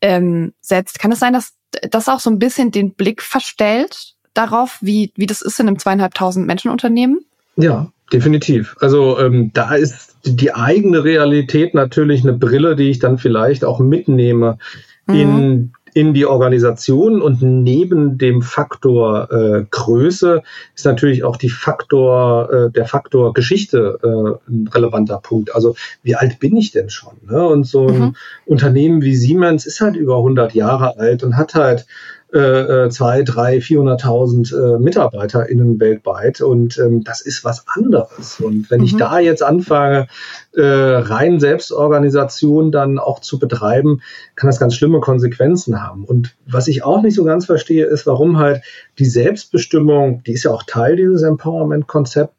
ähm, 0.00 0.54
setzt. 0.62 0.98
Kann 0.98 1.12
es 1.12 1.18
sein, 1.18 1.34
dass 1.34 1.52
das 1.90 2.08
auch 2.08 2.20
so 2.20 2.30
ein 2.30 2.38
bisschen 2.38 2.70
den 2.70 2.94
Blick 2.94 3.20
verstellt 3.20 4.14
darauf, 4.32 4.78
wie, 4.80 5.12
wie 5.16 5.26
das 5.26 5.42
ist 5.42 5.60
in 5.60 5.68
einem 5.68 5.78
zweieinhalbtausend 5.78 6.46
Menschen 6.46 6.70
Unternehmen? 6.70 7.20
Ja, 7.56 7.92
definitiv. 8.10 8.74
Also 8.80 9.18
ähm, 9.20 9.50
da 9.52 9.74
ist 9.74 10.15
die 10.26 10.54
eigene 10.54 11.04
Realität 11.04 11.74
natürlich 11.74 12.22
eine 12.22 12.32
Brille, 12.32 12.76
die 12.76 12.90
ich 12.90 12.98
dann 12.98 13.18
vielleicht 13.18 13.64
auch 13.64 13.78
mitnehme 13.78 14.58
mhm. 15.06 15.14
in 15.14 15.72
in 15.96 16.12
die 16.12 16.26
Organisation 16.26 17.22
und 17.22 17.40
neben 17.40 18.18
dem 18.18 18.42
Faktor 18.42 19.32
äh, 19.32 19.64
Größe 19.70 20.42
ist 20.74 20.84
natürlich 20.84 21.24
auch 21.24 21.38
die 21.38 21.48
Faktor 21.48 22.52
äh, 22.52 22.70
der 22.70 22.84
Faktor 22.84 23.32
Geschichte 23.32 23.98
äh, 24.02 24.50
ein 24.50 24.68
relevanter 24.68 25.18
Punkt. 25.22 25.54
Also 25.54 25.74
wie 26.02 26.14
alt 26.14 26.38
bin 26.38 26.54
ich 26.54 26.70
denn 26.70 26.90
schon? 26.90 27.14
Ne? 27.26 27.48
Und 27.48 27.66
so 27.66 27.86
ein 27.86 27.98
mhm. 27.98 28.14
Unternehmen 28.44 29.00
wie 29.00 29.16
Siemens 29.16 29.64
ist 29.64 29.80
halt 29.80 29.96
über 29.96 30.18
100 30.18 30.52
Jahre 30.52 30.98
alt 30.98 31.24
und 31.24 31.38
hat 31.38 31.54
halt 31.54 31.86
äh, 32.34 32.38
äh, 32.38 32.90
zwei, 32.90 33.22
drei, 33.22 33.58
400.000 33.58 34.76
äh, 34.76 34.78
MitarbeiterInnen 34.80 35.78
weltweit 35.78 36.40
und 36.40 36.76
ähm, 36.78 37.04
das 37.04 37.20
ist 37.20 37.44
was 37.44 37.64
anderes. 37.68 38.40
Und 38.40 38.68
wenn 38.68 38.80
mhm. 38.80 38.86
ich 38.86 38.96
da 38.96 39.20
jetzt 39.20 39.44
anfange, 39.44 40.08
äh, 40.56 40.62
rein 40.62 41.38
Selbstorganisation 41.38 42.72
dann 42.72 42.98
auch 42.98 43.20
zu 43.20 43.38
betreiben, 43.38 44.00
kann 44.34 44.48
das 44.48 44.58
ganz 44.58 44.74
schlimme 44.74 45.00
Konsequenzen 45.00 45.82
haben. 45.82 46.04
Und 46.04 46.34
was 46.46 46.68
ich 46.68 46.82
auch 46.82 47.02
nicht 47.02 47.14
so 47.14 47.24
ganz 47.24 47.44
verstehe, 47.44 47.84
ist, 47.84 48.06
warum 48.06 48.38
halt 48.38 48.62
die 48.98 49.04
Selbstbestimmung, 49.04 50.22
die 50.24 50.32
ist 50.32 50.44
ja 50.44 50.52
auch 50.52 50.62
Teil 50.62 50.96
dieses 50.96 51.22
Empowerment-Konzept, 51.22 52.32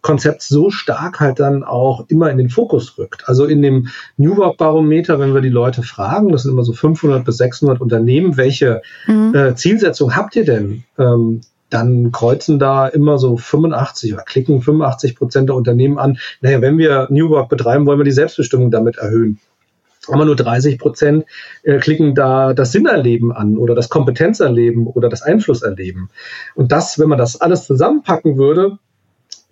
Konzept 0.00 0.42
so 0.42 0.70
stark 0.70 1.18
halt 1.18 1.40
dann 1.40 1.64
auch 1.64 2.04
immer 2.08 2.30
in 2.30 2.38
den 2.38 2.50
Fokus 2.50 2.96
rückt. 2.96 3.28
Also 3.28 3.44
in 3.44 3.60
dem 3.62 3.88
New 4.16 4.36
Work 4.36 4.56
Barometer, 4.58 5.18
wenn 5.18 5.34
wir 5.34 5.40
die 5.40 5.48
Leute 5.48 5.82
fragen, 5.82 6.30
das 6.30 6.44
sind 6.44 6.52
immer 6.52 6.62
so 6.62 6.72
500 6.72 7.24
bis 7.24 7.38
600 7.38 7.80
Unternehmen, 7.80 8.36
welche 8.36 8.82
mhm. 9.08 9.34
äh, 9.34 9.54
Zielsetzung 9.56 10.14
habt 10.14 10.36
ihr 10.36 10.44
denn? 10.44 10.84
Ähm, 10.96 11.40
dann 11.70 12.12
kreuzen 12.12 12.58
da 12.58 12.86
immer 12.86 13.18
so 13.18 13.36
85 13.36 14.14
oder 14.14 14.22
klicken 14.22 14.62
85 14.62 15.16
Prozent 15.16 15.48
der 15.48 15.56
Unternehmen 15.56 15.98
an. 15.98 16.18
Naja, 16.40 16.60
wenn 16.60 16.78
wir 16.78 17.08
New 17.10 17.30
Work 17.30 17.48
betreiben, 17.48 17.86
wollen 17.86 17.98
wir 17.98 18.04
die 18.04 18.12
Selbstbestimmung 18.12 18.70
damit 18.70 18.98
erhöhen. 18.98 19.40
Aber 20.08 20.24
nur 20.24 20.36
30 20.36 20.78
Prozent 20.78 21.24
äh, 21.62 21.78
klicken 21.78 22.14
da 22.14 22.54
das 22.54 22.72
Sinnerleben 22.72 23.32
an 23.32 23.56
oder 23.56 23.74
das 23.74 23.88
Kompetenzerleben 23.88 24.86
oder 24.86 25.08
das 25.08 25.22
Einflusserleben. 25.22 26.10
Und 26.54 26.70
das, 26.70 26.98
wenn 26.98 27.08
man 27.08 27.18
das 27.18 27.40
alles 27.40 27.66
zusammenpacken 27.66 28.36
würde, 28.36 28.78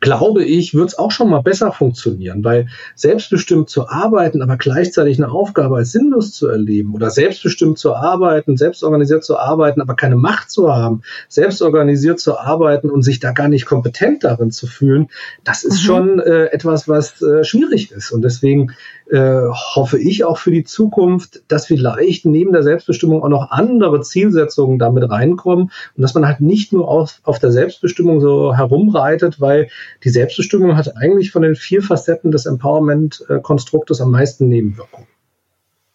glaube 0.05 0.45
ich, 0.45 0.75
wird 0.75 0.91
es 0.91 0.99
auch 0.99 1.11
schon 1.11 1.31
mal 1.31 1.41
besser 1.41 1.73
funktionieren, 1.73 2.45
weil 2.45 2.69
selbstbestimmt 2.95 3.71
zu 3.71 3.89
arbeiten, 3.89 4.43
aber 4.43 4.59
gleichzeitig 4.59 5.17
eine 5.17 5.33
Aufgabe 5.33 5.77
als 5.77 5.93
sinnlos 5.93 6.33
zu 6.33 6.47
erleben 6.47 6.95
oder 6.95 7.09
selbstbestimmt 7.09 7.79
zu 7.79 7.95
arbeiten, 7.95 8.59
selbstorganisiert 8.59 9.25
zu 9.25 9.39
arbeiten, 9.39 9.81
aber 9.81 9.97
keine 9.97 10.17
Macht 10.17 10.51
zu 10.51 10.71
haben, 10.71 11.01
selbstorganisiert 11.31 12.21
zu 12.21 12.39
arbeiten 12.39 12.91
und 12.91 13.03
sich 13.03 13.19
da 13.19 13.33
gar 13.33 13.49
nicht 13.49 13.65
kompetent 13.65 14.25
darin 14.25 14.51
zu 14.51 14.67
fühlen, 14.67 15.09
das 15.43 15.65
ist 15.65 15.81
mhm. 15.81 15.87
schon 15.87 16.21
äh, 16.21 16.45
etwas, 16.53 16.87
was 16.87 17.23
äh, 17.23 17.43
schwierig 17.43 17.91
ist. 17.91 18.13
Und 18.13 18.21
deswegen 18.23 18.73
äh, 19.11 19.43
hoffe 19.51 19.99
ich 19.99 20.25
auch 20.25 20.39
für 20.39 20.51
die 20.51 20.65
Zukunft, 20.65 21.43
dass 21.49 21.67
vielleicht 21.67 22.25
neben 22.25 22.53
der 22.53 22.63
Selbstbestimmung 22.63 23.23
auch 23.23 23.29
noch 23.29 23.51
andere 23.51 24.01
Zielsetzungen 24.01 24.79
damit 24.79 25.09
reinkommen 25.11 25.71
und 25.97 26.03
dass 26.03 26.15
man 26.15 26.27
halt 26.27 26.41
nicht 26.41 26.73
nur 26.73 26.89
auf, 26.89 27.21
auf 27.23 27.39
der 27.39 27.53
Selbstbestimmung 27.53 28.21
so 28.21 28.55
herumreitet, 28.57 29.41
weil 29.41 29.69
die 30.05 30.11
Selbstbestimmung 30.11 30.77
hat 30.77 30.97
eigentlich 30.97 31.33
von 31.33 31.43
den 31.43 31.55
vier 31.55 31.83
Facetten 31.83 32.31
des 32.31 32.47
Empowerment-Konstruktes 32.47 34.01
am 34.01 34.11
meisten 34.11 34.49
Nebenwirkungen. 34.49 35.07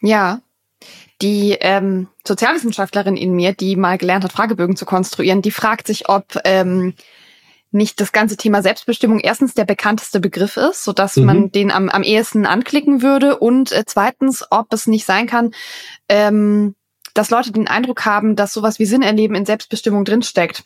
Ja, 0.02 0.42
die 1.22 1.58
ähm, 1.60 2.08
Sozialwissenschaftlerin 2.26 3.18
in 3.18 3.34
mir, 3.34 3.54
die 3.54 3.76
mal 3.76 3.98
gelernt 3.98 4.24
hat, 4.24 4.32
Fragebögen 4.32 4.76
zu 4.76 4.86
konstruieren, 4.86 5.42
die 5.42 5.52
fragt 5.52 5.88
sich, 5.88 6.08
ob 6.08 6.38
ähm, 6.46 6.94
nicht 7.72 8.02
das 8.02 8.12
ganze 8.12 8.36
Thema 8.36 8.62
Selbstbestimmung 8.62 9.20
erstens 9.20 9.54
der 9.54 9.66
bekannteste 9.66 10.20
Begriff 10.20 10.58
ist, 10.58 10.84
so 10.84 10.94
dass 10.94 11.16
mhm. 11.16 11.26
man 11.26 11.52
den 11.52 11.72
am, 11.72 11.90
am 11.90 12.04
ehesten 12.04 12.46
anklicken 12.46 13.02
würde 13.02 13.38
und 13.38 13.72
äh, 13.72 13.84
zweitens, 13.86 14.46
ob 14.50 14.74
es 14.74 14.88
nicht 14.88 15.06
sein 15.06 15.28
kann, 15.28 15.52
ähm, 16.08 16.76
dass 17.14 17.30
Leute 17.30 17.52
den 17.52 17.68
Eindruck 17.68 18.06
haben, 18.06 18.36
dass 18.36 18.54
sowas 18.54 18.80
wie 18.80 18.86
Sinn 18.86 19.02
erleben 19.02 19.36
in 19.36 19.46
Selbstbestimmung 19.46 20.06
drinsteckt. 20.06 20.64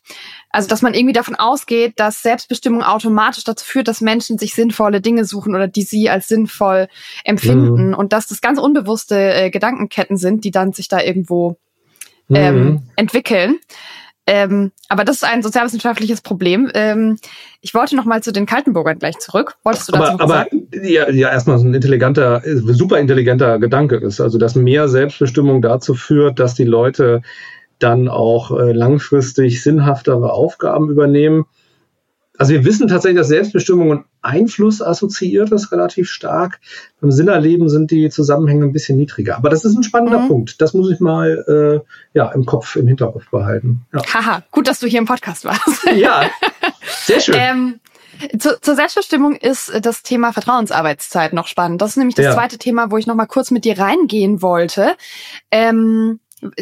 Also, 0.50 0.68
dass 0.68 0.82
man 0.82 0.94
irgendwie 0.94 1.14
davon 1.14 1.36
ausgeht, 1.36 1.94
dass 1.98 2.22
Selbstbestimmung 2.22 2.84
automatisch 2.84 3.44
dazu 3.44 3.66
führt, 3.66 3.88
dass 3.88 4.02
Menschen 4.02 4.38
sich 4.38 4.54
sinnvolle 4.54 5.02
Dinge 5.02 5.26
suchen 5.26 5.56
oder 5.56 5.68
die 5.68 5.84
sie 5.84 6.10
als 6.10 6.28
sinnvoll 6.28 6.88
empfinden 7.24 7.90
mhm. 7.90 7.94
und 7.94 8.14
dass 8.14 8.28
das 8.28 8.42
ganz 8.42 8.60
unbewusste 8.60 9.34
äh, 9.34 9.50
Gedankenketten 9.50 10.18
sind, 10.18 10.44
die 10.44 10.52
dann 10.52 10.74
sich 10.74 10.88
da 10.88 11.02
irgendwo 11.02 11.58
ähm, 12.30 12.56
mhm. 12.56 12.82
entwickeln. 12.96 13.60
Ähm, 14.26 14.72
aber 14.88 15.04
das 15.04 15.18
ist 15.18 15.24
ein 15.26 15.44
sozialwissenschaftliches 15.44 16.22
Problem. 16.22 16.72
Ähm, 16.74 17.18
ich 17.62 17.74
wollte 17.74 17.96
noch 17.96 18.06
mal 18.06 18.24
zu 18.24 18.32
den 18.32 18.46
Kaltenburgern 18.46 19.00
gleich 19.00 19.18
zurück. 19.20 19.56
Wolltest 19.64 19.90
du 19.90 19.92
dazu 19.92 20.14
aber, 20.14 20.24
aber 20.24 20.48
ja, 20.82 21.10
ja, 21.10 21.30
erstmal 21.30 21.60
so 21.60 21.68
ein 21.68 21.74
intelligenter, 21.74 22.42
super 22.46 23.00
intelligenter 23.00 23.60
Gedanke 23.60 23.98
ist, 23.98 24.22
also 24.22 24.38
dass 24.38 24.56
mehr 24.56 24.88
Selbstbestimmung 24.88 25.62
dazu 25.62 25.94
führt, 25.94 26.40
dass 26.40 26.54
die 26.54 26.64
Leute 26.64 27.22
dann 27.80 28.08
auch 28.08 28.52
äh, 28.52 28.72
langfristig 28.72 29.62
sinnhaftere 29.62 30.32
Aufgaben 30.32 30.90
übernehmen. 30.90 31.46
also 32.38 32.54
wir 32.54 32.64
wissen 32.64 32.88
tatsächlich, 32.88 33.20
dass 33.20 33.28
Selbstbestimmung 33.28 33.90
und 33.90 34.06
Einfluss 34.24 34.82
assoziiert 34.82 35.52
ist 35.52 35.72
relativ 35.72 36.10
stark. 36.10 36.60
Beim 37.02 37.12
Sinnerleben 37.12 37.70
sind 37.70 37.92
die 37.92 38.10
Zusammenhänge 38.10 38.66
ein 38.66 38.72
bisschen 38.72 38.98
niedriger. 38.98 39.38
Aber 39.38 39.50
das 39.50 39.66
ist 39.66 39.76
ein 39.76 39.84
spannender 39.84 40.20
mhm. 40.20 40.28
Punkt. 40.28 40.62
Das 40.62 40.74
muss 40.74 40.90
ich 40.90 41.00
mal 41.00 41.84
äh, 41.84 42.18
ja, 42.18 42.32
im 42.32 42.46
Kopf, 42.46 42.76
im 42.76 42.88
Hinterkopf 42.88 43.30
behalten. 43.30 43.86
Ja. 43.94 44.02
Haha, 44.14 44.44
gut, 44.52 44.68
dass 44.68 44.80
du 44.80 44.88
hier 44.88 45.00
im 45.00 45.06
Podcast 45.06 45.46
warst. 45.46 45.86
ja, 45.96 46.30
sehr 47.06 47.20
schön. 47.20 47.36
Ähm, 47.38 47.80
zu, 48.38 48.60
zur 48.62 48.76
Selbstbestimmung 48.76 49.36
ist 49.36 49.72
das 49.82 50.04
Thema 50.04 50.34
Vertrauensarbeitszeit 50.34 51.34
noch 51.34 51.48
spannend. 51.48 51.82
Das 51.82 51.92
ist 51.92 51.98
nämlich 51.98 52.16
das 52.16 52.26
ja. 52.26 52.34
zweite 52.34 52.58
Thema, 52.58 52.92
wo 52.92 52.98
ich 52.98 53.08
noch 53.08 53.16
mal 53.16 53.26
kurz 53.26 53.52
mit 53.52 53.66
dir 53.66 53.78
reingehen 53.78 54.42
wollte. 54.42 54.96
Ähm, 55.52 56.20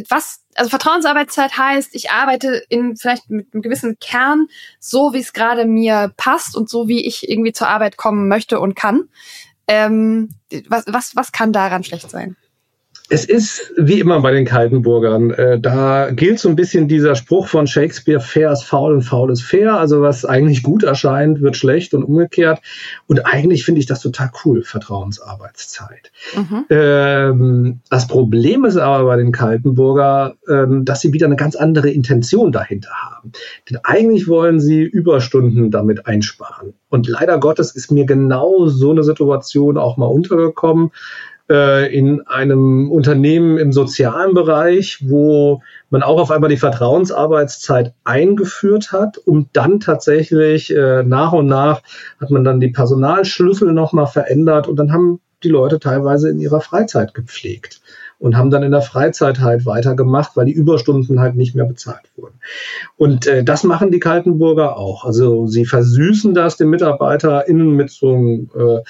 was, 0.09 0.43
also 0.55 0.69
Vertrauensarbeitszeit 0.69 1.57
heißt, 1.57 1.95
ich 1.95 2.11
arbeite 2.11 2.63
in 2.69 2.97
vielleicht 2.97 3.29
mit 3.29 3.53
einem 3.53 3.61
gewissen 3.61 3.97
Kern, 3.99 4.47
so 4.79 5.13
wie 5.13 5.19
es 5.19 5.34
gerade 5.34 5.65
mir 5.65 6.13
passt 6.17 6.55
und 6.55 6.69
so 6.69 6.88
wie 6.88 7.05
ich 7.05 7.29
irgendwie 7.29 7.53
zur 7.53 7.67
Arbeit 7.67 7.97
kommen 7.97 8.27
möchte 8.27 8.59
und 8.59 8.75
kann. 8.75 9.09
Ähm, 9.67 10.29
was, 10.67 10.86
was, 10.88 11.15
was 11.15 11.32
kann 11.32 11.53
daran 11.53 11.84
schlecht 11.84 12.09
sein? 12.09 12.36
Es 13.12 13.26
ist 13.26 13.74
wie 13.76 13.99
immer 13.99 14.22
bei 14.22 14.32
den 14.32 14.45
Kaltenburgern. 14.45 15.32
Äh, 15.32 15.59
da 15.59 16.12
gilt 16.12 16.39
so 16.39 16.47
ein 16.47 16.55
bisschen 16.55 16.88
dieser 16.88 17.16
Spruch 17.16 17.47
von 17.47 17.68
Shakespeare, 17.68 18.22
fair 18.22 18.53
ist 18.53 18.64
faul 18.64 18.93
und 18.93 19.01
faul 19.01 19.30
ist 19.34 19.41
fair. 19.41 19.78
Also 19.78 20.01
was 20.01 20.24
eigentlich 20.24 20.64
gut 20.64 20.84
erscheint, 20.84 21.41
wird 21.41 21.57
schlecht 21.57 21.93
und 21.93 22.05
umgekehrt. 22.05 22.62
Und 23.07 23.26
eigentlich 23.26 23.66
finde 23.66 23.80
ich 23.82 23.86
das 23.86 23.99
total 23.99 24.32
cool, 24.45 24.64
Vertrauensarbeitszeit. 24.64 26.14
Mhm. 26.38 26.66
Ähm, 26.70 27.80
das 27.89 28.07
Problem 28.07 28.64
ist 28.64 28.78
aber 28.78 29.03
bei 29.03 29.18
den 29.18 29.34
Kaltenburger, 29.34 30.36
ähm, 30.47 30.86
dass 30.86 31.01
sie 31.01 31.12
wieder 31.12 31.26
eine 31.26 31.36
ganz 31.36 31.57
andere 31.57 31.89
Intention 31.89 32.53
dahinter 32.53 32.91
haben. 32.93 33.34
Denn 33.70 33.80
eigentlich 33.84 34.30
wollen 34.30 34.62
sie 34.62 34.84
Überstunden 34.84 35.70
damit 35.70 36.07
einsparen. 36.07 36.76
Und 36.88 37.09
leider 37.09 37.39
Gottes 37.39 37.76
ist 37.76 37.91
mir 37.91 38.05
genau 38.05 38.68
so 38.68 38.91
eine 38.91 39.03
Situation 39.03 39.78
auch 39.78 39.97
mal 39.97 40.07
untergekommen 40.07 40.91
äh, 41.51 41.93
in 41.93 42.25
einem 42.27 42.89
Unternehmen 42.89 43.57
im 43.57 43.73
sozialen 43.73 44.33
Bereich, 44.33 45.03
wo 45.05 45.61
man 45.89 46.01
auch 46.01 46.19
auf 46.19 46.31
einmal 46.31 46.49
die 46.49 46.57
Vertrauensarbeitszeit 46.57 47.93
eingeführt 48.05 48.93
hat, 48.93 49.17
um 49.17 49.49
dann 49.51 49.81
tatsächlich 49.81 50.73
äh, 50.73 51.03
nach 51.03 51.33
und 51.33 51.47
nach 51.47 51.81
hat 52.21 52.31
man 52.31 52.45
dann 52.45 52.61
die 52.61 52.69
Personalschlüssel 52.69 53.73
nochmal 53.73 54.07
verändert 54.07 54.69
und 54.69 54.77
dann 54.77 54.93
haben 54.93 55.19
die 55.43 55.49
Leute 55.49 55.79
teilweise 55.79 56.29
in 56.29 56.39
ihrer 56.39 56.61
Freizeit 56.61 57.13
gepflegt 57.13 57.80
und 58.22 58.38
haben 58.38 58.51
dann 58.51 58.61
in 58.61 58.72
der 58.72 58.84
Freizeit 58.84 59.39
halt 59.39 59.65
weitergemacht, 59.65 60.38
weil 60.38 60.45
die 60.45 60.53
Überstunden 60.53 61.19
halt 61.19 61.36
nicht 61.36 61.55
mehr 61.55 61.65
bezahlt 61.65 62.03
wurden. 62.15 62.36
Und 62.95 63.26
äh, 63.26 63.43
das 63.43 63.63
machen 63.63 63.89
die 63.89 63.99
Kaltenburger 63.99 64.78
auch. 64.78 65.05
Also 65.05 65.47
sie 65.47 65.65
versüßen 65.65 66.36
das 66.36 66.55
den 66.55 66.69
MitarbeiterInnen 66.69 67.76
mit 67.76 67.89
so 67.89 68.13
einem, 68.13 68.49
äh, 68.55 68.82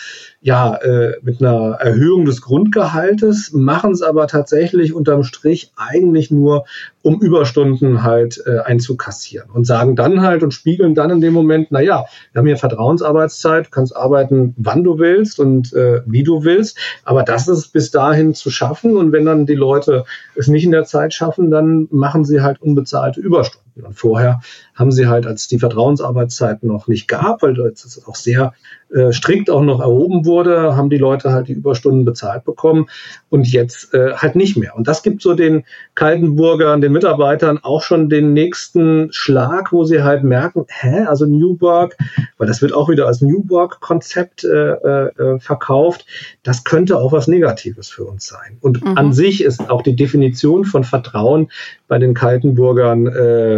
ja, 0.42 0.76
äh, 0.76 1.14
mit 1.22 1.42
einer 1.42 1.78
Erhöhung 1.80 2.26
des 2.26 2.42
Grundgehaltes, 2.42 3.54
machen 3.54 3.92
es 3.92 4.02
aber 4.02 4.28
tatsächlich 4.28 4.94
unterm 4.94 5.24
Strich 5.24 5.72
eigentlich 5.78 6.30
nur, 6.30 6.66
um 7.04 7.20
Überstunden 7.22 8.04
halt 8.04 8.41
äh, 8.45 8.60
einzukassieren. 8.60 9.49
Und 9.49 9.66
sagen 9.66 9.95
dann 9.95 10.22
halt 10.22 10.43
und 10.43 10.54
spiegeln 10.54 10.95
dann 10.95 11.10
in 11.10 11.22
dem 11.22 11.34
Moment, 11.34 11.68
na 11.72 11.82
ja, 11.82 12.06
wir 12.32 12.39
haben 12.39 12.47
hier 12.47 12.58
Vertrauensarbeitszeit, 12.58 13.68
du 13.68 13.70
kannst 13.70 13.95
arbeiten, 13.95 14.54
wann 14.58 14.84
du 14.84 14.99
willst 14.99 15.39
und 15.39 15.74
äh, 15.74 16.02
wie 16.06 16.24
du 16.24 16.43
willst, 16.43 16.78
aber 17.04 17.24
das 17.24 17.47
ist 17.47 17.70
bis 17.70 17.91
dahin 17.91 18.34
zu 18.34 18.49
schaffen. 18.49 18.97
Und 18.97 19.12
wenn 19.12 19.26
dann 19.26 19.45
die 19.45 19.56
Leute 19.56 20.06
es 20.36 20.47
nicht 20.47 20.64
in 20.64 20.72
der 20.72 20.86
Zeit 20.86 21.14
schaffen, 21.14 21.52
dann 21.52 21.88
machen 21.91 22.26
sie 22.26 22.41
halt 22.41 22.62
unbezahlte 22.62 23.20
Überstunden. 23.20 23.71
Und 23.76 23.94
vorher 23.94 24.42
haben 24.76 24.92
sie 24.92 25.08
halt, 25.08 25.26
als 25.26 25.48
die 25.48 25.60
Vertrauensarbeitszeit 25.60 26.64
noch 26.64 26.88
nicht 26.88 27.08
gab, 27.08 27.42
weil 27.42 27.54
das 27.54 28.02
auch 28.06 28.16
sehr 28.16 28.54
äh, 28.94 29.14
strikt 29.14 29.50
auch 29.50 29.62
noch 29.62 29.80
erhoben 29.80 30.26
wurde, 30.26 30.76
haben 30.76 30.90
die 30.90 30.98
Leute 30.98 31.32
halt 31.32 31.48
die 31.48 31.54
Überstunden 31.54 32.04
bezahlt 32.04 32.44
bekommen 32.44 32.88
und 33.30 33.48
jetzt 33.48 33.94
äh, 33.94 34.14
halt 34.16 34.36
nicht 34.36 34.58
mehr. 34.58 34.76
Und 34.76 34.88
das 34.88 35.02
gibt 35.02 35.22
so 35.22 35.34
den 35.34 35.64
Kaltenburgern, 35.96 36.82
den 36.82 36.92
Mitarbeitern 36.92 37.60
auch 37.64 37.84
schon 37.84 38.10
den 38.10 38.34
nächsten 38.34 39.12
Schlag, 39.14 39.72
wo 39.72 39.86
sie 39.86 40.04
halt 40.04 40.24
merken, 40.24 40.66
hä, 40.68 41.06
also 41.08 41.26
New 41.26 41.60
Work, 41.62 41.98
weil 42.38 42.48
das 42.48 42.62
wird 42.62 42.74
auch 42.74 42.90
wieder 42.90 43.08
als 43.08 43.22
New 43.22 43.46
Work-Konzept 43.48 44.44
äh, 44.44 44.72
äh, 44.72 45.40
verkauft, 45.40 46.06
das 46.44 46.64
könnte 46.64 46.98
auch 46.98 47.14
was 47.14 47.28
Negatives 47.28 47.90
für 47.90 48.04
uns 48.04 48.28
sein. 48.28 48.58
Und 48.60 48.84
mhm. 48.84 48.98
an 48.98 49.14
sich 49.14 49.44
ist 49.44 49.70
auch 49.70 49.84
die 49.84 49.96
Definition 49.96 50.66
von 50.66 50.84
Vertrauen 50.84 51.50
bei 51.88 51.98
den 51.98 52.14
Kaltenburgern 52.14 53.08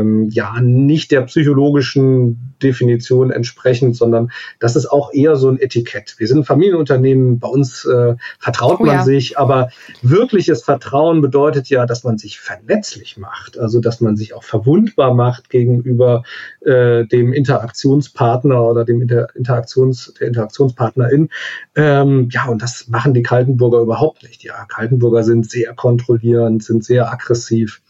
ähm, 0.03 0.29
ja 0.29 0.59
nicht 0.61 1.11
der 1.11 1.21
psychologischen 1.21 2.55
Definition 2.61 3.31
entsprechend, 3.31 3.95
sondern 3.95 4.31
das 4.59 4.75
ist 4.75 4.87
auch 4.87 5.13
eher 5.13 5.35
so 5.35 5.49
ein 5.49 5.59
Etikett. 5.59 6.15
Wir 6.17 6.27
sind 6.27 6.39
ein 6.39 6.43
Familienunternehmen, 6.45 7.39
bei 7.39 7.47
uns 7.47 7.85
äh, 7.85 8.15
vertraut 8.39 8.79
oh, 8.79 8.85
man 8.85 8.95
ja. 8.97 9.03
sich, 9.03 9.37
aber 9.37 9.69
wirkliches 10.01 10.63
Vertrauen 10.63 11.21
bedeutet 11.21 11.67
ja, 11.69 11.85
dass 11.85 12.03
man 12.03 12.17
sich 12.17 12.39
vernetzlich 12.39 13.17
macht, 13.17 13.57
also 13.57 13.79
dass 13.79 14.01
man 14.01 14.15
sich 14.15 14.33
auch 14.33 14.43
verwundbar 14.43 15.13
macht 15.13 15.49
gegenüber 15.49 16.23
äh, 16.61 17.05
dem 17.05 17.33
Interaktionspartner 17.33 18.63
oder 18.63 18.85
dem 18.85 19.01
Inter 19.01 19.27
Interaktions 19.35 20.13
der 20.19 20.27
Interaktionspartnerin. 20.27 21.29
Ähm, 21.75 22.29
ja, 22.31 22.47
und 22.47 22.61
das 22.61 22.87
machen 22.87 23.13
die 23.13 23.23
Kaltenburger 23.23 23.79
überhaupt 23.79 24.23
nicht. 24.23 24.43
Ja, 24.43 24.65
Kaltenburger 24.65 25.23
sind 25.23 25.49
sehr 25.49 25.73
kontrollierend, 25.73 26.63
sind 26.63 26.83
sehr 26.85 27.11
aggressiv 27.11 27.82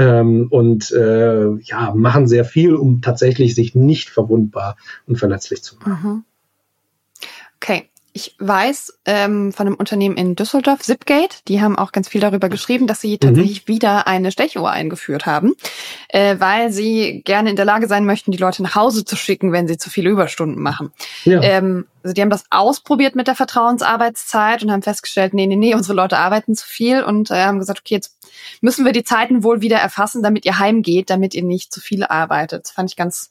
ähm, 0.00 0.46
und 0.50 0.90
äh, 0.92 1.50
ja, 1.62 1.92
machen 1.94 2.26
sehr 2.26 2.44
viel, 2.44 2.74
um 2.74 3.02
tatsächlich 3.02 3.54
sich 3.54 3.74
nicht 3.74 4.10
verwundbar 4.10 4.76
und 5.06 5.16
verletzlich 5.16 5.62
zu 5.62 5.76
machen. 5.76 5.98
Mhm. 6.02 6.24
Okay. 7.56 7.90
Ich 8.12 8.34
weiß 8.40 8.98
ähm, 9.04 9.52
von 9.52 9.68
einem 9.68 9.76
Unternehmen 9.76 10.16
in 10.16 10.34
Düsseldorf, 10.34 10.80
Zipgate, 10.80 11.42
die 11.46 11.60
haben 11.60 11.78
auch 11.78 11.92
ganz 11.92 12.08
viel 12.08 12.20
darüber 12.20 12.48
geschrieben, 12.48 12.88
dass 12.88 13.00
sie 13.00 13.18
tatsächlich 13.18 13.68
mhm. 13.68 13.72
wieder 13.72 14.08
eine 14.08 14.32
Stechuhr 14.32 14.68
eingeführt 14.68 15.26
haben, 15.26 15.54
äh, 16.08 16.34
weil 16.40 16.72
sie 16.72 17.22
gerne 17.24 17.50
in 17.50 17.56
der 17.56 17.64
Lage 17.64 17.86
sein 17.86 18.04
möchten, 18.04 18.32
die 18.32 18.38
Leute 18.38 18.64
nach 18.64 18.74
Hause 18.74 19.04
zu 19.04 19.14
schicken, 19.14 19.52
wenn 19.52 19.68
sie 19.68 19.78
zu 19.78 19.90
viele 19.90 20.10
Überstunden 20.10 20.60
machen. 20.60 20.90
Ja. 21.24 21.40
Ähm, 21.40 21.86
also 22.02 22.12
die 22.12 22.20
haben 22.20 22.30
das 22.30 22.46
ausprobiert 22.50 23.14
mit 23.14 23.28
der 23.28 23.36
Vertrauensarbeitszeit 23.36 24.64
und 24.64 24.72
haben 24.72 24.82
festgestellt, 24.82 25.32
nee, 25.32 25.46
nee, 25.46 25.54
nee, 25.54 25.74
unsere 25.76 25.94
Leute 25.94 26.18
arbeiten 26.18 26.56
zu 26.56 26.66
viel 26.66 27.04
und 27.04 27.30
äh, 27.30 27.44
haben 27.44 27.60
gesagt, 27.60 27.78
okay, 27.78 27.94
jetzt 27.94 28.16
müssen 28.60 28.84
wir 28.84 28.92
die 28.92 29.04
Zeiten 29.04 29.42
wohl 29.42 29.60
wieder 29.60 29.78
erfassen, 29.78 30.22
damit 30.22 30.44
ihr 30.44 30.58
heimgeht, 30.58 31.10
damit 31.10 31.34
ihr 31.34 31.42
nicht 31.42 31.72
zu 31.72 31.80
viel 31.80 32.04
arbeitet. 32.04 32.64
Das 32.64 32.70
fand 32.72 32.90
ich 32.90 32.96
ganz, 32.96 33.30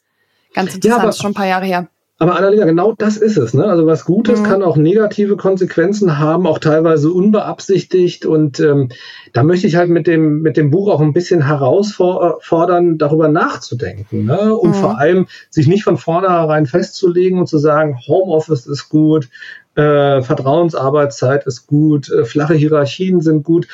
ganz 0.54 0.76
interessant, 0.76 1.04
ja, 1.04 1.12
schon 1.14 1.32
ein 1.32 1.36
paar 1.36 1.48
Jahre 1.48 1.66
her. 1.66 1.88
Aber 2.22 2.36
Annalena, 2.36 2.66
genau 2.66 2.94
das 2.98 3.16
ist 3.16 3.38
es. 3.38 3.54
Ne? 3.54 3.64
Also 3.64 3.86
was 3.86 4.04
Gutes 4.04 4.42
mhm. 4.42 4.44
kann 4.44 4.64
auch 4.64 4.76
negative 4.76 5.38
Konsequenzen 5.38 6.20
haben, 6.20 6.48
auch 6.48 6.60
teilweise 6.60 7.12
unbeabsichtigt. 7.12 8.26
Und 8.26 8.60
ähm, 8.60 8.90
da 9.32 9.44
möchte 9.44 9.68
ich 9.68 9.78
halt 9.78 9.90
mit 9.90 10.06
dem, 10.06 10.42
mit 10.42 10.58
dem 10.58 10.70
Buch 10.70 10.90
auch 10.90 11.00
ein 11.00 11.14
bisschen 11.14 11.48
herausfordern, 11.48 12.98
darüber 12.98 13.30
nachzudenken. 13.30 14.26
Ne? 14.26 14.54
Und 14.54 14.72
mhm. 14.72 14.76
vor 14.76 15.00
allem 15.00 15.28
sich 15.50 15.68
nicht 15.68 15.86
von 15.86 15.98
vornherein 15.98 16.66
festzulegen 16.66 17.40
und 17.40 17.48
zu 17.48 17.58
sagen, 17.58 17.98
Homeoffice 18.06 18.68
ist 18.68 18.90
gut, 18.90 19.30
äh, 19.76 20.22
Vertrauensarbeitszeit 20.22 21.48
ist 21.48 21.68
gut, 21.68 22.12
äh, 22.12 22.26
flache 22.26 22.54
Hierarchien 22.54 23.22
sind 23.22 23.46
gut 23.46 23.70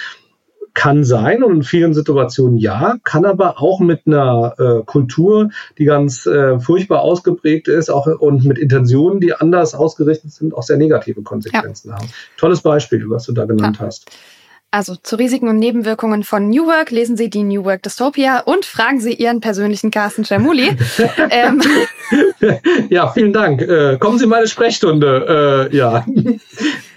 kann 0.75 1.03
sein 1.03 1.41
und 1.41 1.55
in 1.55 1.63
vielen 1.63 1.93
Situationen 1.95 2.57
ja, 2.57 2.97
kann 3.03 3.25
aber 3.25 3.59
auch 3.59 3.79
mit 3.79 4.05
einer 4.05 4.53
äh, 4.59 4.83
Kultur, 4.85 5.49
die 5.79 5.85
ganz 5.85 6.27
äh, 6.27 6.59
furchtbar 6.59 7.01
ausgeprägt 7.01 7.67
ist, 7.67 7.89
auch 7.89 8.05
und 8.05 8.45
mit 8.45 8.59
Intentionen, 8.59 9.19
die 9.19 9.33
anders 9.33 9.73
ausgerichtet 9.73 10.33
sind, 10.33 10.53
auch 10.53 10.63
sehr 10.63 10.77
negative 10.77 11.23
Konsequenzen 11.23 11.89
ja. 11.89 11.95
haben. 11.95 12.09
Tolles 12.37 12.61
Beispiel, 12.61 13.09
was 13.09 13.25
du 13.25 13.31
da 13.31 13.45
genannt 13.45 13.77
ja. 13.79 13.87
hast. 13.87 14.11
Also 14.75 14.97
zu 14.97 15.15
Risiken 15.15 15.47
und 15.47 15.57
Nebenwirkungen 15.57 16.25
von 16.25 16.49
New 16.49 16.65
Work 16.67 16.91
lesen 16.91 17.15
Sie 17.15 17.29
die 17.29 17.43
New 17.43 17.63
Work 17.63 17.83
Dystopia 17.83 18.41
und 18.41 18.65
fragen 18.65 18.99
Sie 18.99 19.13
Ihren 19.13 19.39
persönlichen 19.39 19.89
Carsten 19.89 20.25
Schermuli. 20.25 20.75
ähm. 21.29 21.61
Ja, 22.89 23.07
vielen 23.13 23.31
Dank. 23.31 23.61
Äh, 23.61 23.97
kommen 23.99 24.17
Sie 24.17 24.25
in 24.25 24.29
meine 24.29 24.49
Sprechstunde. 24.49 25.69
Äh, 25.71 25.77
ja. 25.77 26.05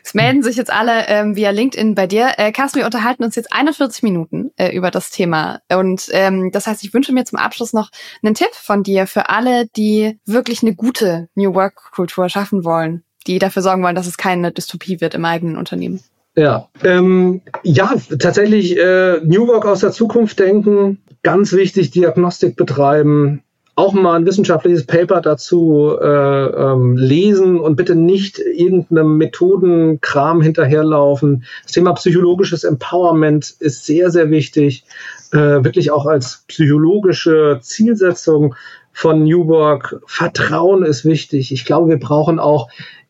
Es 0.03 0.13
melden 0.13 0.43
sich 0.43 0.57
jetzt 0.57 0.73
alle 0.73 1.07
ähm, 1.07 1.37
via 1.37 1.51
LinkedIn 1.51 1.95
bei 1.95 2.09
dir. 2.09 2.33
Äh, 2.37 2.51
Carsten, 2.51 2.81
wir 2.81 2.85
unterhalten 2.85 3.23
uns 3.23 3.37
jetzt 3.37 3.53
41 3.53 4.03
Minuten 4.03 4.51
äh, 4.57 4.75
über 4.75 4.91
das 4.91 5.11
Thema. 5.11 5.61
Und 5.73 6.09
ähm, 6.11 6.51
das 6.51 6.67
heißt, 6.67 6.83
ich 6.83 6.93
wünsche 6.93 7.13
mir 7.13 7.27
zum 7.27 7.39
Abschluss 7.39 7.73
noch 7.73 7.91
einen 8.25 8.35
Tipp 8.35 8.55
von 8.55 8.83
dir 8.83 9.07
für 9.07 9.29
alle, 9.29 9.67
die 9.77 10.19
wirklich 10.27 10.63
eine 10.63 10.75
gute 10.75 11.29
New 11.37 11.55
Work-Kultur 11.55 12.29
schaffen 12.29 12.65
wollen, 12.65 13.05
die 13.29 13.39
dafür 13.39 13.63
sorgen 13.63 13.85
wollen, 13.85 13.95
dass 13.95 14.09
es 14.09 14.17
keine 14.17 14.51
Dystopie 14.51 15.01
wird 15.01 15.15
im 15.15 15.25
eigenen 15.25 15.57
Unternehmen. 15.57 16.03
Ja, 16.39 16.69
ähm, 16.85 17.41
ja, 17.65 17.97
tatsächlich 18.21 18.79
äh, 18.79 19.21
New 19.25 19.49
Work 19.49 19.67
aus 19.67 19.81
der 19.81 19.91
Zukunft 19.91 20.39
denken, 20.39 20.99
ganz 21.25 21.53
wichtig, 21.53 21.91
Diagnostik 21.91 22.55
betreiben, 22.55 23.43
auch 23.75 23.93
mal 23.93 24.15
ein 24.15 24.25
wissenschaftliches 24.25 24.87
Paper 24.87 25.21
dazu 25.21 25.99
äh, 26.01 26.07
ähm, 26.07 26.97
lesen 26.97 27.59
und 27.59 27.75
bitte 27.75 27.97
nicht 27.97 28.39
irgendeinem 28.39 29.17
Methodenkram 29.17 30.41
hinterherlaufen. 30.41 31.43
Das 31.65 31.73
Thema 31.73 31.95
psychologisches 31.95 32.63
Empowerment 32.63 33.57
ist 33.59 33.85
sehr, 33.85 34.13
sehr 34.13 34.31
wichtig, 34.31 34.85
äh, 35.33 35.65
wirklich 35.65 35.91
auch 35.91 36.07
als 36.07 36.45
psychologische 36.47 37.59
Zielsetzung 37.63 38.55
von 38.93 39.25
New 39.25 39.49
Work. 39.49 40.01
Vertrauen 40.07 40.85
ist 40.85 41.05
wichtig. 41.05 41.51
Ich 41.51 41.65
glaube, 41.65 41.89
wir 41.89 41.99
brauchen 41.99 42.39
auch 42.39 42.69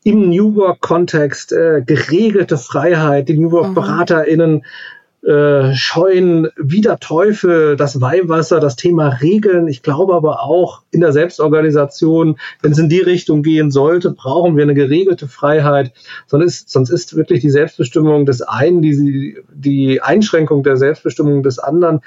im 0.08 0.30
New 0.30 0.56
Work-Kontext 0.56 1.52
äh, 1.52 1.82
geregelte 1.84 2.56
Freiheit. 2.56 3.28
Die 3.28 3.38
New 3.38 3.50
Work-BeraterInnen 3.50 4.64
äh, 5.22 5.74
scheuen 5.74 6.48
wieder 6.56 6.98
Teufel 6.98 7.76
das 7.76 8.00
Weihwasser, 8.00 8.58
das 8.58 8.76
Thema 8.76 9.08
Regeln. 9.08 9.68
Ich 9.68 9.82
glaube 9.82 10.14
aber 10.14 10.42
auch 10.42 10.80
in 10.90 11.02
der 11.02 11.12
Selbstorganisation, 11.12 12.38
wenn 12.62 12.72
es 12.72 12.78
in 12.78 12.88
die 12.88 13.00
Richtung 13.00 13.42
gehen 13.42 13.70
sollte, 13.70 14.12
brauchen 14.12 14.56
wir 14.56 14.62
eine 14.62 14.72
geregelte 14.72 15.28
Freiheit. 15.28 15.92
Sonst 16.26 16.44
ist, 16.46 16.70
sonst 16.70 16.88
ist 16.88 17.14
wirklich 17.14 17.40
die 17.40 17.50
Selbstbestimmung 17.50 18.24
des 18.24 18.40
einen 18.40 18.80
die, 18.80 19.36
die 19.52 20.00
Einschränkung 20.00 20.62
der 20.62 20.78
Selbstbestimmung 20.78 21.42
des 21.42 21.58
anderen. 21.58 22.00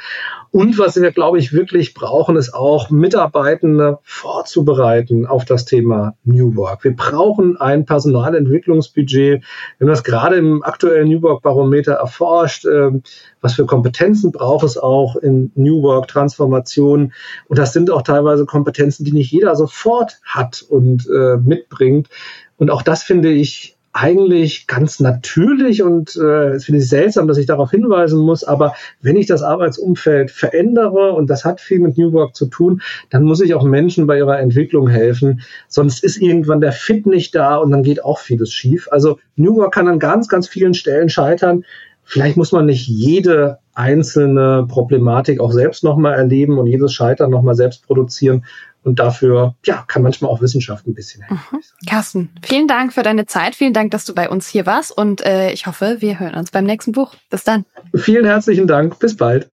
Und 0.51 0.77
was 0.77 1.01
wir, 1.01 1.11
glaube 1.11 1.39
ich, 1.39 1.53
wirklich 1.53 1.93
brauchen, 1.93 2.35
ist 2.35 2.53
auch 2.53 2.89
Mitarbeitende 2.89 3.99
vorzubereiten 4.03 5.25
auf 5.25 5.45
das 5.45 5.63
Thema 5.63 6.15
New 6.25 6.57
Work. 6.57 6.83
Wir 6.83 6.93
brauchen 6.93 7.55
ein 7.55 7.85
Personalentwicklungsbudget. 7.85 9.41
Wir 9.41 9.85
haben 9.85 9.87
das 9.87 10.03
gerade 10.03 10.35
im 10.35 10.61
aktuellen 10.61 11.07
New 11.07 11.21
Work 11.21 11.41
Barometer 11.41 11.93
erforscht. 11.93 12.65
Äh, 12.65 12.91
was 13.39 13.53
für 13.53 13.65
Kompetenzen 13.65 14.33
braucht 14.33 14.65
es 14.65 14.77
auch 14.77 15.15
in 15.15 15.53
New 15.55 15.83
Work 15.83 16.09
Transformation. 16.09 17.13
Und 17.47 17.57
das 17.57 17.71
sind 17.71 17.89
auch 17.89 18.01
teilweise 18.01 18.45
Kompetenzen, 18.45 19.05
die 19.05 19.13
nicht 19.13 19.31
jeder 19.31 19.55
sofort 19.55 20.19
hat 20.25 20.65
und 20.67 21.07
äh, 21.07 21.37
mitbringt. 21.37 22.09
Und 22.57 22.69
auch 22.71 22.81
das 22.81 23.03
finde 23.03 23.31
ich 23.31 23.70
eigentlich 23.93 24.67
ganz 24.67 24.99
natürlich 24.99 25.83
und 25.83 26.15
äh, 26.15 26.51
es 26.51 26.65
finde 26.65 26.79
ich 26.79 26.87
seltsam, 26.87 27.27
dass 27.27 27.37
ich 27.37 27.45
darauf 27.45 27.71
hinweisen 27.71 28.19
muss, 28.19 28.43
aber 28.43 28.73
wenn 29.01 29.17
ich 29.17 29.25
das 29.25 29.43
Arbeitsumfeld 29.43 30.31
verändere 30.31 31.11
und 31.13 31.29
das 31.29 31.43
hat 31.43 31.59
viel 31.59 31.79
mit 31.79 31.97
New 31.97 32.13
Work 32.13 32.35
zu 32.35 32.45
tun, 32.45 32.81
dann 33.09 33.23
muss 33.23 33.41
ich 33.41 33.53
auch 33.53 33.63
Menschen 33.63 34.07
bei 34.07 34.17
ihrer 34.17 34.39
Entwicklung 34.39 34.87
helfen, 34.87 35.41
sonst 35.67 36.03
ist 36.03 36.21
irgendwann 36.21 36.61
der 36.61 36.71
Fit 36.71 37.05
nicht 37.05 37.35
da 37.35 37.57
und 37.57 37.71
dann 37.71 37.83
geht 37.83 38.03
auch 38.05 38.19
vieles 38.19 38.53
schief. 38.53 38.87
Also 38.91 39.19
New 39.35 39.57
Work 39.57 39.73
kann 39.73 39.87
an 39.87 39.99
ganz, 39.99 40.29
ganz 40.29 40.47
vielen 40.47 40.73
Stellen 40.73 41.09
scheitern. 41.09 41.65
Vielleicht 42.03 42.37
muss 42.37 42.51
man 42.51 42.65
nicht 42.65 42.87
jede 42.87 43.59
einzelne 43.73 44.65
Problematik 44.67 45.39
auch 45.39 45.51
selbst 45.51 45.83
nochmal 45.83 46.13
erleben 46.15 46.57
und 46.57 46.67
jedes 46.67 46.93
Scheitern 46.93 47.29
nochmal 47.29 47.55
selbst 47.55 47.85
produzieren. 47.85 48.43
Und 48.84 48.99
dafür, 48.99 49.55
ja, 49.65 49.84
kann 49.88 50.01
manchmal 50.01 50.32
auch 50.32 50.41
Wissenschaft 50.41 50.88
ein 50.88 50.93
bisschen 50.93 51.21
helfen. 51.23 51.45
Mhm. 51.51 51.88
Carsten, 51.88 52.29
vielen 52.43 52.67
Dank 52.67 52.93
für 52.93 53.03
deine 53.03 53.25
Zeit. 53.27 53.55
Vielen 53.55 53.73
Dank, 53.73 53.91
dass 53.91 54.05
du 54.05 54.15
bei 54.15 54.29
uns 54.29 54.47
hier 54.47 54.65
warst. 54.65 54.95
Und 54.97 55.23
äh, 55.23 55.51
ich 55.51 55.67
hoffe, 55.67 55.97
wir 55.99 56.19
hören 56.19 56.36
uns 56.36 56.51
beim 56.51 56.65
nächsten 56.65 56.91
Buch. 56.91 57.15
Bis 57.29 57.43
dann. 57.43 57.65
Vielen 57.95 58.25
herzlichen 58.25 58.67
Dank. 58.67 58.97
Bis 58.99 59.15
bald. 59.15 59.49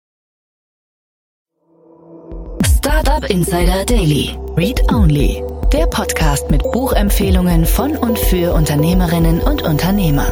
Startup 2.66 3.30
Insider 3.30 3.84
Daily. 3.86 4.38
Read 4.56 4.82
Only. 4.94 5.44
Der 5.74 5.88
Podcast 5.88 6.50
mit 6.50 6.64
Buchempfehlungen 6.72 7.66
von 7.66 7.98
und 7.98 8.18
für 8.18 8.54
Unternehmerinnen 8.54 9.42
und 9.42 9.62
Unternehmer. 9.62 10.32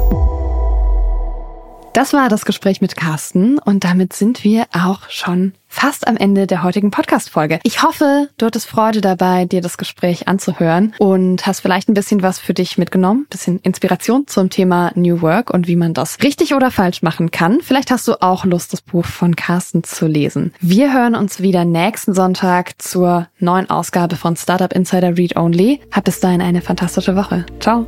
Das 1.96 2.12
war 2.12 2.28
das 2.28 2.44
Gespräch 2.44 2.82
mit 2.82 2.98
Carsten 2.98 3.58
und 3.58 3.86
damit 3.86 4.12
sind 4.12 4.44
wir 4.44 4.66
auch 4.74 5.10
schon 5.10 5.54
fast 5.70 6.10
am 6.10 6.18
Ende 6.18 6.46
der 6.46 6.62
heutigen 6.62 6.92
Podcast-Folge. 6.92 7.62
Ich 7.64 7.84
hoffe, 7.84 8.28
du 8.38 8.46
hattest 8.46 8.68
Freude 8.68 9.00
dabei, 9.00 9.46
dir 9.46 9.62
das 9.62 9.78
Gespräch 9.78 10.28
anzuhören 10.28 10.94
und 11.00 11.48
hast 11.48 11.62
vielleicht 11.62 11.88
ein 11.88 11.94
bisschen 11.94 12.22
was 12.22 12.38
für 12.38 12.54
dich 12.54 12.78
mitgenommen, 12.78 13.28
bisschen 13.30 13.62
Inspiration 13.62 14.28
zum 14.28 14.50
Thema 14.50 14.92
New 14.96 15.22
Work 15.22 15.52
und 15.52 15.70
wie 15.70 15.78
man 15.78 15.94
das 15.94 16.22
richtig 16.22 16.54
oder 16.54 16.70
falsch 16.70 17.02
machen 17.02 17.32
kann. 17.32 17.62
Vielleicht 17.62 17.92
hast 17.92 18.10
du 18.10 18.22
auch 18.22 18.44
Lust, 18.44 18.74
das 18.74 18.82
Buch 18.82 19.06
von 19.06 19.38
Carsten 19.38 19.86
zu 19.86 20.06
lesen. 20.06 20.54
Wir 20.60 20.94
hören 20.94 21.16
uns 21.16 21.40
wieder 21.40 21.64
nächsten 21.64 22.14
Sonntag 22.14 22.74
zur 22.78 23.30
neuen 23.40 23.70
Ausgabe 23.70 24.18
von 24.18 24.36
Startup 24.36 24.74
Insider 24.74 25.18
Read 25.18 25.38
Only. 25.38 25.80
Hab 25.94 26.04
bis 26.04 26.20
dahin 26.20 26.42
eine 26.42 26.62
fantastische 26.62 27.16
Woche. 27.16 27.46
Ciao. 27.62 27.88